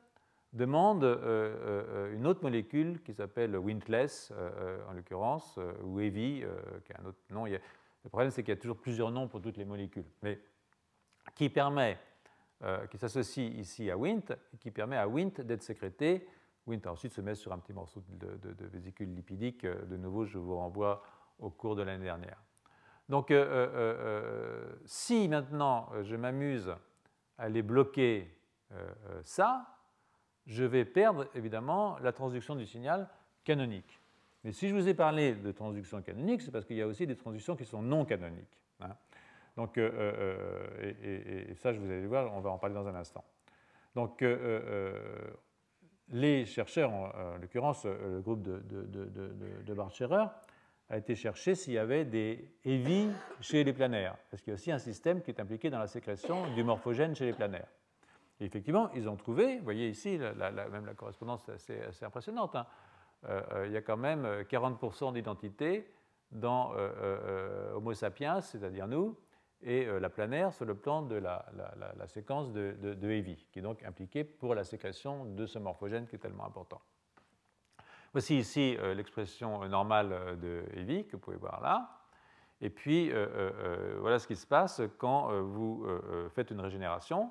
demande 0.53 1.05
euh, 1.05 1.17
euh, 1.25 2.15
une 2.15 2.27
autre 2.27 2.43
molécule 2.43 3.03
qui 3.03 3.13
s'appelle 3.13 3.57
Wintless, 3.57 4.33
en 4.89 4.93
l'occurrence, 4.93 5.59
ou 5.83 6.01
EVI, 6.01 6.45
qui 6.85 6.93
a 6.93 7.01
un 7.01 7.07
autre 7.07 7.19
nom. 7.31 7.45
le 7.47 7.61
problème, 8.09 8.31
c'est 8.31 8.43
qu'il 8.43 8.55
y 8.55 8.57
a 8.57 8.61
toujours 8.61 8.79
plusieurs 8.79 9.11
noms 9.11 9.27
pour 9.27 9.41
toutes 9.41 9.57
les 9.57 9.65
molécules, 9.65 10.07
mais 10.23 10.41
qui 11.35 11.49
permet 11.49 11.99
qui 12.91 12.97
s'associe 12.97 13.53
ici 13.55 13.91
à 13.91 13.97
Wnt 13.97 14.37
qui 14.61 14.71
permet 14.71 14.97
à 14.97 15.09
Wnt 15.09 15.43
d'être 15.43 15.65
sécrété. 15.65 16.29
Wnt 16.67 16.87
ensuite 16.87 17.13
se 17.13 17.21
met 17.21 17.35
sur 17.35 17.53
un 17.53 17.59
petit 17.59 17.73
morceau 17.73 18.03
de, 18.09 18.67
vésicule 18.67 19.15
lipidique. 19.15 19.67
De 19.67 19.97
nouveau, 19.97 20.25
je 20.25 20.39
vous 20.39 20.57
renvoie 20.57 21.03
au 21.39 21.51
cours 21.51 21.75
de 21.75 21.83
l'année 21.83 22.05
dernière. 22.05 22.43
Donc, 23.09 23.33
si 24.85 25.29
maintenant 25.29 25.91
je 26.03 26.15
m'amuse 26.15 26.69
à 27.39 27.45
aller 27.45 27.63
bloquer 27.63 28.33
ça, 29.25 29.67
je 30.47 30.65
vais 30.65 30.85
perdre 30.85 31.27
évidemment 31.35 31.99
la 31.99 32.13
transduction 32.13 32.55
du 32.55 32.67
signal 32.67 33.09
canonique. 33.45 34.01
Mais 34.45 34.53
si 34.53 34.69
je 34.69 34.75
vous 34.75 34.89
ai 34.89 34.95
parlé 34.95 35.35
de 35.35 35.53
transduction 35.53 36.03
canonique, 36.03 36.43
c'est 36.43 36.51
parce 36.51 36.65
qu'il 36.65 36.77
y 36.77 36.83
a 36.83 36.87
aussi 36.87 37.07
des 37.07 37.17
transductions 37.17 37.55
qui 37.55 37.65
sont 37.65 37.81
non 37.81 38.05
canoniques. 38.05 38.59
Hein. 38.81 38.97
Donc, 39.57 39.79
euh, 39.79 39.91
euh, 39.95 40.67
euh, 40.81 41.51
et, 41.51 41.55
ça, 41.55 41.73
je 41.73 41.79
vous 41.79 41.91
allez 41.91 42.07
voir, 42.07 42.33
on 42.35 42.41
va 42.41 42.51
en 42.51 42.59
parler 42.59 42.75
dans 42.75 42.87
un 42.89 42.95
instant. 42.95 43.25
Donc, 43.95 44.25
les 46.13 46.45
chercheurs, 46.47 46.93
en, 46.93 47.37
l'occurrence 47.41 47.85
le 47.85 48.21
groupe 48.21 48.43
de, 48.43 48.61
de, 48.61 49.63
de, 49.65 49.75
Bart-Scherer, 49.75 50.27
a 50.91 50.99
été 50.99 51.17
chercher 51.17 51.55
s'il 51.55 51.73
y 51.73 51.79
avait 51.79 52.05
des 52.05 52.53
EVI 52.65 53.09
chez 53.41 53.65
les 53.65 53.73
planaires, 53.73 54.17
parce 54.31 54.43
qu'il 54.43 54.51
y 54.51 54.55
a 54.55 54.55
aussi 54.55 54.71
un 54.71 54.79
système 54.79 55.23
qui 55.23 55.31
est 55.31 55.41
impliqué 55.41 55.71
dans 55.71 55.79
la 55.79 55.87
sécrétion 55.87 56.53
du 56.55 56.63
morphogène 56.63 57.17
chez 57.17 57.25
les 57.25 57.33
planaires. 57.33 57.69
Et 58.41 58.45
effectivement, 58.45 58.91
ils 58.95 59.09
ont 59.09 59.17
trouvé, 59.17 59.59
vous 59.59 59.65
voyez 59.65 59.89
ici, 59.89 60.19
même 60.19 60.85
la 60.85 60.95
correspondance 60.95 61.49
est 61.49 61.81
assez, 61.85 62.05
impressionnante, 62.05 62.57
hein. 62.57 62.67
euh, 63.25 63.41
euh, 63.53 63.67
il 63.67 63.73
y 63.73 63.77
a 63.77 63.83
quand 63.83 63.97
même 63.97 64.27
40% 64.51 65.09
euh, 65.09 65.13
d'identité 65.13 65.91
dans 66.31 66.73
Homo 67.75 67.95
sapiens, 67.95 68.41
c'est-à-dire 68.41 68.89
nous, 68.89 69.17
et 69.63 69.87
la 69.87 70.11
planaire 70.11 70.53
sur 70.53 70.65
le 70.65 70.75
plan 70.75 71.03
de 71.03 71.15
la, 71.15 71.45
séquence 72.07 72.53
de, 72.53 72.77
de, 72.81 73.11
EVI, 73.11 73.47
qui 73.53 73.61
est 73.61 73.63
donc 73.63 73.83
impliquée 73.85 74.25
pour 74.25 74.55
la 74.55 74.65
sécrétion 74.65 75.25
de 75.25 75.47
ce 75.47 75.59
morphogène 75.59 76.07
qui 76.07 76.17
est 76.17 76.19
tellement 76.19 76.47
important. 76.47 76.81
Voici 78.13 78.39
ici 78.39 78.77
l'expression 78.95 79.67
normale 79.69 80.39
de 80.41 80.65
EVI 80.75 81.07
que 81.07 81.13
vous 81.13 81.23
pouvez 81.23 81.37
voir 81.37 81.61
là. 81.61 81.99
Et 82.61 82.71
puis, 82.71 83.13
voilà 84.01 84.19
ce 84.19 84.27
qui 84.27 84.37
se 84.37 84.47
passe 84.47 84.83
quand 84.99 85.33
vous 85.43 85.87
faites 86.35 86.51
une 86.51 86.61
régénération. 86.61 87.31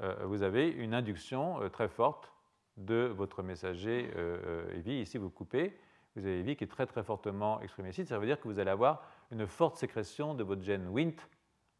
Euh, 0.00 0.14
vous 0.24 0.42
avez 0.42 0.68
une 0.68 0.94
induction 0.94 1.62
euh, 1.62 1.68
très 1.68 1.88
forte 1.88 2.32
de 2.76 3.12
votre 3.16 3.42
messager. 3.42 4.10
Euh, 4.16 4.82
ici, 4.86 5.18
vous 5.18 5.30
coupez, 5.30 5.78
vous 6.16 6.26
avez 6.26 6.40
EVI 6.40 6.56
qui 6.56 6.64
est 6.64 6.68
très 6.68 6.86
très 6.86 7.04
fortement 7.04 7.60
exprimé 7.60 7.90
ici. 7.90 8.04
Ça 8.04 8.18
veut 8.18 8.26
dire 8.26 8.40
que 8.40 8.48
vous 8.48 8.58
allez 8.58 8.70
avoir 8.70 9.02
une 9.30 9.46
forte 9.46 9.76
sécrétion 9.76 10.34
de 10.34 10.42
votre 10.42 10.62
gène 10.62 10.88
WNT 10.88 11.20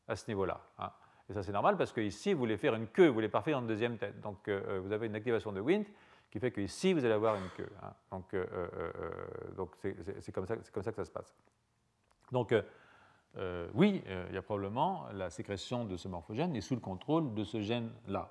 à 0.09 0.17
ce 0.17 0.27
niveau-là. 0.29 0.61
Hein. 0.79 0.91
Et 1.29 1.33
ça, 1.33 1.43
c'est 1.43 1.53
normal 1.53 1.77
parce 1.77 1.93
que 1.93 2.01
ici, 2.01 2.33
vous 2.33 2.41
voulez 2.41 2.57
faire 2.57 2.75
une 2.75 2.89
queue, 2.89 3.09
vous 3.09 3.15
voulez 3.15 3.29
pas 3.29 3.43
faire 3.43 3.59
une 3.59 3.67
deuxième 3.67 3.97
tête. 3.97 4.21
Donc, 4.21 4.47
vous 4.49 4.93
avez 4.93 5.07
une 5.07 5.15
activation 5.15 5.53
de 5.53 5.61
WNT 5.61 5.87
qui 6.31 6.39
fait 6.39 6.51
que 6.51 6.61
ici, 6.61 6.93
vous 6.93 7.03
allez 7.03 7.15
avoir 7.15 7.37
une 7.37 7.49
queue. 7.57 7.71
Donc, 9.57 9.75
c'est 10.21 10.33
comme, 10.33 10.47
ça, 10.47 10.57
que 10.57 10.83
ça 10.83 11.05
se 11.05 11.11
passe. 11.11 11.35
Donc, 12.31 12.53
euh, 13.37 13.69
oui, 13.75 14.03
euh, 14.07 14.27
il 14.29 14.35
y 14.35 14.39
a 14.39 14.43
probablement 14.43 15.07
la 15.13 15.31
sécrétion 15.31 15.85
de 15.85 15.97
ce 15.97 16.09
morphogène 16.09 16.55
est 16.55 16.61
sous 16.61 16.75
le 16.75 16.81
contrôle 16.81 17.35
de 17.35 17.45
ce 17.45 17.61
gène-là. 17.61 18.31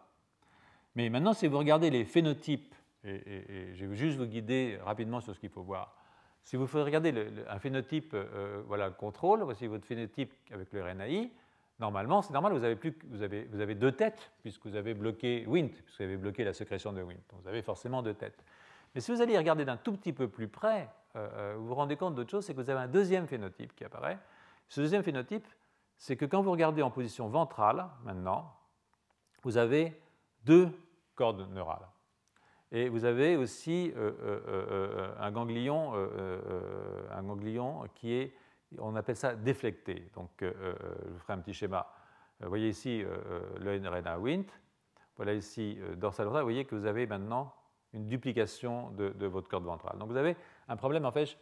Mais 0.96 1.10
maintenant, 1.10 1.34
si 1.34 1.48
vous 1.48 1.58
regardez 1.58 1.90
les 1.90 2.06
phénotypes, 2.06 2.74
et, 3.04 3.74
je 3.74 3.86
vais 3.86 3.96
juste 3.96 4.18
vous 4.18 4.26
guider 4.26 4.80
rapidement 4.86 5.20
sur 5.20 5.36
ce 5.36 5.40
qu'il 5.40 5.50
faut 5.50 5.64
voir. 5.64 5.98
Si 6.44 6.56
vous 6.56 6.66
regardez 6.66 7.14
un 7.50 7.60
phénotype, 7.60 8.12
euh, 8.14 8.62
voilà, 8.68 8.92
contrôle, 8.92 9.42
voici 9.44 9.68
votre 9.68 9.86
phénotype 9.86 10.34
avec 10.52 10.72
le 10.72 10.84
RNAi, 10.84 11.30
normalement, 11.80 12.22
c'est 12.22 12.34
normal, 12.34 12.54
vous 12.54 12.64
avez, 12.64 12.76
plus, 12.76 12.98
vous, 13.10 13.22
avez, 13.22 13.46
vous 13.46 13.60
avez 13.60 13.76
deux 13.76 13.92
têtes, 13.92 14.32
puisque 14.42 14.66
vous 14.66 14.76
avez 14.76 14.94
bloqué 14.94 15.46
Wnt, 15.48 15.70
puisque 15.70 15.98
vous 15.98 16.04
avez 16.04 16.18
bloqué 16.18 16.44
la 16.44 16.54
sécrétion 16.54 16.94
de 16.94 17.02
Wnt. 17.02 17.14
Vous 17.42 17.48
avez 17.48 17.62
forcément 17.62 18.02
deux 18.02 18.14
têtes. 18.14 18.44
Mais 18.96 19.02
si 19.02 19.12
vous 19.12 19.22
allez 19.22 19.38
regarder 19.38 19.66
d'un 19.66 19.78
tout 19.78 19.94
petit 19.94 20.14
peu 20.14 20.28
plus 20.28 20.48
près, 20.48 20.90
vous 21.16 21.68
vous 21.68 21.76
rendez 21.76 21.96
compte 21.96 22.16
d'autre 22.16 22.30
chose, 22.30 22.46
c'est 22.46 22.54
que 22.54 22.62
vous 22.62 22.70
avez 22.70 22.82
un 22.82 22.88
deuxième 22.88 23.28
phénotype 23.28 23.76
qui 23.76 23.84
apparaît, 23.84 24.20
ce 24.70 24.82
deuxième 24.82 25.04
phénotype, 25.04 25.48
c'est 25.98 26.18
que 26.18 26.26
quand 26.26 26.42
vous 26.42 26.52
regardez 26.52 26.82
en 26.82 26.92
position 26.92 27.28
ventrale, 27.28 27.86
maintenant, 28.04 28.54
vous 29.44 29.58
avez 29.58 30.00
deux 30.44 30.70
cordes 31.16 31.50
neurales. 31.52 31.88
Et 32.72 32.90
vous 32.90 33.06
avez 33.06 33.38
aussi 33.38 33.94
euh, 33.96 34.12
euh, 34.24 34.42
euh, 34.48 35.16
un, 35.20 35.32
ganglion, 35.32 35.94
un 37.12 37.24
ganglion 37.24 37.84
qui 37.94 38.14
est, 38.14 38.34
on 38.80 38.96
appelle 38.96 39.16
ça 39.16 39.36
déflecté. 39.36 40.10
Donc, 40.16 40.30
je 40.42 41.10
vous 41.10 41.20
ferai 41.20 41.34
un 41.34 41.40
petit 41.40 41.54
schéma. 41.54 41.88
Vous 42.40 42.50
voyez 42.50 42.70
ici 42.70 43.04
le 43.60 43.90
RNA 43.90 44.20
Wnt. 44.20 44.46
Voilà 45.16 45.34
ici 45.34 45.78
dorsal 45.98 46.26
ventrale. 46.26 46.44
Vous 46.44 46.48
voyez 46.48 46.66
que 46.66 46.76
vous 46.76 46.86
avez 46.86 47.06
maintenant 47.08 47.54
une 47.94 48.08
duplication 48.08 48.90
de, 48.92 49.26
votre 49.26 49.48
corde 49.48 49.66
ventrale. 49.66 49.98
Donc, 49.98 50.10
vous 50.10 50.18
avez 50.18 50.36
un 50.68 50.76
problème 50.76 51.06
en 51.06 51.12
fait 51.12 51.38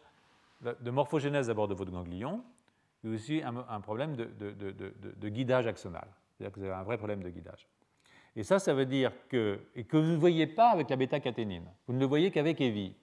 de 0.62 0.90
morphogénèse 0.90 1.48
d'abord 1.48 1.68
de 1.68 1.74
votre 1.74 1.90
ganglion, 1.90 2.44
a 3.04 3.08
aussi 3.08 3.42
un, 3.42 3.80
problème 3.80 4.14
de, 4.14 5.28
guidage 5.28 5.66
axonal. 5.66 6.06
C'est-à-dire 6.32 6.54
que 6.54 6.60
vous 6.60 6.66
avez 6.66 6.74
un 6.74 6.84
vrai 6.84 6.96
problème 6.98 7.22
de 7.22 7.30
guidage. 7.30 7.66
Et 8.36 8.44
ça, 8.44 8.58
ça 8.58 8.72
veut 8.72 8.86
dire 8.86 9.12
que, 9.28 9.60
et 9.74 9.84
que 9.84 9.96
vous 9.96 10.12
ne 10.12 10.16
voyez 10.16 10.46
pas 10.46 10.70
avec 10.70 10.88
la 10.88 10.96
bêta-caténine. 10.96 11.68
Vous 11.86 11.94
ne 11.94 11.98
le 11.98 12.06
voyez 12.06 12.30
qu'avec 12.30 12.60
EVI. 12.60 12.96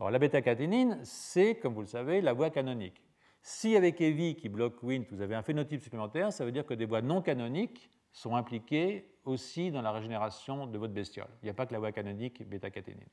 Alors, 0.00 0.10
la 0.10 0.18
bêta-caténine, 0.18 1.00
c'est, 1.04 1.56
comme 1.56 1.74
vous 1.74 1.82
le 1.82 1.86
savez, 1.86 2.20
la 2.20 2.32
voie 2.32 2.50
canonique. 2.50 3.00
Si 3.42 3.76
avec 3.76 4.00
EVI 4.00 4.36
qui 4.36 4.48
bloque 4.48 4.82
WNT, 4.82 5.08
vous 5.10 5.20
avez 5.20 5.34
un 5.34 5.42
phénotype 5.42 5.82
supplémentaire, 5.82 6.32
ça 6.32 6.44
veut 6.44 6.52
dire 6.52 6.64
que 6.64 6.74
des 6.74 6.86
voies 6.86 7.02
non 7.02 7.22
canoniques 7.22 7.90
sont 8.12 8.36
impliquées 8.36 9.08
aussi 9.24 9.70
dans 9.70 9.82
la 9.82 9.90
régénération 9.90 10.66
de 10.66 10.78
votre 10.78 10.92
bestiole. 10.92 11.28
Il 11.42 11.46
n'y 11.46 11.50
a 11.50 11.54
pas 11.54 11.66
que 11.66 11.72
la 11.72 11.78
voie 11.78 11.92
canonique 11.92 12.48
bêta-caténine. 12.48 13.08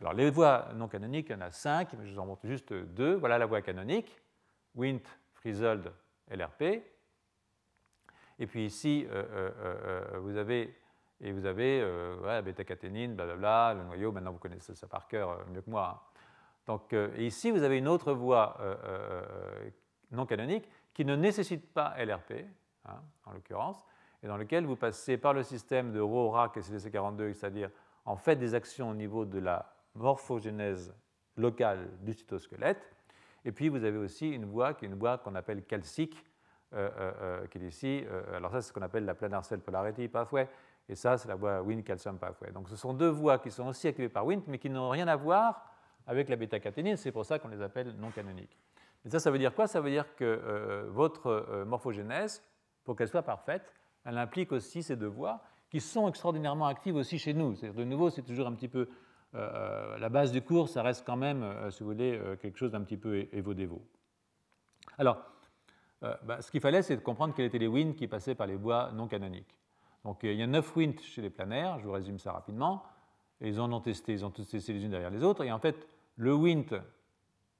Alors, 0.00 0.12
les 0.12 0.30
voies 0.30 0.68
non 0.74 0.88
canoniques, 0.88 1.28
il 1.30 1.32
y 1.32 1.34
en 1.34 1.40
a 1.40 1.50
cinq, 1.50 1.94
mais 1.94 2.06
je 2.06 2.12
vous 2.12 2.18
en 2.18 2.26
montre 2.26 2.46
juste 2.46 2.72
deux. 2.72 3.14
Voilà 3.14 3.38
la 3.38 3.46
voie 3.46 3.62
canonique. 3.62 4.16
WNT 4.74 5.06
Frizzled 5.32 5.92
LRP. 6.30 6.62
Et 8.38 8.46
puis 8.46 8.66
ici, 8.66 9.06
euh, 9.10 9.24
euh, 9.32 9.50
euh, 9.62 10.18
vous 10.20 10.36
avez, 10.36 10.76
et 11.20 11.32
vous 11.32 11.46
avez 11.46 11.82
ouais, 12.22 12.42
bêta-caténine, 12.42 13.14
blablabla, 13.14 13.74
le 13.74 13.84
noyau, 13.84 14.12
maintenant 14.12 14.32
vous 14.32 14.38
connaissez 14.38 14.74
ça 14.74 14.86
par 14.86 15.08
cœur 15.08 15.46
mieux 15.48 15.62
que 15.62 15.70
moi. 15.70 16.02
Hein. 16.02 16.15
Donc, 16.66 16.92
et 16.92 17.26
ici, 17.26 17.50
vous 17.50 17.62
avez 17.62 17.78
une 17.78 17.88
autre 17.88 18.12
voie 18.12 18.58
non 20.10 20.26
canonique 20.26 20.68
qui 20.94 21.04
ne 21.04 21.14
nécessite 21.14 21.72
pas 21.72 21.94
LRP, 22.02 22.32
hein, 22.86 23.00
en 23.24 23.32
l'occurrence, 23.32 23.84
et 24.22 24.26
dans 24.26 24.36
lequel 24.36 24.64
vous 24.64 24.76
passez 24.76 25.18
par 25.18 25.34
le 25.34 25.42
système 25.42 25.92
de 25.92 26.00
RORAC 26.00 26.56
et 26.56 26.60
CDC42, 26.60 27.34
c'est-à-dire 27.34 27.70
en 28.04 28.16
fait 28.16 28.36
des 28.36 28.54
actions 28.54 28.90
au 28.90 28.94
niveau 28.94 29.24
de 29.24 29.38
la 29.38 29.72
morphogénèse 29.94 30.94
locale 31.36 31.90
du 32.00 32.12
cytosquelette, 32.12 32.94
et 33.44 33.52
puis 33.52 33.68
vous 33.68 33.84
avez 33.84 33.98
aussi 33.98 34.30
une 34.30 34.46
voie 34.46 34.74
qui 34.74 34.86
est 34.86 34.88
une 34.88 34.98
voie 34.98 35.18
qu'on 35.18 35.34
appelle 35.34 35.64
calcique, 35.64 36.24
euh, 36.72 36.90
euh, 36.98 37.12
euh, 37.20 37.46
qui 37.46 37.58
est 37.58 37.68
ici. 37.68 38.04
alors 38.34 38.50
ça, 38.50 38.60
c'est 38.60 38.68
ce 38.68 38.72
qu'on 38.72 38.82
appelle 38.82 39.04
la 39.04 39.14
planar 39.14 39.44
cell 39.44 39.60
polarity 39.60 40.08
pathway, 40.08 40.48
et 40.88 40.94
ça, 40.94 41.18
c'est 41.18 41.28
la 41.28 41.34
voie 41.34 41.62
Wnt 41.62 41.82
calcium 41.82 42.18
pathway. 42.18 42.50
Donc 42.52 42.68
ce 42.68 42.76
sont 42.76 42.94
deux 42.94 43.08
voies 43.08 43.38
qui 43.38 43.50
sont 43.50 43.66
aussi 43.66 43.86
activées 43.86 44.08
par 44.08 44.26
Wnt, 44.26 44.42
mais 44.46 44.58
qui 44.58 44.70
n'ont 44.70 44.88
rien 44.88 45.08
à 45.08 45.16
voir 45.16 45.64
avec 46.06 46.28
la 46.28 46.36
bêta-caténine. 46.36 46.96
C'est 46.96 47.12
pour 47.12 47.24
ça 47.24 47.38
qu'on 47.38 47.48
les 47.48 47.62
appelle 47.62 47.94
non 47.98 48.10
canoniques. 48.10 48.56
Et 49.04 49.10
ça, 49.10 49.20
ça 49.20 49.30
veut 49.30 49.38
dire 49.38 49.54
quoi? 49.54 49.66
Ça 49.66 49.80
veut 49.80 49.90
dire 49.90 50.14
que 50.16 50.86
votre 50.88 51.64
morphogénèse, 51.66 52.42
pour 52.84 52.96
qu'elle 52.96 53.08
soit 53.08 53.22
parfaite, 53.22 53.72
elle 54.04 54.18
implique 54.18 54.52
aussi 54.52 54.82
ces 54.82 54.96
deux 54.96 55.06
voies 55.06 55.40
qui 55.70 55.80
sont 55.80 56.08
extraordinairement 56.08 56.66
actives 56.66 56.96
aussi 56.96 57.18
chez 57.18 57.34
nous. 57.34 57.54
De 57.54 57.84
nouveau, 57.84 58.10
c'est 58.10 58.22
toujours 58.22 58.46
un 58.46 58.52
petit 58.52 58.68
peu 58.68 58.88
euh, 59.34 59.38
euh, 59.38 59.98
la 59.98 60.08
base 60.08 60.32
du 60.32 60.40
cours, 60.40 60.68
ça 60.68 60.82
reste 60.82 61.04
quand 61.04 61.16
même, 61.16 61.42
euh, 61.42 61.70
si 61.70 61.82
vous 61.82 61.90
voulez, 61.90 62.20
quelque 62.40 62.58
chose 62.58 62.70
d'un 62.70 62.82
petit 62.82 62.96
peu 62.96 63.26
évo-dévo. 63.32 63.82
Alors, 64.98 65.18
bah, 66.22 66.40
ce 66.40 66.50
qu'il 66.50 66.60
fallait, 66.60 66.82
c'est 66.82 66.96
de 66.96 67.00
comprendre 67.00 67.34
quels 67.34 67.46
étaient 67.46 67.58
les 67.58 67.66
winds 67.66 67.96
qui 67.96 68.06
passaient 68.06 68.36
par 68.36 68.46
les 68.46 68.54
voies 68.54 68.92
non 68.92 69.08
canoniques. 69.08 69.56
Donc, 70.04 70.20
il 70.22 70.34
y 70.34 70.42
a 70.42 70.46
9 70.46 70.76
winds 70.76 71.02
chez 71.02 71.20
les 71.20 71.30
planaires, 71.30 71.80
je 71.80 71.86
vous 71.86 71.92
résume 71.92 72.18
ça 72.18 72.32
rapidement. 72.32 72.84
ils 73.40 73.60
en 73.60 73.72
ont 73.72 73.80
testé, 73.80 74.12
ils 74.12 74.24
ont 74.24 74.30
tous 74.30 74.48
testé 74.48 74.72
les 74.72 74.84
unes 74.84 74.90
derrière 74.90 75.10
les 75.10 75.24
autres. 75.24 75.42
Et 75.42 75.50
en 75.50 75.58
fait, 75.58 75.88
le 76.16 76.34
wind 76.34 76.82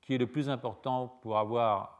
qui 0.01 0.15
est 0.15 0.19
le 0.19 0.27
plus 0.27 0.49
important 0.49 1.09
pour 1.09 1.39
avoir 1.39 1.93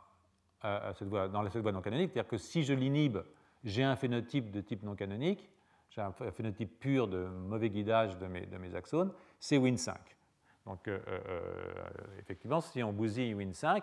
cette 0.95 1.09
voie, 1.09 1.29
dans 1.29 1.49
cette 1.49 1.63
voie 1.63 1.73
non 1.73 1.83
canonique, 1.83 2.11
c'est-à-dire 2.13 2.29
que 2.29 2.39
si 2.39 2.65
je 2.65 2.73
l'inhibe, 2.73 3.19
j'ai 3.63 3.85
un 3.85 3.97
phénotype 3.97 4.51
de 4.51 4.61
type 4.61 4.83
non 4.83 4.95
canonique, 4.95 5.49
j'ai 5.91 6.03
un 6.03 6.13
phénotype 6.13 6.79
pur 6.79 7.09
de 7.09 7.27
mauvais 7.27 7.71
guidage 7.71 8.19
de 8.19 8.27
mes, 8.27 8.75
axones, 8.75 9.13
c'est 9.39 9.59
Win5. 9.59 9.95
Donc, 10.67 10.87
euh, 10.89 10.99
euh, 11.09 11.21
euh, 11.29 11.89
effectivement, 12.19 12.61
si 12.61 12.83
on 12.83 12.93
bousille 12.93 13.35
Win5 13.35 13.83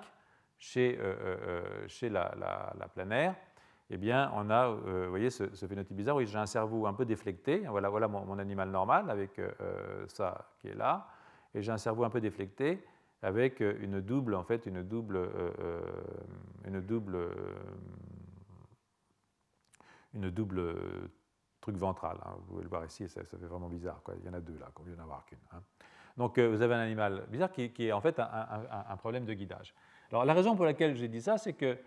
chez, 0.57 0.99
chez 1.87 2.09
la, 2.09 2.33
la, 2.77 2.87
planaire, 2.87 3.35
eh 3.89 3.97
bien, 3.97 4.31
on 4.35 4.49
a, 4.49 4.69
vous 4.69 5.09
voyez, 5.09 5.29
ce, 5.29 5.47
phénotype 5.67 5.95
bizarre. 5.95 6.15
Oui, 6.15 6.25
j'ai 6.25 6.37
un 6.37 6.45
cerveau 6.45 6.85
un 6.85 6.93
peu 6.93 7.03
déflecté. 7.03 7.59
Voilà, 7.67 7.89
voilà 7.89 8.07
mon, 8.07 8.37
animal 8.39 8.69
normal 8.69 9.09
avec 9.09 9.41
ça 10.07 10.47
qui 10.59 10.69
est 10.69 10.75
là. 10.75 11.07
Et 11.53 11.61
j'ai 11.61 11.71
un 11.71 11.77
cerveau 11.77 12.03
un 12.03 12.09
peu 12.09 12.21
déflecté 12.21 12.83
avec 13.21 13.61
une 13.61 14.01
double, 14.01 14.35
en 14.35 14.43
fait, 14.43 14.65
une 14.65 14.83
double, 14.83 15.29
une 16.65 16.81
double, 16.81 17.29
une 20.13 20.29
double 20.29 20.75
truc 21.61 21.77
ventral. 21.77 22.17
Hein. 22.25 22.35
Vous 22.37 22.45
pouvez 22.53 22.63
le 22.63 22.69
voir 22.69 22.85
ici, 22.85 23.07
ça, 23.07 23.23
fait 23.23 23.37
vraiment 23.37 23.69
bizarre. 23.69 24.01
Il 24.19 24.25
y 24.25 24.29
en 24.29 24.33
a 24.33 24.41
deux 24.41 24.57
là, 24.59 24.69
qu'on 24.73 24.83
vient 24.83 24.95
d'avoir 24.95 25.25
qu'une. 25.25 25.37
Hein. 25.53 25.61
Donc 26.17 26.37
vous 26.37 26.61
avez 26.61 26.75
un 26.75 26.79
animal 26.79 27.25
bizarre 27.29 27.51
qui, 27.51 27.71
est 27.79 27.91
en 27.91 28.01
fait 28.01 28.19
un, 28.19 28.97
problème 28.97 29.25
de 29.25 29.33
guidage. 29.33 29.73
Alors 30.11 30.25
la 30.25 30.33
raison 30.33 30.55
pour 30.55 30.65
laquelle 30.65 30.95
j'ai 30.95 31.07
dit 31.07 31.21
ça, 31.21 31.37
c'est 31.39 31.53
que 31.53 31.77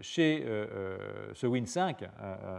chez 0.00 0.42
ce 1.34 1.46
Win5 1.46 2.08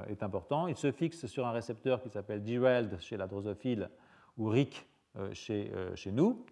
est 0.07 0.23
important. 0.23 0.67
Il 0.67 0.77
se 0.77 0.91
fixe 0.91 1.25
sur 1.25 1.45
un 1.45 1.51
récepteur 1.51 2.01
qui 2.01 2.09
s'appelle 2.09 2.43
Derailed 2.43 2.99
chez 3.01 3.17
la 3.17 3.27
drosophile 3.27 3.89
ou 4.37 4.47
RIC 4.47 4.87
chez, 5.33 5.71
chez 5.95 6.11
nous, 6.11 6.45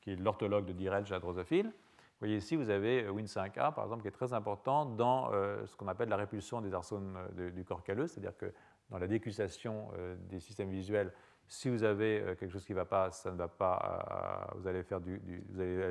qui 0.00 0.12
est 0.12 0.16
l'orthologue 0.16 0.66
de 0.66 1.04
chez 1.04 1.12
la 1.12 1.20
drosophile. 1.20 1.66
Vous 1.66 2.26
voyez 2.26 2.36
ici, 2.36 2.56
vous 2.56 2.70
avez 2.70 3.08
Win5A, 3.08 3.74
par 3.74 3.84
exemple, 3.84 4.02
qui 4.02 4.08
est 4.08 4.12
très 4.12 4.32
important 4.32 4.84
dans 4.84 5.30
ce 5.32 5.76
qu'on 5.76 5.88
appelle 5.88 6.08
la 6.08 6.16
répulsion 6.16 6.60
des 6.60 6.72
arsones 6.74 7.18
du 7.34 7.64
corps 7.64 7.82
calleux, 7.82 8.06
c'est-à-dire 8.06 8.36
que 8.36 8.52
dans 8.90 8.98
la 8.98 9.08
décussation 9.08 9.88
des 10.28 10.38
systèmes 10.38 10.70
visuels, 10.70 11.12
si 11.48 11.68
vous 11.68 11.82
avez 11.82 12.36
quelque 12.38 12.50
chose 12.50 12.64
qui 12.64 12.72
ne 12.72 12.78
va 12.78 12.84
pas, 12.84 13.10
ça 13.10 13.30
ne 13.32 13.36
va 13.36 13.48
pas, 13.48 14.50
vous 14.56 14.66
allez 14.68 14.82
faire, 14.82 15.00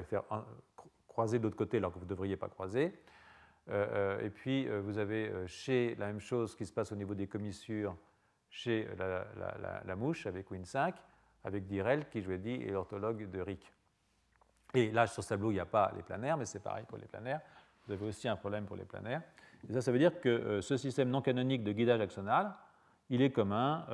faire 0.05 0.23
croiser 1.11 1.39
de 1.39 1.43
l'autre 1.43 1.57
côté 1.57 1.77
alors 1.77 1.91
que 1.91 1.99
vous 1.99 2.05
ne 2.05 2.09
devriez 2.09 2.37
pas 2.37 2.47
croiser. 2.47 2.93
Euh, 3.69 4.17
euh, 4.19 4.25
et 4.25 4.29
puis, 4.29 4.67
euh, 4.67 4.81
vous 4.81 4.97
avez 4.97 5.31
chez 5.45 5.95
la 5.95 6.07
même 6.07 6.19
chose 6.19 6.55
qui 6.55 6.65
se 6.65 6.73
passe 6.73 6.91
au 6.91 6.95
niveau 6.95 7.13
des 7.13 7.27
commissures 7.27 7.95
chez 8.49 8.87
la, 8.97 9.95
mouche 9.95 10.25
avec 10.25 10.49
Win5, 10.51 10.93
avec 11.43 11.65
Direl, 11.65 12.07
qui, 12.09 12.21
je 12.21 12.25
vous 12.25 12.31
l'ai 12.31 12.37
dit, 12.37 12.53
est 12.53 12.71
l'orthologue 12.71 13.29
de 13.29 13.41
Rick. 13.41 13.71
Et 14.73 14.91
là, 14.91 15.07
sur 15.07 15.23
ce 15.23 15.29
tableau, 15.29 15.51
il 15.51 15.55
n'y 15.55 15.59
a 15.59 15.65
pas 15.65 15.91
les 15.95 16.03
planaires, 16.03 16.37
mais 16.37 16.45
c'est 16.45 16.61
pareil 16.61 16.85
pour 16.87 16.97
les 16.97 17.07
planaires. 17.07 17.41
Vous 17.85 17.93
avez 17.93 18.05
aussi 18.05 18.27
un 18.27 18.35
problème 18.35 18.65
pour 18.65 18.75
les 18.75 18.85
planaires. 18.85 19.21
Et 19.69 19.73
ça, 19.73 19.81
ça 19.81 19.91
veut 19.91 19.99
dire 19.99 20.21
que 20.21 20.61
ce 20.61 20.77
système 20.77 21.09
non 21.09 21.21
canonique 21.21 21.63
de 21.63 21.71
guidage 21.71 21.99
axonal, 21.99 22.53
il 23.09 23.21
est 23.21 23.31
commun 23.31 23.85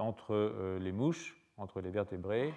entre 0.00 0.78
les 0.80 0.92
mouches, 0.92 1.36
entre 1.56 1.80
les 1.80 1.90
vertébrés 1.90 2.52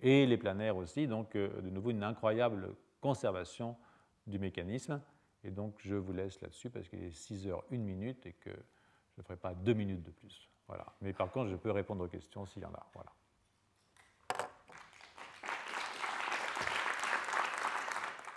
et 0.00 0.26
les 0.26 0.36
planaires 0.36 0.76
aussi. 0.76 1.08
Donc, 1.08 1.32
de 1.34 1.70
nouveau, 1.70 1.90
une 1.90 2.04
incroyable 2.04 2.74
conservation 3.00 3.76
du 4.26 4.38
mécanisme. 4.38 5.00
Et 5.42 5.50
donc, 5.50 5.74
je 5.78 5.96
vous 5.96 6.12
laisse 6.12 6.40
là-dessus 6.40 6.70
parce 6.70 6.88
qu'il 6.88 7.02
est 7.02 7.10
6 7.10 7.48
heures 7.48 7.64
1 7.72 7.78
minute 7.78 8.24
et 8.26 8.32
que 8.34 8.50
je 8.50 9.20
ne 9.20 9.22
ferai 9.22 9.36
pas 9.36 9.54
2 9.54 9.72
minutes 9.72 10.02
de 10.02 10.10
plus. 10.10 10.48
Voilà. 10.68 10.86
Mais 11.00 11.12
par 11.12 11.30
contre, 11.30 11.50
je 11.50 11.56
peux 11.56 11.70
répondre 11.70 12.04
aux 12.04 12.08
questions 12.08 12.46
s'il 12.46 12.62
y 12.62 12.66
en 12.66 12.74
a. 12.74 12.86
Voilà. 12.94 13.10